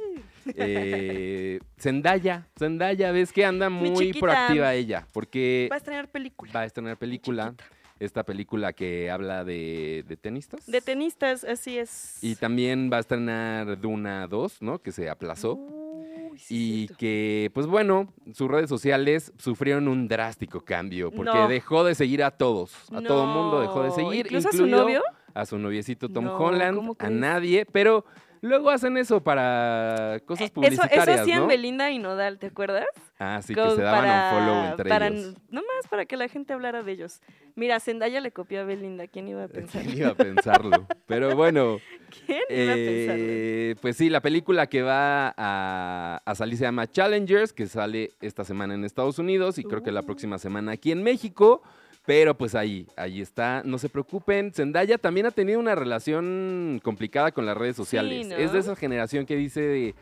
Eh, 0.56 1.60
Zendaya, 1.80 2.48
Zendaya, 2.58 3.12
ves 3.12 3.32
que 3.32 3.46
anda 3.46 3.70
muy 3.70 4.14
proactiva 4.14 4.74
ella, 4.74 5.06
porque 5.14 5.68
Va 5.72 5.76
a 5.76 5.78
estrenar 5.78 6.08
película. 6.10 6.52
va 6.54 6.62
a 6.62 6.66
estrenar 6.66 6.98
película, 6.98 7.54
esta 8.00 8.24
película 8.24 8.74
que 8.74 9.12
habla 9.12 9.44
de, 9.44 10.04
de 10.08 10.18
tenistas. 10.18 10.66
De 10.66 10.82
tenistas, 10.82 11.44
así 11.44 11.78
es. 11.78 12.18
Y 12.24 12.36
también 12.36 12.90
va 12.92 12.98
a 12.98 13.00
estrenar 13.02 13.80
Duna 13.80 14.26
2, 14.28 14.62
¿no? 14.62 14.80
Que 14.80 14.92
se 14.92 15.10
aplazó. 15.10 15.60
Uy, 16.32 16.38
sí, 16.40 16.56
Y 16.56 16.78
cierto. 16.88 16.96
que, 16.98 17.52
pues 17.54 17.68
bueno, 17.68 18.14
sus 18.34 18.50
redes 18.50 18.70
sociales 18.70 19.34
sufrieron 19.38 19.88
un 19.88 20.08
drástico 20.08 20.62
cambio 20.62 21.12
porque 21.12 21.32
No. 21.38 21.48
dejó 21.48 21.84
de 21.84 21.96
seguir 21.96 22.24
a 22.24 22.32
todos. 22.32 22.74
A 22.94 23.02
todo 23.02 23.24
el 23.24 23.30
mundo 23.30 23.62
dejó 23.62 23.84
de 23.84 23.92
seguir. 23.92 24.26
¿Incluso 24.28 24.50
a 24.50 24.52
su 24.52 24.66
novio? 24.68 25.02
A 25.34 25.46
su 25.46 25.58
noviecito 25.58 26.10
Tom 26.10 26.26
No, 26.26 26.38
Holland, 26.38 26.76
¿cómo 26.78 26.96
a 27.00 27.10
nadie. 27.10 27.66
Pero 27.72 28.04
luego 28.42 28.70
hacen 28.70 28.98
eso 28.98 29.22
para 29.22 30.20
cosas 30.26 30.42
Eh, 30.42 30.46
Eso, 30.46 30.54
publicitarias, 30.54 31.08
eso 31.08 31.22
hacían 31.22 31.40
¿no? 31.42 31.48
Belinda 31.48 31.92
y 31.92 32.00
Nodal, 32.00 32.40
¿te 32.40 32.48
acuerdas? 32.48 32.86
Ah, 33.20 33.42
sí, 33.42 33.54
que 33.54 33.62
se 33.72 33.82
daban 33.82 34.02
para- 34.04 34.30
un 34.32 34.40
follow 34.46 34.66
entre 34.72 34.90
para, 34.90 35.08
ellos. 35.08 35.36
Nomás 35.50 35.88
para 35.90 36.06
que 36.06 36.16
la 36.18 36.28
gente 36.28 36.54
hablara 36.54 36.84
de 36.84 36.92
ellos. 36.92 37.22
Mira, 37.56 37.80
Zendaya 37.80 38.22
le 38.22 38.32
copió 38.32 38.62
a 38.62 38.64
Belinda, 38.64 39.08
¿quién 39.08 39.28
iba 39.28 39.44
a 39.44 39.48
pensar? 39.48 39.82
¿Quién 39.84 39.98
iba 39.98 40.10
a 40.10 40.16
pensarlo? 40.16 40.88
Pero 41.06 41.36
bueno, 41.36 41.78
¿Quién 42.26 42.40
iba 42.50 42.72
a 42.72 42.76
pensarlo? 42.76 43.24
Eh, 43.26 43.76
pues 43.82 43.98
sí, 43.98 44.10
la 44.10 44.22
película 44.22 44.68
que 44.68 44.82
va 44.82 45.34
a, 45.36 46.22
a 46.26 46.36
salir 46.36 46.58
se 46.58 46.64
llama 46.64 46.88
Challengers, 46.90 47.52
que 47.54 47.68
sale 47.68 48.12
esta 48.22 48.44
semana 48.46 48.74
en 48.76 48.86
Estados 48.86 49.20
Unidos 49.20 49.58
y 49.58 49.64
creo 49.64 49.84
que 49.84 49.92
la 49.92 50.02
Uh. 50.02 50.06
próxima 50.06 50.38
semana 50.38 50.72
aquí 50.74 50.92
en 50.92 51.04
México. 51.04 51.62
Pero 52.10 52.34
pues 52.36 52.56
ahí, 52.56 52.88
ahí 52.96 53.22
está, 53.22 53.62
no 53.64 53.78
se 53.78 53.88
preocupen. 53.88 54.52
Zendaya 54.52 54.98
también 54.98 55.28
ha 55.28 55.32
tenido 55.32 55.60
una 55.60 55.76
relación 55.76 56.82
complicada 56.84 57.32
con 57.32 57.46
las 57.46 57.56
redes 57.56 57.76
sociales. 57.76 58.26
¿no? 58.26 58.36
Es 58.36 58.52
de 58.52 58.58
esa 58.58 58.76
generación 58.76 59.28
que 59.28 59.36
dice 59.36 59.62
de, 59.62 59.96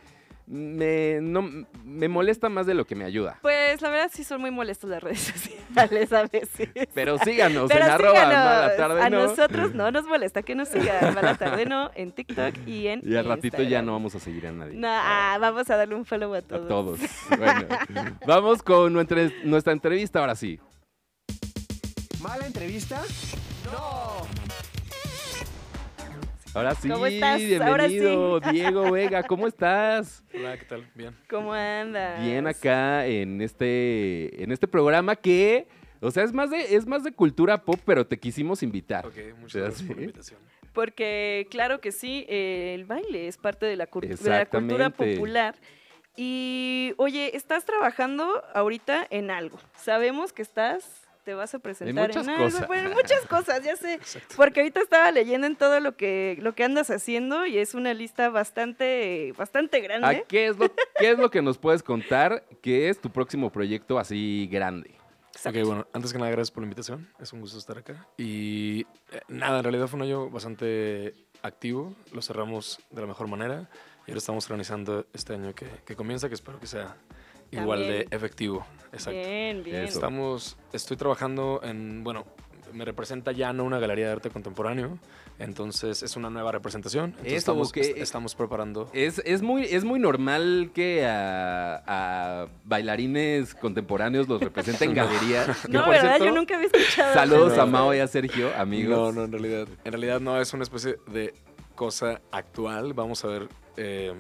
me, 0.46 1.20
no, 1.22 1.42
me 1.84 2.08
molesta 2.08 2.48
más 2.48 2.66
de 2.66 2.76
lo 2.76 2.86
que 2.86 2.96
me 2.96 3.04
ayuda. 3.04 3.40
Pues 3.42 3.82
la 3.82 3.90
verdad 3.90 4.10
sí 4.14 4.24
son 4.24 4.40
muy 4.40 4.52
molestos 4.52 4.90
las 4.90 5.04
redes 5.04 5.20
sociales 5.68 6.14
a 6.14 6.24
veces. 6.28 6.70
Pero 6.94 7.18
síganos 7.18 7.68
Pero 7.68 7.84
en 7.84 7.92
arroba 7.92 8.12
síganos, 8.14 8.36
mala 8.38 8.76
tarde, 8.78 9.02
a 9.02 9.10
¿no? 9.10 9.28
nosotros 9.28 9.76
no 9.76 9.92
nos 9.92 10.06
molesta 10.06 10.44
que 10.44 10.56
nos 10.56 10.70
sigan. 10.70 11.14
Mala 11.14 11.36
tarde 11.36 11.66
no, 11.66 11.92
en 11.94 12.14
TikTok 12.14 12.56
y 12.66 12.88
en 12.88 13.02
Y 13.04 13.18
al 13.18 13.26
ratito 13.26 13.58
ya 13.58 13.64
Instagram. 13.64 13.86
no 13.86 13.92
vamos 13.92 14.16
a 14.16 14.20
seguir 14.22 14.48
a 14.48 14.54
nadie. 14.54 14.76
No, 14.76 14.88
ah, 14.90 15.38
vamos 15.42 15.70
a 15.70 15.76
darle 15.76 15.96
un 15.96 16.06
follow 16.06 16.34
a 16.34 16.38
A 16.38 16.42
todos. 16.42 16.70
todos. 16.70 17.00
Bueno, 17.38 17.68
vamos 18.26 18.64
con 18.64 18.94
nuestra, 18.94 19.30
nuestra 19.44 19.74
entrevista 19.74 20.20
ahora 20.20 20.36
sí. 20.36 20.58
¿Mala 22.22 22.48
entrevista? 22.48 23.02
Ahora 26.54 26.74
sí, 26.76 26.90
¿Cómo 26.90 27.06
estás? 27.06 27.42
Ahora 27.62 27.88
sí. 27.88 28.00
bienvenido, 28.00 28.40
Diego 28.40 28.92
Vega, 28.92 29.24
¿cómo 29.24 29.48
estás? 29.48 30.24
Hola, 30.34 30.58
¿qué 30.58 30.66
tal? 30.66 30.90
Bien. 30.96 31.16
¿Cómo 31.30 31.54
andas? 31.54 32.24
Bien 32.24 32.48
acá 32.48 33.06
en 33.06 33.42
este, 33.42 34.42
en 34.44 34.52
este 34.52 34.68
programa 34.68 35.16
que, 35.16 35.68
o 36.02 36.10
sea, 36.10 36.24
es 36.24 36.34
más 36.34 36.50
de, 36.50 36.76
es 36.76 36.88
más 36.88 37.04
de 37.04 37.12
cultura 37.12 37.64
pop, 37.64 37.80
pero 37.86 38.08
te 38.08 38.18
quisimos 38.18 38.64
invitar. 38.64 39.06
Ok, 39.06 39.16
muchas 39.40 39.54
¿Te 39.54 39.60
gracias 39.62 39.84
por 39.88 39.96
la 39.98 40.02
invitación. 40.02 40.40
Porque 40.74 41.48
claro 41.52 41.80
que 41.82 41.92
sí, 41.92 42.26
eh, 42.28 42.74
el 42.76 42.86
baile 42.86 43.28
es 43.28 43.38
parte 43.38 43.66
de 43.68 43.76
la, 43.76 43.88
cur- 43.90 44.08
de 44.08 44.30
la 44.30 44.46
cultura 44.48 44.90
popular. 44.90 45.56
Y 46.16 46.94
oye, 46.98 47.36
estás 47.36 47.66
trabajando 47.66 48.44
ahorita 48.56 49.06
en 49.12 49.30
algo. 49.30 49.60
Sabemos 49.76 50.34
que 50.34 50.42
estás, 50.42 51.07
te 51.28 51.34
vas 51.34 51.54
a 51.54 51.60
presentar 51.60 52.08
muchas 52.08 52.26
algo. 52.26 52.46
cosas. 52.46 52.68
Bueno, 52.68 52.88
en 52.88 52.96
muchas 52.96 53.26
cosas, 53.26 53.62
ya 53.62 53.76
sé. 53.76 53.94
Exacto. 53.96 54.34
Porque 54.38 54.62
ahorita 54.62 54.80
estaba 54.80 55.12
leyendo 55.12 55.46
en 55.46 55.58
todo 55.58 55.82
lo 55.82 55.98
que, 55.98 56.38
lo 56.40 56.56
que 56.56 56.64
andas 56.64 56.90
haciendo 56.90 57.46
y 57.46 57.58
es 57.58 57.74
una 57.74 57.94
lista 57.94 58.30
bastante, 58.30 59.34
bastante 59.38 59.76
¿A 59.76 59.82
grande. 59.82 60.26
qué, 60.30 60.48
es 60.48 60.58
lo, 60.58 60.72
¿Qué 60.98 61.12
es 61.12 61.20
lo 61.20 61.30
que 61.30 61.42
nos 61.42 61.58
puedes 61.58 61.84
contar? 61.84 62.46
¿Qué 62.62 62.88
es 62.88 63.02
tu 63.02 63.10
próximo 63.10 63.52
proyecto 63.52 64.00
así 64.00 64.48
grande? 64.50 64.92
Exacto. 65.34 65.60
Ok, 65.60 65.66
bueno, 65.68 65.88
antes 65.92 66.14
que 66.14 66.18
nada, 66.18 66.32
gracias 66.32 66.52
por 66.52 66.64
la 66.64 66.68
invitación. 66.68 67.10
Es 67.20 67.34
un 67.34 67.42
gusto 67.42 67.58
estar 67.58 67.78
acá. 67.78 68.08
Y 68.18 68.88
eh, 69.12 69.20
nada, 69.28 69.58
en 69.58 69.64
realidad 69.66 69.88
fue 69.88 69.98
un 69.98 70.04
año 70.04 70.30
bastante 70.30 71.14
activo. 71.42 71.94
Lo 72.14 72.22
cerramos 72.22 72.80
de 72.90 73.02
la 73.02 73.08
mejor 73.08 73.28
manera. 73.28 73.70
Y 74.06 74.12
ahora 74.12 74.20
estamos 74.20 74.46
organizando 74.46 75.06
este 75.14 75.34
año 75.34 75.54
que, 75.54 75.68
que 75.86 75.98
comienza, 75.98 76.30
que 76.30 76.36
espero 76.36 76.58
que 76.58 76.68
sea 76.68 76.96
igual 77.52 77.80
de 77.82 78.08
efectivo. 78.12 78.66
Exacto. 78.94 79.20
Bien, 79.20 79.64
bien. 79.64 79.84
Estamos, 79.84 80.58
estoy 80.74 80.98
trabajando 80.98 81.60
en, 81.64 82.04
bueno, 82.04 82.26
me 82.74 82.86
representa 82.86 83.32
ya 83.32 83.54
no 83.54 83.64
una 83.64 83.80
galería 83.80 84.08
de 84.08 84.12
arte 84.14 84.30
contemporáneo, 84.30 84.98
entonces 85.40 86.04
es 86.04 86.16
una 86.16 86.30
nueva 86.30 86.52
representación. 86.52 87.06
Entonces 87.12 87.28
Eso, 87.34 87.38
estamos, 87.38 87.72
que- 87.72 87.82
est- 87.82 87.98
estamos 87.98 88.36
preparando. 88.36 88.90
Es, 88.94 89.20
es 89.26 89.42
muy, 89.42 89.64
es 89.64 89.84
muy 89.84 90.00
normal 90.00 90.72
que 90.74 91.06
a, 91.06 91.84
a 91.86 92.48
bailarines 92.66 93.56
contemporáneos 93.56 94.28
los 94.28 94.42
representen 94.42 94.94
galerías. 94.96 95.48
No, 95.70 95.88
¿verdad? 95.88 96.18
cierto, 96.18 96.26
Yo 96.26 96.32
nunca 96.32 96.56
había 96.56 96.68
escuchado. 96.68 97.14
Saludos 97.14 97.54
eso. 97.54 97.62
a 97.62 97.66
Mao 97.66 97.94
y 97.94 98.00
a 98.00 98.08
Sergio, 98.08 98.52
amigos. 98.58 98.98
No, 98.98 99.12
no, 99.12 99.24
en 99.26 99.32
realidad, 99.32 99.68
en 99.84 99.92
realidad 99.92 100.20
no, 100.20 100.40
es 100.42 100.54
una 100.54 100.64
especie 100.64 100.98
de 101.08 101.34
cosa 101.76 102.22
actual. 102.32 102.94
Vamos 102.94 103.24
a 103.24 103.28
ver 103.28 103.48
eh, 103.78 104.14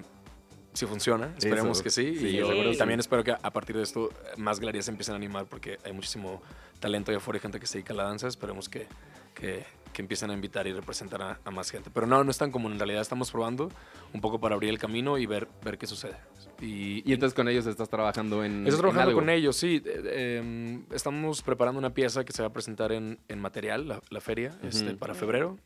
si 0.78 0.86
funciona. 0.86 1.34
Esperemos 1.38 1.78
Eso. 1.78 1.84
que 1.84 1.90
sí. 1.90 2.16
Sí, 2.18 2.28
y, 2.28 2.32
seguro 2.38 2.70
y 2.70 2.74
sí. 2.74 2.78
también 2.78 3.00
espero 3.00 3.24
que 3.24 3.32
a 3.32 3.52
partir 3.52 3.76
de 3.76 3.84
esto 3.84 4.10
más 4.38 4.60
galerías 4.60 4.86
se 4.86 4.92
empiecen 4.92 5.14
a 5.14 5.18
animar 5.18 5.46
porque 5.46 5.78
hay 5.84 5.92
muchísimo 5.94 6.42
talento 6.80 7.12
allá 7.12 7.18
afuera 7.18 7.38
y 7.38 7.42
gente 7.42 7.60
que 7.60 7.68
se 7.68 7.80
dedica 7.80 7.94
a 7.94 7.98
la 7.98 8.04
danza. 8.04 8.28
Esperemos 8.28 8.70
que, 8.70 8.88
que, 9.34 9.66
que 9.94 10.02
empiecen 10.02 10.30
a 10.30 10.34
invitar 10.34 10.68
y 10.68 10.74
representar 10.74 11.22
a, 11.22 11.40
a 11.44 11.52
más 11.52 11.70
gente. 11.72 11.90
Pero 11.94 12.06
no, 12.08 12.24
no 12.24 12.32
es 12.32 12.38
tan 12.38 12.52
común. 12.52 12.72
En 12.74 12.80
realidad 12.80 13.02
estamos 13.02 13.32
probando 13.32 13.70
un 14.14 14.22
poco 14.22 14.40
para 14.40 14.56
abrir 14.56 14.70
el 14.70 14.78
camino 14.80 15.18
y 15.18 15.26
ver, 15.26 15.48
ver 15.64 15.78
qué 15.78 15.88
sucede. 15.88 16.16
Y, 16.62 17.04
Y 17.08 17.14
entonces 17.14 17.36
con 17.36 17.48
ellos 17.48 17.66
estás 17.68 17.88
trabajando 17.90 18.44
en. 18.44 18.60
Estoy 18.68 18.74
en 18.74 18.78
trabajando 18.80 19.10
algo. 19.10 19.20
con 19.20 19.30
ellos, 19.30 19.56
sí. 19.56 19.82
Eh, 19.86 20.02
eh, 20.06 20.80
estamos 20.92 21.42
preparando 21.44 21.78
una 21.78 21.92
pieza 21.94 22.24
que 22.26 22.34
se 22.34 22.42
va 22.42 22.48
a 22.48 22.54
presentar 22.54 22.92
en, 22.92 23.20
en 23.28 23.40
material, 23.40 23.88
la, 23.88 24.02
la 24.10 24.22
feria, 24.22 24.58
este, 24.64 24.90
Ujú. 24.90 24.98
para 24.98 25.14
febrero. 25.14 25.58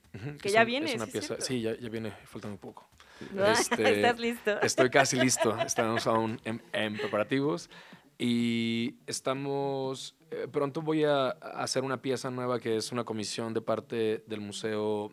Que 0.41 0.47
es 0.49 0.53
ya 0.53 0.61
un- 0.61 0.67
viene, 0.67 0.89
Es 0.89 0.95
una 0.95 1.05
sí 1.05 1.09
es 1.09 1.11
pieza, 1.13 1.27
cierto. 1.27 1.45
sí, 1.45 1.61
ya, 1.61 1.77
ya 1.79 1.89
viene, 1.89 2.11
falta 2.25 2.47
muy 2.49 2.57
poco. 2.57 2.89
Este, 3.51 3.95
¿Estás 3.95 4.19
listo? 4.19 4.61
Estoy 4.61 4.89
casi 4.89 5.15
listo, 5.21 5.57
estamos 5.59 6.07
aún 6.07 6.39
en, 6.43 6.61
en 6.73 6.97
preparativos 6.97 7.69
y 8.17 8.97
estamos, 9.07 10.15
eh, 10.29 10.47
pronto 10.51 10.81
voy 10.81 11.05
a 11.05 11.29
hacer 11.29 11.83
una 11.83 12.01
pieza 12.01 12.29
nueva 12.29 12.59
que 12.59 12.77
es 12.77 12.91
una 12.91 13.03
comisión 13.03 13.53
de 13.53 13.61
parte 13.61 14.23
del 14.27 14.41
Museo 14.41 15.09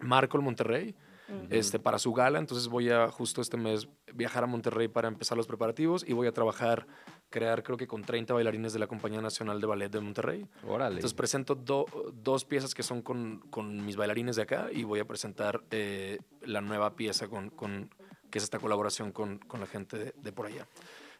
Marco 0.00 0.36
el 0.36 0.42
Monterrey. 0.42 0.94
Este, 1.50 1.78
para 1.78 1.98
su 1.98 2.14
gala, 2.14 2.38
entonces 2.38 2.68
voy 2.68 2.88
a 2.88 3.10
justo 3.10 3.42
este 3.42 3.58
mes 3.58 3.86
viajar 4.14 4.44
a 4.44 4.46
Monterrey 4.46 4.88
para 4.88 5.08
empezar 5.08 5.36
los 5.36 5.46
preparativos 5.46 6.02
y 6.08 6.14
voy 6.14 6.26
a 6.26 6.32
trabajar, 6.32 6.86
crear 7.30 7.62
creo 7.62 7.76
que 7.76 7.86
con 7.86 8.02
30 8.02 8.32
bailarines 8.34 8.72
de 8.72 8.78
la 8.78 8.86
Compañía 8.86 9.20
Nacional 9.20 9.60
de 9.60 9.66
Ballet 9.66 9.90
de 9.90 10.00
Monterrey. 10.00 10.46
Órale. 10.66 10.96
Entonces 10.96 11.14
presento 11.14 11.54
do- 11.54 11.86
dos 12.14 12.44
piezas 12.44 12.74
que 12.74 12.82
son 12.82 13.02
con, 13.02 13.40
con 13.50 13.84
mis 13.84 13.96
bailarines 13.96 14.36
de 14.36 14.42
acá 14.42 14.68
y 14.72 14.84
voy 14.84 15.00
a 15.00 15.04
presentar 15.06 15.62
eh, 15.70 16.18
la 16.42 16.60
nueva 16.60 16.94
pieza 16.96 17.28
con, 17.28 17.50
con- 17.50 17.90
que 18.30 18.38
es 18.38 18.44
esta 18.44 18.58
colaboración 18.58 19.12
con, 19.12 19.38
con 19.38 19.60
la 19.60 19.66
gente 19.66 19.98
de, 19.98 20.14
de 20.22 20.32
por 20.32 20.46
allá. 20.46 20.66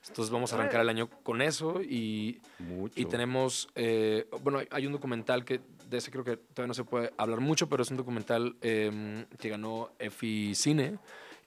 Entonces 0.07 0.31
vamos 0.33 0.53
a 0.53 0.57
arrancar 0.57 0.81
el 0.81 0.89
año 0.89 1.09
con 1.09 1.43
eso 1.43 1.83
y, 1.83 2.41
Mucho. 2.61 2.99
y 3.01 3.05
tenemos, 3.07 3.69
eh, 3.75 4.27
bueno, 4.43 4.61
hay- 4.71 4.87
un 4.87 4.93
documental 4.93 5.45
que 5.45 5.61
de 5.91 5.97
ese 5.99 6.11
creo 6.11 6.23
que 6.25 6.37
todavía 6.37 6.69
no 6.69 6.75
se 6.75 6.85
puede 6.85 7.13
hablar 7.17 7.41
mucho, 7.41 7.69
pero 7.69 7.83
es 7.83 7.91
un 7.91 7.97
documental 7.97 8.57
eh, 8.63 9.27
que 9.39 9.49
ganó 9.49 9.91
EFI 9.99 10.55
Cine 10.55 10.99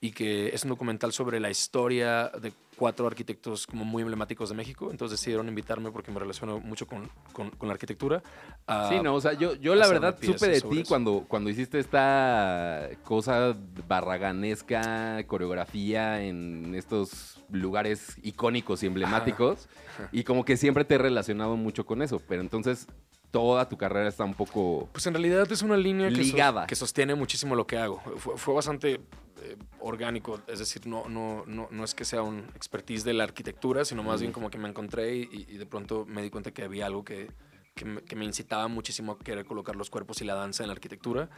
y 0.04 0.12
que 0.14 0.48
es 0.48 0.64
un 0.64 0.70
documental 0.72 1.14
sobre 1.14 1.40
la 1.40 1.52
historia 1.52 2.30
de 2.42 2.52
cuatro 2.76 3.06
arquitectos 3.06 3.68
como 3.68 3.86
muy 3.86 4.02
emblemáticos 4.02 4.50
de 4.50 4.56
México. 4.56 4.90
Entonces 4.90 5.20
decidieron 5.20 5.48
invitarme 5.48 5.92
porque 5.92 6.10
me 6.12 6.20
relaciono 6.20 6.60
mucho 6.60 6.88
con, 6.88 7.08
con- 7.32 7.52
con 7.52 7.68
la 7.68 7.74
arquitectura. 7.74 8.24
a- 8.66 8.90
Sí, 8.90 9.00
no, 9.00 9.14
o 9.14 9.22
sea, 9.22 9.34
yo, 9.34 9.54
yo 9.56 9.76
la 9.76 9.88
verdad 9.88 10.18
supe 10.20 10.48
de 10.48 10.60
ti 10.62 10.80
eso. 10.80 10.90
cuando, 10.90 11.26
cuando 11.28 11.52
hiciste 11.52 11.78
esta 11.78 12.90
cosa 13.04 13.56
barraganesca, 13.88 15.24
coreografía 15.28 16.24
en 16.24 16.74
estos 16.76 17.38
lugares 17.52 18.18
icónicos 18.24 18.82
y 18.84 18.88
emblemáticos, 18.88 19.68
y 20.12 20.24
como 20.24 20.46
que 20.46 20.58
siempre 20.58 20.84
te 20.86 20.96
he 20.96 20.98
relacionado 20.98 21.56
mucho 21.58 21.86
con 21.86 22.02
eso, 22.02 22.20
pero 22.28 22.42
entonces 22.42 22.88
toda 23.30 23.68
tu 23.70 23.78
carrera 23.78 24.10
está 24.10 24.24
un 24.26 24.34
poco... 24.34 24.90
Pues 24.92 25.06
en 25.08 25.14
realidad 25.14 25.50
es 25.52 25.62
una 25.62 25.78
línea 25.78 26.10
que, 26.10 26.16
Ligada. 26.16 26.66
que 26.68 26.76
sostiene 26.76 27.16
muchísimo 27.16 27.56
lo 27.56 27.66
que 27.66 27.78
hago. 27.78 28.02
Fue, 28.18 28.38
fue 28.38 28.54
bastante 28.54 29.00
eh, 29.42 29.58
orgánico, 29.80 30.40
es 30.48 30.60
decir, 30.60 30.88
no, 30.88 31.08
no, 31.10 31.44
no, 31.48 31.68
no 31.72 31.84
es 31.84 31.94
que 31.96 32.06
sea 32.06 32.22
un 32.22 32.40
expertise 32.56 33.04
de 33.04 33.14
la 33.14 33.24
arquitectura, 33.24 33.86
sino 33.86 34.04
más 34.04 34.22
bien 34.22 34.32
como 34.32 34.50
que 34.50 34.58
me 34.58 34.70
encontré 34.70 35.16
y, 35.16 35.46
y 35.50 35.58
de 35.58 35.66
pronto 35.66 36.06
me 36.06 36.22
di 36.22 36.30
cuenta 36.30 36.52
que 36.52 36.64
había 36.64 36.86
algo 36.86 37.04
que, 37.04 37.30
que, 37.76 37.86
me, 37.86 38.02
que 38.02 38.16
me 38.16 38.26
incitaba 38.26 38.68
muchísimo 38.68 39.14
a 39.14 39.20
querer 39.20 39.46
colocar 39.46 39.76
los 39.76 39.90
cuerpos 39.90 40.22
y 40.22 40.26
la 40.26 40.36
danza 40.36 40.64
en 40.64 40.68
la 40.68 40.74
arquitectura. 40.74 41.30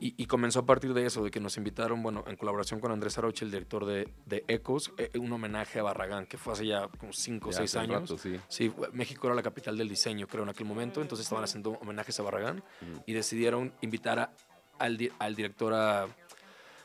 Y, 0.00 0.14
y 0.20 0.26
comenzó 0.26 0.58
a 0.58 0.66
partir 0.66 0.92
de 0.92 1.06
eso, 1.06 1.22
de 1.22 1.30
que 1.30 1.38
nos 1.38 1.56
invitaron, 1.56 2.02
bueno, 2.02 2.24
en 2.26 2.34
colaboración 2.36 2.80
con 2.80 2.90
Andrés 2.90 3.16
Aroche, 3.16 3.44
el 3.44 3.52
director 3.52 3.86
de, 3.86 4.08
de 4.26 4.44
Ecos, 4.48 4.92
eh, 4.98 5.10
un 5.18 5.32
homenaje 5.32 5.78
a 5.78 5.84
Barragán, 5.84 6.26
que 6.26 6.36
fue 6.36 6.52
hace 6.52 6.66
ya 6.66 6.88
como 6.88 7.12
5 7.12 7.50
o 7.50 7.52
ya 7.52 7.58
6 7.58 7.70
hace 7.76 7.78
un 7.78 7.84
años. 7.94 8.10
rato, 8.10 8.18
sí. 8.18 8.40
Sí, 8.48 8.72
México 8.92 9.28
era 9.28 9.36
la 9.36 9.42
capital 9.42 9.78
del 9.78 9.88
diseño, 9.88 10.26
creo, 10.26 10.42
en 10.42 10.48
aquel 10.48 10.66
momento. 10.66 11.00
Entonces 11.00 11.24
estaban 11.26 11.44
haciendo 11.44 11.70
homenajes 11.80 12.18
a 12.18 12.24
Barragán 12.24 12.64
y 13.06 13.12
decidieron 13.12 13.72
invitar 13.82 14.18
a- 14.18 14.32
al, 14.80 14.98
al 15.20 15.36
director 15.36 15.72
a 15.72 16.08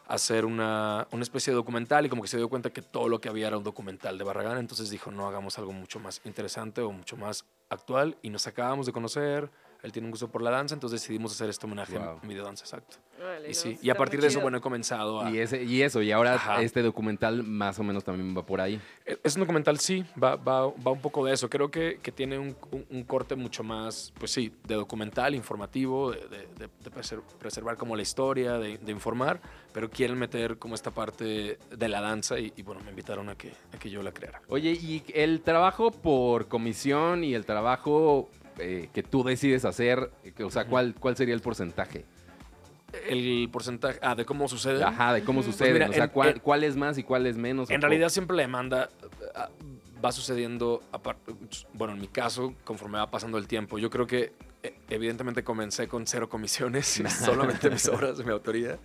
hacer 0.10 0.44
una, 0.44 1.08
una 1.12 1.22
especie 1.22 1.52
de 1.52 1.56
documental 1.56 2.06
y 2.06 2.10
como 2.10 2.24
que 2.24 2.28
se 2.28 2.38
dio 2.38 2.50
cuenta 2.50 2.72
que 2.72 2.82
todo 2.82 3.08
lo 3.08 3.22
que 3.22 3.30
había 3.30 3.48
era 3.48 3.58
un 3.58 3.64
documental 3.64 4.18
de 4.18 4.24
Barragán. 4.24 4.58
Entonces 4.58 4.90
dijo, 4.90 5.12
no, 5.12 5.28
hagamos 5.28 5.58
algo 5.60 5.72
mucho 5.72 6.00
más 6.00 6.20
interesante 6.26 6.82
o 6.82 6.92
mucho 6.92 7.16
más 7.16 7.46
actual. 7.70 8.18
Y 8.24 8.32
nos 8.32 8.48
acabamos 8.48 8.88
de 8.88 8.92
conocer. 8.92 9.52
Él 9.82 9.92
tiene 9.94 10.08
un 10.08 10.12
gusto 10.12 10.28
por 10.28 10.42
la 10.42 10.52
danza, 10.52 10.74
entonces 10.76 11.02
decidimos 11.02 11.32
hacer 11.32 11.50
este 11.50 11.66
homenaje 11.66 11.98
Wow. 11.98 12.20
en 12.22 12.28
videodanza, 12.30 12.66
exacto. 12.66 12.98
Y 13.48 13.54
sí, 13.54 13.78
y 13.82 13.90
a 13.90 13.96
partir 13.96 14.22
de 14.22 14.28
eso, 14.28 14.40
bueno, 14.42 14.58
he 14.58 14.62
comenzado 14.62 15.22
a... 15.22 15.30
Y, 15.32 15.40
ese, 15.40 15.64
y 15.64 15.82
eso, 15.82 16.02
y 16.02 16.12
ahora 16.12 16.36
Ajá. 16.36 16.62
este 16.62 16.82
documental 16.82 17.44
más 17.44 17.78
o 17.80 17.84
menos 17.84 18.04
también 18.04 18.36
va 18.38 18.46
por 18.46 18.62
ahí. 18.62 18.80
Eh, 19.06 19.18
Es 19.24 19.36
un 19.36 19.42
documental, 19.42 19.80
sí, 19.80 20.06
va, 20.22 20.36
va, 20.36 20.68
va 20.68 20.92
un 20.92 21.02
poco 21.02 21.26
de 21.26 21.34
eso. 21.34 21.50
Creo 21.50 21.70
que, 21.72 22.00
que 22.02 22.12
tiene 22.12 22.38
un, 22.40 22.56
un- 22.72 22.86
un 22.90 23.04
corte 23.04 23.36
mucho 23.36 23.64
más, 23.64 24.14
pues 24.20 24.32
sí, 24.32 24.54
de 24.66 24.76
documental, 24.76 25.36
informativo, 25.36 26.12
de, 26.12 26.20
de- 26.28 26.48
de- 26.58 26.70
de 26.84 26.92
preser- 26.92 27.22
preservar 27.40 27.78
como 27.78 27.96
la 27.96 28.02
historia, 28.02 28.54
de, 28.58 28.78
de 28.78 28.92
informar, 28.92 29.42
pero 29.74 29.90
quieren 29.90 30.18
meter 30.18 30.58
como 30.58 30.76
esta 30.76 30.92
parte 30.92 31.58
de 31.70 31.90
la 31.90 32.02
danza 32.02 32.40
y, 32.40 32.54
y, 32.56 32.62
bueno, 32.64 32.82
me 32.84 32.90
invitaron 32.92 33.30
a 33.30 33.36
que, 33.36 33.52
a 33.74 33.78
que 33.80 33.90
yo 33.90 34.02
la 34.02 34.12
creara. 34.14 34.42
Oye, 34.50 34.72
y 34.72 35.04
el 35.14 35.42
trabajo 35.42 35.92
por 35.92 36.48
comisión 36.48 37.24
y 37.24 37.34
el 37.34 37.46
trabajo 37.46 38.30
eh, 38.60 38.90
que 38.94 39.04
tú 39.04 39.24
decides 39.24 39.66
hacer, 39.66 40.12
eh, 40.24 40.44
o 40.44 40.50
sea, 40.52 40.66
¿cuál, 40.66 40.96
¿cuál 41.00 41.16
sería 41.16 41.34
el 41.34 41.42
porcentaje? 41.42 42.06
El 43.08 43.48
porcentaje, 43.52 44.00
ah, 44.02 44.16
de 44.16 44.26
cómo 44.26 44.48
sucede. 44.48 44.84
Ajá, 44.84 45.14
de 45.14 45.24
cómo 45.24 45.44
sucede. 45.44 45.70
Pues 45.70 45.74
mira, 45.80 45.90
o 45.90 45.94
sea, 45.94 46.04
en- 46.06 46.10
¿cuál, 46.10 46.30
en- 46.30 46.40
cuál 46.40 46.64
es 46.64 46.76
más 46.76 46.98
y 46.98 47.04
cuál 47.04 47.28
es 47.28 47.38
menos? 47.38 47.70
En 47.70 47.82
realidad 47.82 48.10
siempre 48.10 48.36
la 48.36 48.42
demanda 48.44 48.90
ah, 49.36 49.50
va 50.04 50.12
sucediendo, 50.12 50.82
bueno, 51.74 51.94
en 51.94 52.00
mi 52.02 52.08
caso, 52.08 52.54
conforme 52.64 52.98
va 52.98 53.12
pasando 53.12 53.38
el 53.38 53.48
tiempo. 53.48 53.78
Yo 53.78 53.90
creo 53.92 54.08
que 54.08 54.32
evidentemente 54.90 55.44
comencé 55.44 55.88
con 55.88 56.06
cero 56.06 56.28
comisiones, 56.30 57.02
solamente 57.26 57.70
mis 57.70 57.88
obras 57.88 58.24
mi 58.26 58.32
autoría 58.32 58.78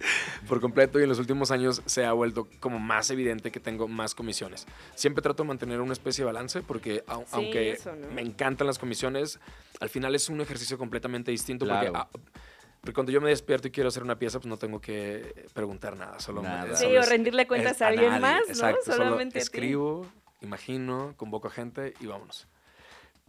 por 0.48 0.60
completo 0.60 1.00
y 1.00 1.02
en 1.02 1.08
los 1.08 1.18
últimos 1.18 1.50
años 1.50 1.82
se 1.87 2.04
ha 2.04 2.12
vuelto 2.12 2.48
como 2.60 2.78
más 2.78 3.10
evidente 3.10 3.50
que 3.50 3.58
tengo 3.60 3.88
más 3.88 4.14
comisiones. 4.14 4.66
Siempre 4.94 5.22
trato 5.22 5.42
de 5.42 5.48
mantener 5.48 5.80
una 5.80 5.92
especie 5.92 6.22
de 6.22 6.26
balance 6.26 6.62
porque 6.62 7.04
au- 7.06 7.24
Sí, 7.24 7.30
aunque 7.32 7.70
eso, 7.72 7.94
¿no? 7.96 8.08
me 8.12 8.22
encantan 8.22 8.66
las 8.66 8.78
comisiones, 8.78 9.40
al 9.80 9.88
final 9.88 10.14
es 10.14 10.28
un 10.28 10.40
ejercicio 10.40 10.78
completamente 10.78 11.30
distinto 11.30 11.64
Claro. 11.64 11.92
porque... 11.92 11.98
ah, 11.98 12.40
porque 12.80 12.92
cuando 12.94 13.12
yo 13.12 13.20
me 13.22 13.30
despierto 13.30 13.66
y 13.68 13.70
quiero 13.70 13.88
hacer 13.88 14.02
una 14.02 14.18
pieza, 14.18 14.38
pues 14.38 14.46
no 14.46 14.58
tengo 14.58 14.78
que 14.78 15.46
preguntar 15.54 15.96
nada. 15.96 16.20
Solo 16.20 16.42
me- 16.42 16.48
Nada. 16.48 16.76
Sí, 16.76 16.84
solo 16.84 17.00
o 17.00 17.04
rendirle 17.06 17.46
cuentas 17.46 17.80
a 17.80 17.87
alguien 17.87 18.10
nadie, 18.10 18.20
más, 18.20 18.40
¿no? 18.42 18.46
exacto, 18.52 18.82
solo 18.84 18.96
Solamente 19.04 19.38
a 19.38 19.40
ti. 19.40 19.42
escribo, 19.42 20.06
imagino, 20.42 21.14
convoco 21.16 21.48
a 21.48 21.50
gente 21.50 21.94
y 21.98 22.04
vámonos. 22.06 22.46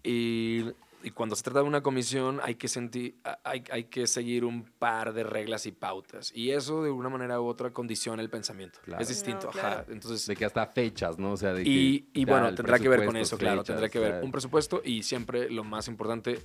Y, 0.03 0.65
y 1.05 1.11
cuando 1.11 1.35
se 1.35 1.43
trata 1.43 1.59
de 1.59 1.65
una 1.65 1.83
comisión 1.83 2.39
hay 2.41 2.55
que, 2.55 2.67
sentir, 2.67 3.19
hay, 3.43 3.63
hay 3.69 3.83
que 3.83 4.07
seguir 4.07 4.43
un 4.43 4.63
par 4.63 5.13
de 5.13 5.23
reglas 5.23 5.67
y 5.67 5.71
pautas. 5.71 6.31
Y 6.33 6.49
eso 6.49 6.81
de 6.81 6.89
una 6.89 7.09
manera 7.09 7.39
u 7.39 7.45
otra 7.45 7.71
condiciona 7.71 8.23
el 8.23 8.29
pensamiento. 8.31 8.79
Claro. 8.83 9.03
Es 9.03 9.09
distinto, 9.09 9.51
No, 9.53 9.59
ajá. 9.59 9.85
Entonces, 9.87 10.25
De 10.25 10.35
que 10.35 10.45
hasta 10.45 10.65
fechas, 10.65 11.19
¿no? 11.19 11.33
O 11.33 11.37
sea, 11.37 11.53
de 11.53 11.63
que 11.63 11.69
y, 11.69 12.09
y 12.11 12.25
ya 12.25 12.31
bueno, 12.31 12.55
tendrá 12.55 12.79
que 12.79 12.89
ver 12.89 13.05
con 13.05 13.15
eso, 13.17 13.37
claro. 13.37 13.63
Tendrá 13.63 13.87
que 13.87 13.99
ver 13.99 14.23
un 14.23 14.31
presupuesto 14.31 14.81
y 14.83 15.03
siempre 15.03 15.47
lo 15.51 15.63
más 15.63 15.87
importante, 15.87 16.39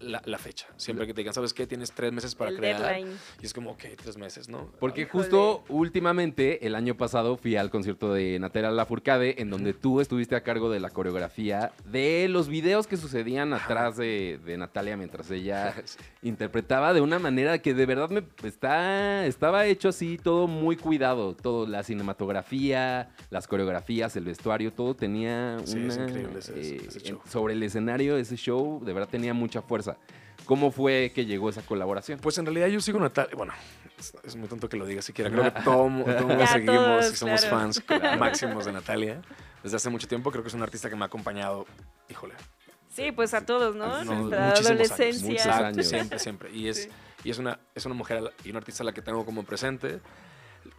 la, 0.00 0.22
la 0.24 0.38
fecha. 0.38 0.66
Siempre 0.76 1.06
que 1.06 1.12
te 1.14 1.20
digan, 1.20 1.34
¿sabes 1.34 1.52
qué? 1.52 1.66
Tienes 1.66 1.90
tres 1.92 2.12
meses 2.12 2.34
para 2.36 2.50
El 2.50 2.56
crear. 2.58 2.80
deadline. 2.80 3.18
Y 3.42 3.46
es 3.46 3.52
como, 3.52 3.72
ok, 3.72 3.84
tres 3.96 4.16
meses, 4.16 4.48
¿no? 4.48 4.70
Porque 4.78 5.02
Híjole. 5.02 5.24
justo 5.24 5.64
últimamente, 5.68 6.64
el 6.66 6.74
año 6.76 6.96
pasado, 6.96 7.36
fui 7.36 7.56
al 7.56 7.68
concierto 7.70 8.12
de 8.14 8.38
Natalia 8.38 8.70
Lafourcade, 8.70 9.40
en 9.42 9.50
donde 9.50 9.74
tú 9.74 10.00
estuviste 10.00 10.36
a 10.36 10.42
cargo 10.44 10.70
de 10.70 10.78
la 10.78 10.90
coreografía 10.90 11.72
de 11.86 12.28
los 12.28 12.48
videos 12.48 12.86
que 12.86 12.96
sucedían 12.96 13.52
atrás 13.52 13.96
de, 13.96 14.38
de 14.44 14.56
Natalia 14.56 14.96
mientras 14.96 15.28
ella 15.30 15.74
interpretaba 16.22 16.92
de 16.94 17.00
una 17.00 17.18
manera 17.18 17.58
que 17.58 17.74
de 17.74 17.86
verdad 17.86 18.10
me 18.10 18.22
está, 18.44 19.26
estaba 19.26 19.66
hecho 19.66 19.88
así, 19.88 20.18
todo 20.18 20.46
muy 20.46 20.76
cuidado. 20.76 21.34
Todo, 21.34 21.66
la 21.66 21.82
cinematografía, 21.82 23.10
las 23.30 23.48
coreografías, 23.48 24.14
el 24.16 24.24
vestuario, 24.24 24.72
todo 24.72 24.94
tenía 24.94 25.58
Sí, 25.64 25.78
una... 25.78 25.88
es 25.88 25.96
increíble 25.98 26.38
ese- 26.38 26.60
eh, 26.76 26.82
ese 26.86 27.00
show. 27.00 27.20
sobre 27.28 27.54
el 27.54 27.62
escenario, 27.62 28.16
ese 28.16 28.36
show, 28.36 28.82
de 28.84 28.92
verdad 28.92 29.08
tenía 29.10 29.34
mucha 29.48 29.62
fuerza. 29.62 29.96
¿Cómo 30.44 30.70
fue 30.70 31.12
que 31.14 31.24
llegó 31.26 31.48
esa 31.50 31.62
colaboración? 31.62 32.18
Pues 32.20 32.36
en 32.38 32.44
realidad 32.46 32.68
yo 32.68 32.80
sigo 32.80 33.00
Natalia. 33.00 33.34
Bueno, 33.36 33.52
es, 33.98 34.12
es 34.24 34.36
muy 34.36 34.46
tonto 34.48 34.68
que 34.68 34.76
lo 34.76 34.86
diga 34.86 35.02
siquiera. 35.02 35.30
Creo 35.30 35.44
que 35.44 35.50
todo, 35.64 35.88
mundo 35.88 36.46
seguimos 36.46 36.76
todos, 36.76 37.12
y 37.12 37.16
somos 37.16 37.40
claro. 37.40 37.56
fans 37.56 37.82
máximos 38.18 38.64
de 38.66 38.72
Natalia. 38.72 39.22
Desde 39.62 39.76
hace 39.76 39.90
mucho 39.90 40.06
tiempo 40.06 40.30
creo 40.30 40.42
que 40.42 40.48
es 40.48 40.54
un 40.54 40.62
artista 40.62 40.88
que 40.88 40.96
me 40.96 41.02
ha 41.02 41.06
acompañado, 41.06 41.66
híjole, 42.08 42.34
Sí, 42.90 43.12
pues 43.12 43.32
a 43.34 43.44
todos, 43.46 43.76
¿no? 43.76 44.02
No, 44.04 44.14
Nuestra 44.14 44.46
muchísimos 44.48 44.56
años, 44.58 44.90
adolescencia. 44.90 45.28
muchos 45.28 45.46
años. 45.46 45.86
Siempre, 45.86 46.18
siempre. 46.18 46.50
Y 46.52 46.68
es, 46.68 46.82
Sí. 46.84 46.88
y 47.24 47.30
es, 47.30 47.38
una, 47.38 47.60
es 47.74 47.86
una 47.86 47.94
mujer 47.94 48.32
y 48.44 48.50
una 48.50 48.58
artista 48.58 48.82
a 48.82 48.86
la 48.86 48.92
que 48.92 49.02
tengo 49.02 49.24
como 49.24 49.44
presente. 49.44 50.00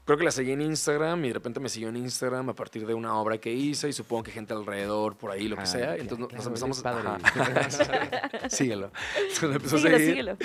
Creo 0.10 0.18
que 0.18 0.24
la 0.24 0.32
seguí 0.32 0.54
en 0.54 0.62
Instagram 0.64 1.24
y 1.24 1.28
de 1.28 1.36
repente 1.36 1.60
me 1.60 1.70
siguió 1.70 1.90
en 1.90 1.96
Instagram 1.98 2.50
a 2.50 2.56
partir 2.56 2.88
de 2.88 2.96
una 2.96 3.14
obra 3.14 3.38
que 3.38 3.54
hice 3.54 3.90
y 3.90 3.94
supongo 3.94 4.24
que 4.24 4.32
gente 4.32 4.56
alrededor, 4.56 5.16
por 5.16 5.30
ahí, 5.30 5.48
lo 5.48 5.56
que 5.56 5.62
Ah, 5.62 5.66
sea. 5.68 5.96
Ya, 5.96 6.02
entonces 6.02 6.18
nos- 6.18 6.30
claro, 6.30 6.44
nos 6.50 6.82
empezamos 6.82 6.84
a... 6.84 8.50
síguelo. 8.50 8.92
Entonces 9.22 9.44
empezó 9.56 9.76
a 9.76 9.80
Síguelo, 9.80 9.98
seguir. 10.00 10.10
síguelo. 10.14 10.38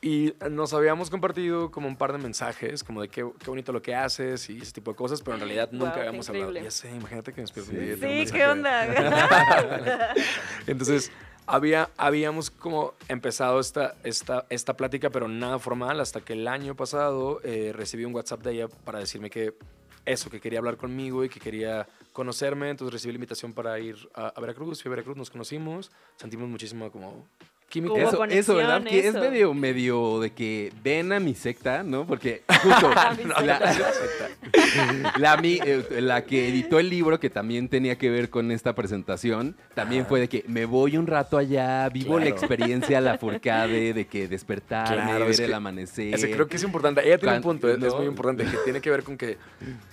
Y 0.00 0.34
nos 0.48 0.72
habíamos 0.74 1.10
compartido 1.10 1.72
como 1.72 1.88
un 1.88 1.96
par 1.96 2.12
de 2.12 2.18
mensajes, 2.18 2.84
como 2.84 3.02
de 3.02 3.08
qué, 3.08 3.28
qué 3.42 3.50
bonito 3.50 3.72
lo 3.72 3.82
que 3.82 3.96
haces 3.96 4.48
y 4.48 4.58
ese 4.58 4.70
tipo 4.74 4.92
de 4.92 4.96
cosas, 4.96 5.22
pero 5.22 5.34
en 5.34 5.40
realidad 5.40 5.70
nunca 5.72 5.96
habíamos 5.98 6.28
hablado. 6.28 6.52
Ya 6.52 6.70
sé, 6.70 6.94
imagínate 6.94 7.32
que 7.32 7.40
me 7.40 7.46
despierto 7.48 7.72
Sí. 7.72 8.26
Sí, 8.26 8.32
¿qué 8.32 8.46
onda? 8.46 8.86
Entonces, 10.68 11.10
había, 11.50 11.90
habíamos 11.96 12.50
como 12.50 12.94
empezado 13.08 13.58
esta, 13.58 13.96
esta, 14.04 14.46
esta 14.50 14.76
plática, 14.76 15.10
pero 15.10 15.26
nada 15.26 15.58
formal, 15.58 15.98
hasta 16.00 16.20
que 16.20 16.34
el 16.34 16.46
año 16.46 16.76
pasado 16.76 17.40
eh, 17.42 17.72
recibí 17.74 18.04
un 18.04 18.14
WhatsApp 18.14 18.42
de 18.42 18.52
ella 18.52 18.68
para 18.68 19.00
decirme 19.00 19.30
que 19.30 19.54
eso, 20.04 20.30
que 20.30 20.40
quería 20.40 20.60
hablar 20.60 20.76
conmigo 20.76 21.24
y 21.24 21.28
que 21.28 21.40
quería 21.40 21.88
conocerme. 22.12 22.70
Entonces 22.70 22.92
recibí 22.92 23.12
la 23.12 23.16
invitación 23.16 23.52
para 23.52 23.78
ir 23.80 23.96
a, 24.14 24.28
a 24.28 24.40
Veracruz. 24.40 24.80
Fui 24.80 24.88
a 24.88 24.90
Veracruz, 24.90 25.16
nos 25.16 25.30
conocimos, 25.30 25.90
sentimos 26.16 26.48
muchísima 26.48 26.88
como 26.90 27.26
química. 27.70 27.94
Hubo 27.94 28.24
Eso, 28.26 28.54
¿verdad? 28.56 28.82
Que 28.84 29.08
es 29.08 29.14
medio, 29.14 29.54
medio 29.54 30.20
de 30.20 30.32
que 30.32 30.70
ven 30.84 31.12
a 31.12 31.20
mi 31.20 31.34
secta, 31.34 31.82
¿no? 31.82 32.06
Porque 32.06 32.42
justo 32.62 32.90
la, 33.44 33.56
la, 35.18 35.36
mi- 35.36 35.58
eh, 35.64 35.84
la 36.00 36.24
que 36.24 36.48
editó 36.48 36.78
el 36.78 36.88
libro, 36.90 37.18
que 37.20 37.30
también 37.30 37.68
tenía 37.68 37.96
que 37.96 38.10
ver 38.10 38.30
con 38.30 38.50
esta 38.50 38.74
presentación, 38.74 39.56
también 39.74 40.06
fue 40.06 40.20
de 40.20 40.28
que 40.28 40.44
me 40.48 40.64
voy 40.66 40.96
un 40.96 41.06
rato 41.06 41.38
allá, 41.38 41.88
vivo 41.88 42.18
la 42.18 42.28
experiencia, 42.28 43.00
la 43.00 43.18
furcade, 43.18 43.92
de 43.94 44.06
que 44.06 44.28
despertarme, 44.28 44.96
Claro, 44.96 45.20
ver 45.20 45.30
es 45.30 45.40
el 45.40 45.46
que- 45.48 45.54
amanecer. 45.54 46.14
Ese 46.14 46.30
creo 46.30 46.46
que 46.48 46.56
es 46.56 46.62
importante. 46.62 47.06
Ella 47.06 47.18
tiene 47.18 47.36
un 47.36 47.42
punto, 47.42 47.68
es, 47.68 47.78
muy 47.94 48.06
importante, 48.06 48.44
que 48.44 48.56
tiene 48.64 48.80
que 48.80 48.90
ver 48.90 49.02
con 49.02 49.16
que 49.16 49.38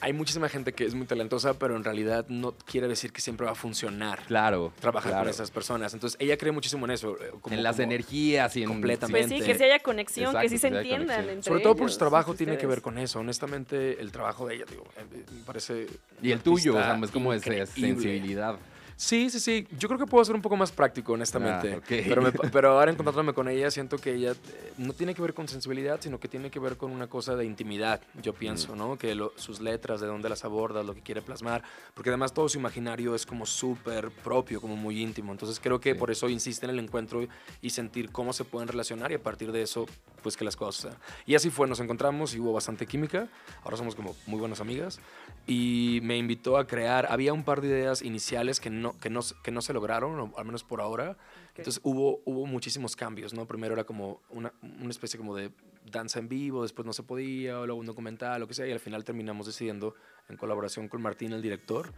hay 0.02 0.14
muchísima 0.14 0.50
gente 0.50 0.74
que 0.74 0.86
es 0.86 0.94
muy 0.96 1.06
talentosa, 1.06 1.54
pero 1.58 1.76
en 1.76 1.84
realidad 1.84 2.26
no 2.30 2.54
quiere 2.54 2.88
decir 2.88 3.12
que 3.12 3.22
siempre 3.22 3.46
va 3.46 3.52
a 3.52 3.56
funcionar 3.56 4.20
Claro. 4.28 4.74
trabajar 4.80 5.12
claro. 5.12 5.26
con 5.26 5.30
esas 5.30 5.52
personas. 5.52 5.94
Entonces, 5.94 6.18
ella 6.20 6.38
cree 6.38 6.52
muchísimo 6.52 6.86
en 6.86 6.92
eso. 6.92 7.16
eh, 7.22 7.32
como- 7.42 7.56
en 7.56 7.64
las 7.68 7.80
energías 7.80 8.56
y 8.56 8.64
en... 8.64 8.70
Completamente. 8.70 9.28
Pues 9.28 9.40
sí, 9.42 9.46
que 9.46 9.58
sí 9.58 9.64
haya 9.64 9.80
conexión, 9.80 10.36
que 10.40 10.50
sí 10.50 10.58
se 10.58 10.68
entiendan 10.68 11.30
entre 11.30 11.44
Sobre 11.44 11.62
todo 11.62 11.76
por 11.76 11.92
su 11.92 11.98
trabajo 11.98 12.34
tiene 12.34 12.58
que 12.58 12.68
ver 12.68 12.82
con 12.82 12.98
eso. 12.98 13.20
Honestamente, 13.20 14.00
el 14.00 14.12
trabajo 14.12 14.48
de 14.48 14.56
ella, 14.56 14.66
digo, 14.70 14.86
eh, 14.98 15.04
me 15.12 15.44
parece. 15.44 15.88
Y 16.22 16.32
el 16.32 16.42
tuyo, 16.42 16.76
o 16.76 16.78
sea, 16.78 17.00
es 17.04 17.12
como 17.12 17.34
esa 17.34 17.66
sensibilidad. 17.66 18.58
Sí, 19.00 19.30
sí, 19.30 19.40
sí. 19.40 19.68
Yo 19.78 19.88
creo 19.88 20.00
que 20.00 20.08
puedo 20.08 20.26
ser 20.26 20.34
un 20.34 20.42
poco 20.42 20.56
más 20.58 20.72
práctico, 20.72 21.14
honestamente. 21.14 21.74
Ah, 21.76 21.78
ok. 21.78 21.86
pero, 21.88 22.22
me- 22.24 22.32
pero 22.32 22.72
ahora 22.72 22.90
encontrándome 22.92 23.32
con 23.32 23.48
ella, 23.48 23.70
siento 23.70 24.00
que 24.00 24.16
ella 24.16 24.32
eh, 24.32 24.74
no 24.80 24.92
tiene 24.92 25.14
que 25.14 25.22
ver 25.22 25.36
con 25.36 25.48
sensibilidad, 25.48 26.00
sino 26.02 26.20
que 26.20 26.28
tiene 26.28 26.50
que 26.50 26.58
ver 26.60 26.78
con 26.78 26.92
una 26.92 27.06
cosa 27.06 27.36
de 27.36 27.46
intimidad, 27.46 28.02
yo 28.24 28.34
pienso, 28.34 28.74
Mm. 28.74 28.78
¿no? 28.80 28.98
Que 28.98 29.14
lo- 29.14 29.34
sus 29.36 29.62
letras, 29.62 30.02
de 30.02 30.08
dónde 30.08 30.30
las 30.30 30.44
abordas, 30.46 30.84
lo 30.84 30.96
que 30.96 31.02
quiere 31.02 31.22
plasmar. 31.22 31.62
Porque 31.94 32.10
además 32.10 32.34
todo 32.34 32.50
su 32.50 32.58
imaginario 32.58 33.14
es 33.14 33.28
como 33.28 33.46
súper 33.46 34.10
propio, 34.10 34.60
como 34.60 34.76
muy 34.76 35.00
íntimo. 35.00 35.32
Entonces 35.32 35.60
creo 35.60 35.80
que 35.80 35.94
Sí. 35.94 36.00
por 36.00 36.10
eso 36.10 36.28
insiste 36.28 36.66
en 36.66 36.72
el 36.72 36.80
encuentro 36.80 37.22
y- 37.22 37.30
y 37.62 37.70
sentir 37.70 38.12
cómo 38.12 38.34
se 38.34 38.46
pueden 38.46 38.68
relacionar 38.68 39.12
y 39.12 39.16
a 39.16 39.22
partir 39.22 39.52
de 39.52 39.62
eso, 39.62 39.86
pues 40.24 40.36
que 40.36 40.44
las 40.44 40.56
cosas. 40.56 40.96
Y 41.28 41.36
así 41.36 41.52
fue, 41.52 41.68
nos 41.68 41.80
encontramos 41.80 42.34
y 42.34 42.40
hubo 42.40 42.52
bastante 42.52 42.88
química. 42.88 43.28
Ahora 43.64 43.78
somos 43.78 43.94
como 43.94 44.16
muy 44.26 44.40
buenas 44.40 44.60
amigas. 44.60 45.00
Y 45.46 46.00
me 46.02 46.18
invitó 46.18 46.58
a 46.58 46.66
crear, 46.66 47.06
había 47.12 47.32
un 47.32 47.44
par 47.44 47.62
de 47.62 47.68
ideas 47.68 48.02
iniciales 48.02 48.60
que 48.60 48.70
no, 48.72 48.87
que 49.00 49.10
no, 49.10 49.22
que 49.44 49.52
no 49.52 49.62
se 49.62 49.74
lograron, 49.74 50.20
o 50.20 50.34
al 50.38 50.46
menos 50.46 50.64
por 50.64 50.82
ahora. 50.82 51.18
Entonces 51.56 51.80
hubo, 51.84 52.22
hubo 52.26 52.46
muchísimos 52.46 52.96
cambios, 52.96 53.34
¿no? 53.34 53.46
Primero 53.48 53.74
era 53.74 53.84
como 53.84 54.22
una, 54.30 54.54
una 54.62 54.90
especie 54.90 55.18
como 55.18 55.36
de 55.36 55.52
danza 55.86 56.20
en 56.20 56.28
vivo, 56.30 56.64
después 56.64 56.86
no 56.86 56.94
se 56.94 57.04
podía, 57.04 57.60
o 57.60 57.66
luego 57.66 57.80
un 57.80 57.86
documental, 57.88 58.40
lo 58.42 58.48
que 58.48 58.54
sea, 58.54 58.68
y 58.68 58.72
al 58.72 58.80
final 58.80 59.04
terminamos 59.04 59.46
decidiendo, 59.48 59.96
en 60.30 60.36
colaboración 60.38 60.88
con 60.90 61.02
Martín, 61.02 61.32
el 61.34 61.42
director, 61.42 61.94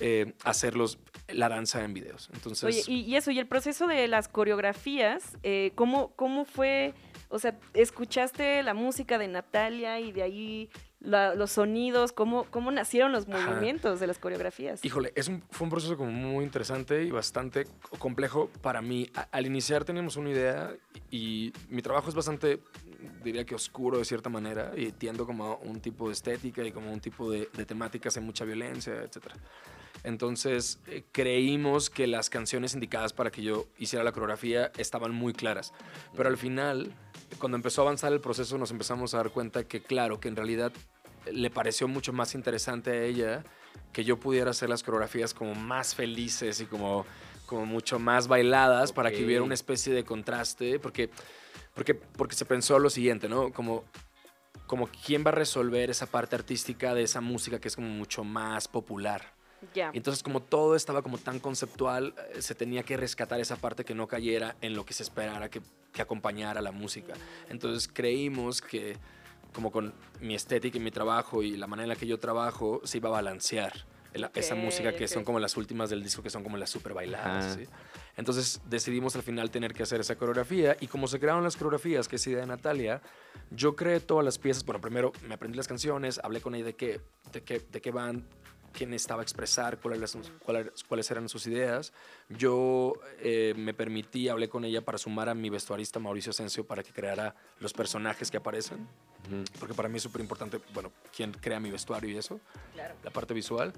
eh, 0.00 0.34
hacer 0.44 0.76
los- 0.76 0.98
la 1.28 1.48
danza 1.48 1.84
en 1.84 1.94
videos. 1.94 2.30
Entonces, 2.32 2.64
Oye, 2.64 2.82
y, 2.86 3.00
y 3.02 3.16
eso, 3.16 3.30
y 3.30 3.38
el 3.38 3.46
proceso 3.46 3.86
de 3.86 4.06
las 4.08 4.28
coreografías, 4.28 5.36
eh, 5.42 5.72
¿cómo, 5.74 6.12
¿cómo 6.16 6.44
fue? 6.44 6.94
O 7.28 7.38
sea, 7.38 7.58
¿escuchaste 7.74 8.62
la 8.62 8.74
música 8.74 9.18
de 9.18 9.28
Natalia 9.28 9.98
y 10.00 10.12
de 10.12 10.22
ahí 10.22 10.70
la- 11.04 11.34
los 11.34 11.52
sonidos? 11.52 12.12
¿Cómo, 12.12 12.44
¿Cómo 12.50 12.70
nacieron 12.70 13.12
los 13.12 13.28
Ajá. 13.28 13.38
movimientos 13.50 14.00
de 14.00 14.06
las 14.06 14.18
coreografías? 14.18 14.84
Híjole, 14.84 15.12
es 15.14 15.28
un, 15.28 15.42
fue 15.50 15.66
un 15.66 15.70
proceso 15.70 15.96
como 15.96 16.10
muy 16.10 16.44
interesante 16.44 17.02
y 17.04 17.10
bastante 17.10 17.66
complejo 17.98 18.50
para 18.62 18.82
mí. 18.82 19.08
A- 19.14 19.28
al 19.30 19.46
iniciar 19.46 19.84
teníamos 19.84 20.16
una 20.16 20.30
idea 20.30 20.74
y, 21.10 21.16
y 21.46 21.52
mi 21.68 21.82
trabajo 21.82 22.08
es 22.08 22.14
bastante, 22.14 22.60
diría 23.22 23.44
que 23.44 23.54
oscuro 23.54 23.98
de 23.98 24.04
cierta 24.04 24.28
manera 24.30 24.72
y 24.76 24.90
tiendo 24.92 25.26
como 25.26 25.44
a 25.44 25.56
un 25.58 25.80
tipo 25.80 26.08
de 26.08 26.14
estética 26.14 26.62
y 26.64 26.72
como 26.72 26.92
un 26.92 27.00
tipo 27.00 27.30
de, 27.30 27.48
de 27.52 27.64
temáticas, 27.66 28.16
hay 28.16 28.22
mucha 28.22 28.44
violencia, 28.44 28.94
etc. 29.02 29.18
Entonces 30.02 30.80
eh, 30.86 31.04
creímos 31.12 31.88
que 31.90 32.06
las 32.06 32.28
canciones 32.30 32.74
indicadas 32.74 33.12
para 33.12 33.30
que 33.30 33.42
yo 33.42 33.66
hiciera 33.78 34.04
la 34.04 34.12
coreografía 34.12 34.70
estaban 34.76 35.12
muy 35.14 35.32
claras. 35.32 35.72
Pero 36.16 36.28
al 36.28 36.36
final, 36.36 36.92
cuando 37.38 37.56
empezó 37.56 37.82
a 37.82 37.84
avanzar 37.84 38.12
el 38.12 38.20
proceso, 38.20 38.58
nos 38.58 38.70
empezamos 38.70 39.14
a 39.14 39.18
dar 39.18 39.30
cuenta 39.30 39.64
que, 39.64 39.80
claro, 39.80 40.20
que 40.20 40.28
en 40.28 40.36
realidad 40.36 40.72
le 41.32 41.50
pareció 41.50 41.88
mucho 41.88 42.12
más 42.12 42.34
interesante 42.34 42.90
a 42.90 43.02
ella 43.02 43.44
que 43.92 44.04
yo 44.04 44.18
pudiera 44.18 44.50
hacer 44.50 44.68
las 44.68 44.82
coreografías 44.82 45.34
como 45.34 45.54
más 45.54 45.94
felices 45.94 46.60
y 46.60 46.66
como, 46.66 47.06
como 47.46 47.66
mucho 47.66 47.98
más 47.98 48.28
bailadas 48.28 48.92
para 48.92 49.10
que 49.10 49.24
hubiera 49.24 49.42
una 49.42 49.54
especie 49.54 49.92
de 49.94 50.04
contraste, 50.04 50.78
porque, 50.78 51.10
porque, 51.74 51.94
porque 51.94 52.34
se 52.34 52.44
pensó 52.44 52.78
lo 52.78 52.90
siguiente, 52.90 53.28
¿no? 53.28 53.52
Como, 53.52 53.84
como 54.66 54.88
quién 54.88 55.24
va 55.24 55.30
a 55.30 55.34
resolver 55.34 55.90
esa 55.90 56.06
parte 56.06 56.36
artística 56.36 56.94
de 56.94 57.02
esa 57.02 57.20
música 57.20 57.60
que 57.60 57.68
es 57.68 57.76
como 57.76 57.88
mucho 57.88 58.24
más 58.24 58.68
popular. 58.68 59.32
Ya. 59.72 59.90
Y 59.94 59.96
entonces 59.96 60.22
como 60.22 60.40
todo 60.40 60.76
estaba 60.76 61.00
como 61.00 61.16
tan 61.16 61.38
conceptual, 61.38 62.14
eh, 62.34 62.42
se 62.42 62.54
tenía 62.54 62.82
que 62.82 62.96
rescatar 62.96 63.40
esa 63.40 63.56
parte 63.56 63.84
que 63.84 63.94
no 63.94 64.06
cayera 64.06 64.56
en 64.60 64.74
lo 64.74 64.84
que 64.84 64.92
se 64.92 65.02
esperara 65.02 65.48
que, 65.48 65.62
que 65.92 66.02
acompañara 66.02 66.60
la 66.60 66.72
música. 66.72 67.14
Entonces 67.48 67.88
creímos 67.88 68.60
que 68.60 68.98
como 69.54 69.70
con 69.72 69.94
mi 70.20 70.34
estética 70.34 70.76
y 70.76 70.80
mi 70.80 70.90
trabajo 70.90 71.42
y 71.42 71.56
la 71.56 71.66
manera 71.66 71.84
en 71.84 71.88
la 71.88 71.96
que 71.96 72.06
yo 72.06 72.18
trabajo, 72.18 72.82
se 72.84 72.98
iba 72.98 73.08
a 73.08 73.12
balancear 73.12 73.86
esa 74.34 74.54
música 74.54 74.94
que 74.94 75.08
son 75.08 75.24
como 75.24 75.40
las 75.40 75.56
últimas 75.56 75.90
del 75.90 76.02
disco, 76.02 76.22
que 76.22 76.30
son 76.30 76.42
como 76.42 76.56
las 76.56 76.70
super 76.70 76.94
bailadas. 76.94 77.58
Entonces 78.16 78.60
decidimos 78.66 79.16
al 79.16 79.22
final 79.22 79.50
tener 79.50 79.74
que 79.74 79.82
hacer 79.82 80.00
esa 80.00 80.16
coreografía 80.16 80.76
y 80.80 80.86
como 80.86 81.08
se 81.08 81.18
crearon 81.18 81.42
las 81.42 81.56
coreografías, 81.56 82.06
que 82.06 82.16
es 82.16 82.26
idea 82.26 82.40
de 82.40 82.46
Natalia, 82.46 83.02
yo 83.50 83.74
creé 83.74 84.00
todas 84.00 84.24
las 84.24 84.38
piezas. 84.38 84.64
Bueno, 84.64 84.80
primero 84.80 85.12
me 85.26 85.34
aprendí 85.34 85.56
las 85.56 85.66
canciones, 85.66 86.20
hablé 86.22 86.40
con 86.40 86.54
ella 86.54 86.66
de 86.66 86.74
qué, 86.74 87.00
de 87.32 87.42
qué, 87.42 87.58
de 87.58 87.80
qué 87.80 87.90
van, 87.90 88.24
quién 88.76 88.92
estaba 88.92 89.20
a 89.20 89.22
expresar, 89.22 89.78
cuáles, 89.78 89.98
eran 90.14 90.24
sus- 90.24 90.32
cuáles, 90.40 90.70
cuáles 90.86 91.10
eran 91.10 91.28
sus 91.28 91.46
ideas. 91.46 91.92
Yo 92.28 92.94
eh, 93.20 93.54
me 93.56 93.72
permití, 93.72 94.28
hablé 94.28 94.48
con 94.48 94.64
ella 94.64 94.82
para 94.82 94.98
sumar 94.98 95.28
a 95.28 95.34
mi 95.34 95.48
vestuarista 95.48 95.98
Mauricio 96.00 96.30
Asensio 96.30 96.66
para 96.66 96.82
que 96.82 96.92
creara 96.92 97.34
los 97.60 97.72
personajes 97.72 98.30
que 98.30 98.36
aparecen, 98.36 98.86
Ujú. 99.26 99.44
porque 99.58 99.74
para 99.74 99.88
mí 99.88 99.96
es 99.96 100.02
súper 100.02 100.20
importante, 100.20 100.60
bueno, 100.74 100.92
quién 101.16 101.32
crea 101.32 101.60
mi 101.60 101.70
vestuario 101.70 102.10
y 102.10 102.16
eso 102.16 102.40
Claro. 102.74 102.94
la 103.02 103.10
parte 103.10 103.32
visual. 103.32 103.72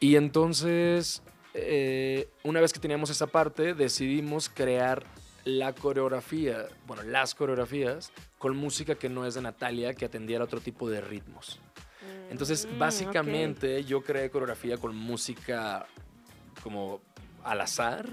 Y 0.00 0.16
entonces, 0.16 1.22
eh, 1.54 2.28
una 2.42 2.60
vez 2.60 2.72
que 2.72 2.80
teníamos 2.80 3.10
esa 3.10 3.26
parte, 3.26 3.74
decidimos 3.74 4.48
crear 4.48 5.04
la 5.44 5.74
coreografía, 5.74 6.66
bueno, 6.86 7.02
las 7.04 7.34
coreografías, 7.34 8.10
con 8.38 8.56
música 8.56 8.96
que 8.96 9.08
no 9.08 9.24
es 9.26 9.34
de 9.34 9.42
Natalia, 9.42 9.94
que 9.94 10.04
atendiera 10.04 10.42
otro 10.42 10.60
tipo 10.60 10.88
de 10.90 11.00
ritmos. 11.00 11.60
Entonces, 12.30 12.66
Mm, 12.70 12.78
básicamente, 12.78 13.84
yo 13.84 14.02
creé 14.02 14.30
coreografía 14.30 14.76
con 14.78 14.94
música 14.96 15.86
como 16.62 17.00
al 17.44 17.60
azar, 17.60 18.08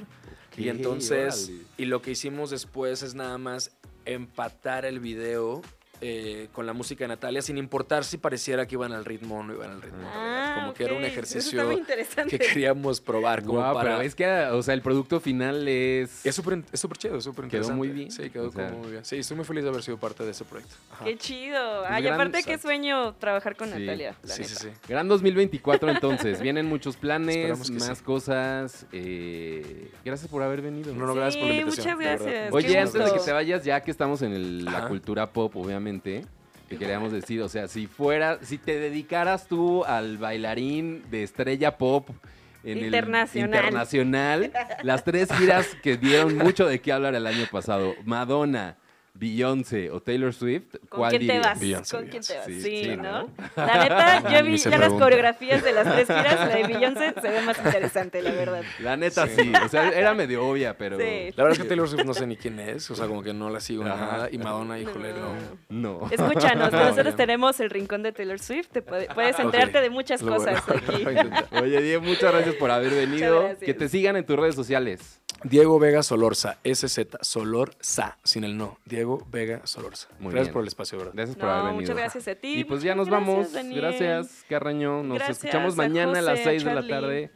Y 0.55 0.69
entonces, 0.69 1.51
y 1.77 1.85
lo 1.85 2.03
que 2.03 2.11
hicimos 2.11 2.51
después 2.51 3.01
es 3.01 3.15
nada 3.15 3.39
más 3.39 3.71
empatar 4.05 4.85
el 4.85 4.99
video 4.99 5.63
eh, 6.05 6.49
con 6.51 6.65
la 6.65 6.73
música 6.73 7.05
de 7.05 7.07
Natalia, 7.09 7.41
sin 7.41 7.57
importar 7.57 8.03
si 8.03 8.17
pareciera 8.17 8.67
que 8.67 8.75
iban 8.75 8.91
al 8.91 9.05
ritmo 9.05 9.39
o 9.39 9.43
no 9.43 9.53
iban 9.53 9.71
al 9.71 9.81
ritmo. 9.81 9.99
realidad. 9.99 10.55
Como 10.55 10.73
que 10.73 10.83
era 10.83 10.93
un 10.95 11.03
Ah, 11.03 11.07
ejercicio 11.07 11.63
que 12.29 12.37
queríamos 12.39 12.99
probar. 13.01 13.43
Como 13.43 13.59
para... 13.61 13.81
pero 13.81 14.01
es 14.01 14.13
que, 14.15 14.27
o 14.51 14.61
sea, 14.61 14.73
el 14.73 14.81
producto 14.81 15.19
final 15.19 15.67
es... 15.67 16.25
Es 16.25 16.35
súper 16.35 16.63
es 16.71 16.79
súper 16.79 16.97
chido, 16.97 17.21
súper 17.21 17.47
Quedó 17.47 17.69
muy 17.71 17.89
bien, 17.89 18.11
Sí, 18.11 18.29
quedó 18.29 18.49
o 18.49 18.51
sea. 18.51 18.67
como 18.69 18.79
muy 18.83 18.91
bien. 18.91 19.05
Sí, 19.05 19.17
estoy 19.17 19.37
muy 19.37 19.45
feliz 19.45 19.63
de 19.63 19.69
haber 19.69 19.81
sido 19.83 19.97
parte 19.97 20.23
de 20.23 20.31
ese 20.31 20.43
proyecto. 20.45 20.75
Ajá. 20.91 21.05
Qué 21.05 21.17
chido. 21.17 21.85
Ay, 21.87 22.03
gran- 22.03 22.15
aparte, 22.15 22.43
qué 22.43 22.57
sueño 22.57 23.13
trabajar 23.15 23.55
con 23.55 23.69
Sí. 23.71 23.79
Natalia. 23.79 24.15
la 24.23 24.33
Sí, 24.33 24.43
sí, 24.43 24.65
neta. 24.65 24.75
sí. 24.77 24.87
Gran 24.89 25.07
2024 25.07 25.89
entonces, 25.89 26.41
vienen 26.41 26.65
muchos 26.65 26.97
planes, 26.97 27.69
más 27.71 27.97
sí. 27.97 28.03
cosas. 28.03 28.85
eh, 28.91 29.89
gracias 30.03 30.29
por 30.29 30.41
haber 30.43 30.61
venido. 30.61 30.93
No, 30.93 31.05
no, 31.05 31.13
gracias 31.15 31.37
por 31.41 31.47
la 31.49 31.53
Sí, 31.55 31.59
invitación. 31.61 31.97
muchas 31.97 32.19
gracias. 32.19 32.53
Oye, 32.53 32.77
antes 32.79 32.93
de 33.05 33.11
que 33.13 33.19
te 33.19 33.31
vayas, 33.31 33.63
ya 33.63 33.81
que 33.81 33.91
estamos 33.91 34.21
en 34.21 34.33
el- 34.33 34.65
la 34.65 34.87
cultura 34.87 35.31
pop, 35.31 35.55
obviamente, 35.55 35.92
te 36.01 36.25
queríamos 36.77 37.11
decir, 37.11 37.41
o 37.41 37.49
sea, 37.49 37.67
si 37.67 37.87
fuera, 37.87 38.39
si 38.41 38.57
te 38.57 38.79
dedicaras 38.79 39.47
tú 39.47 39.83
al 39.85 40.17
bailarín 40.17 41.03
de 41.11 41.23
estrella 41.23 41.77
pop 41.77 42.09
en 42.63 42.77
el 42.77 42.85
Internacional. 42.85 43.65
internacional, 43.65 44.51
las 44.83 45.03
tres 45.03 45.29
giras 45.33 45.67
que 45.83 45.97
dieron 45.97 46.37
mucho 46.37 46.65
de 46.65 46.79
qué 46.79 46.91
hablar 46.91 47.13
el 47.15 47.27
año 47.27 47.45
pasado, 47.51 47.93
Madonna, 48.05 48.77
Beyoncé 49.15 49.91
o 49.91 50.01
Taylor 50.01 50.33
Swift, 50.33 50.75
¿Con 50.89 50.99
¿cuál 51.01 51.11
quién 51.11 51.27
te 51.27 51.39
vas? 51.39 51.59
Beyoncé, 51.59 51.95
¿Con 51.97 52.07
quién 52.07 52.23
te 52.23 52.35
vas? 52.35 52.45
Sí, 52.47 52.61
Sí, 52.61 52.83
sí, 52.85 52.97
¿no? 52.97 53.29
La 53.55 53.77
neta, 53.83 54.29
yo 54.31 54.43
vi 54.43 54.57
ya 54.57 54.77
las 54.77 54.91
coreografías 54.93 55.63
de 55.63 55.71
las 55.71 55.83
tres 55.93 56.07
giras, 56.07 56.35
la 56.47 56.55
de 56.55 56.63
Beyoncé 56.63 57.13
se 57.21 57.29
ve 57.29 57.41
más 57.43 57.57
interesante, 57.63 58.21
la 58.23 58.31
verdad. 58.31 58.63
La 58.79 58.97
neta 58.97 59.27
sí, 59.27 59.51
o 59.63 59.67
sea, 59.69 59.89
era 59.89 60.13
medio 60.15 60.45
obvia, 60.47 60.77
pero 60.77 60.97
Sí. 60.97 61.31
La 61.35 61.43
verdad 61.43 61.51
es 61.51 61.59
que 61.59 61.65
Taylor 61.67 61.87
Swift 61.87 62.05
no 62.05 62.13
sé 62.15 62.25
ni 62.25 62.37
quién 62.37 62.59
es, 62.59 62.89
o 62.89 62.95
sea, 62.95 63.05
como 63.07 63.21
que 63.21 63.33
no 63.33 63.49
la 63.51 63.59
sigo 63.59 63.83
Ajá. 63.83 63.95
nada. 63.97 64.29
Y 64.31 64.37
Madonna, 64.39 64.79
híjole, 64.79 65.13
no. 65.13 65.99
no. 66.01 66.07
Escúchanos, 66.09 66.71
nosotros 66.71 67.03
bien. 67.05 67.15
tenemos 67.15 67.59
el 67.59 67.69
rincón 67.69 68.01
de 68.03 68.11
Taylor 68.13 68.39
Swift, 68.39 68.69
te 68.71 68.81
puede- 68.81 69.07
puedes 69.13 69.37
enterarte 69.39 69.79
de 69.79 69.89
muchas 69.91 70.21
lo 70.23 70.35
cosas 70.35 70.63
aquí. 70.67 71.05
Oye, 71.61 71.81
Diego, 71.81 72.01
muchas 72.01 72.31
gracias 72.33 72.55
por 72.55 72.71
haber 72.71 72.91
venido. 72.93 73.51
Que 73.59 73.73
te 73.75 73.87
sigan 73.89 74.15
en 74.15 74.25
tus 74.25 74.37
redes 74.37 74.55
sociales. 74.55 75.19
Diego 75.45 75.77
Vega 75.77 76.03
Solorza, 76.03 76.57
SZ, 76.63 76.99
Solorza, 77.19 78.17
sin 78.23 78.45
el 78.45 78.57
no. 78.57 78.77
Diego 78.85 79.02
Vega 79.31 79.61
Solorza. 79.65 80.07
Muy 80.19 80.31
Gracias 80.31 80.47
bien. 80.47 80.53
por 80.53 80.61
el 80.63 80.67
espacio, 80.67 80.97
¿verdad? 80.97 81.13
Gracias 81.15 81.35
por 81.37 81.45
No, 81.45 81.51
haber 81.51 81.63
venido. 81.65 81.81
muchas 81.81 81.95
gracias 81.97 82.27
a 82.27 82.35
ti. 82.35 82.59
Y 82.59 82.63
pues 82.63 82.81
ya 82.83 82.95
nos 82.95 83.07
Gracias, 83.07 83.27
vamos. 83.29 83.53
Daniel. 83.53 83.81
Gracias, 83.81 84.45
Carraño. 84.49 85.03
Nos 85.03 85.17
Gracias 85.17 85.37
escuchamos 85.43 85.73
a 85.73 85.77
mañana 85.77 86.19
a 86.19 86.21
las 86.21 86.39
José, 86.39 86.51
6 86.51 86.63
de 86.65 86.69
la 86.73 86.81
Charlie. 86.81 86.89
tarde 86.89 87.31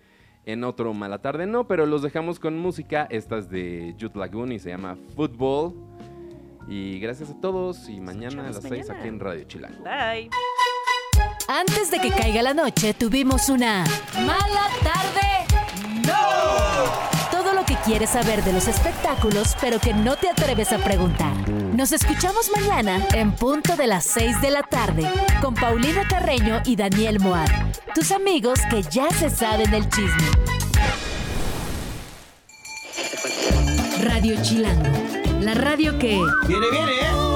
en 0.46 0.64
otro 0.64 0.94
Mala 0.94 1.20
Tarde. 1.22 1.46
No, 1.46 1.68
pero 1.68 1.86
los 1.86 2.02
dejamos 2.02 2.40
con 2.40 2.58
música. 2.58 3.08
Esta 3.10 3.38
es 3.38 3.50
de 3.50 3.96
Jude 4.00 4.18
Lagoon 4.20 4.52
y 4.52 4.60
se 4.60 4.70
llama 4.70 4.98
Football. 5.16 5.74
Y 6.70 7.00
gracias 7.00 7.30
a 7.32 7.40
todos. 7.40 7.88
Y 7.90 8.00
mañana 8.00 8.44
a 8.44 8.52
las 8.52 8.62
6 8.62 8.70
mañana. 8.72 9.00
aquí 9.00 9.08
en 9.08 9.20
Radio 9.20 9.44
Chilango. 9.46 9.84
Bye. 9.84 10.30
Antes 11.48 11.90
de 11.92 12.00
que 12.00 12.10
caiga 12.10 12.42
la 12.42 12.54
noche, 12.54 12.94
tuvimos 12.94 13.48
una 13.50 13.84
mala 14.26 14.68
tarde. 14.84 16.06
¡No! 16.06 17.17
Todo 17.48 17.62
lo 17.62 17.66
que 17.66 17.78
quieres 17.78 18.10
saber 18.10 18.44
de 18.44 18.52
los 18.52 18.68
espectáculos, 18.68 19.56
pero 19.62 19.80
que 19.80 19.94
no 19.94 20.18
te 20.18 20.28
atreves 20.28 20.74
a 20.74 20.80
preguntar. 20.80 21.34
Nos 21.50 21.94
escuchamos 21.94 22.52
mañana 22.54 23.00
en 23.14 23.32
punto 23.32 23.78
de 23.78 23.88
las 23.88 24.04
6 24.04 24.42
de 24.42 24.52
la 24.52 24.64
tarde 24.64 25.10
con 25.42 25.56
Paulina 25.56 26.06
Carreño 26.10 26.62
y 26.66 26.76
Daniel 26.76 27.22
Moab, 27.22 27.48
tus 27.96 28.12
amigos 28.12 28.60
que 28.70 28.84
ya 28.84 29.10
se 29.12 29.30
saben 29.30 29.74
el 29.74 29.88
chisme. 29.88 30.28
Radio 34.04 34.36
Chilango, 34.42 34.90
la 35.40 35.54
radio 35.54 35.98
que... 35.98 36.20
Viene, 36.48 36.66
viene, 36.70 36.92
¿eh? 36.92 37.27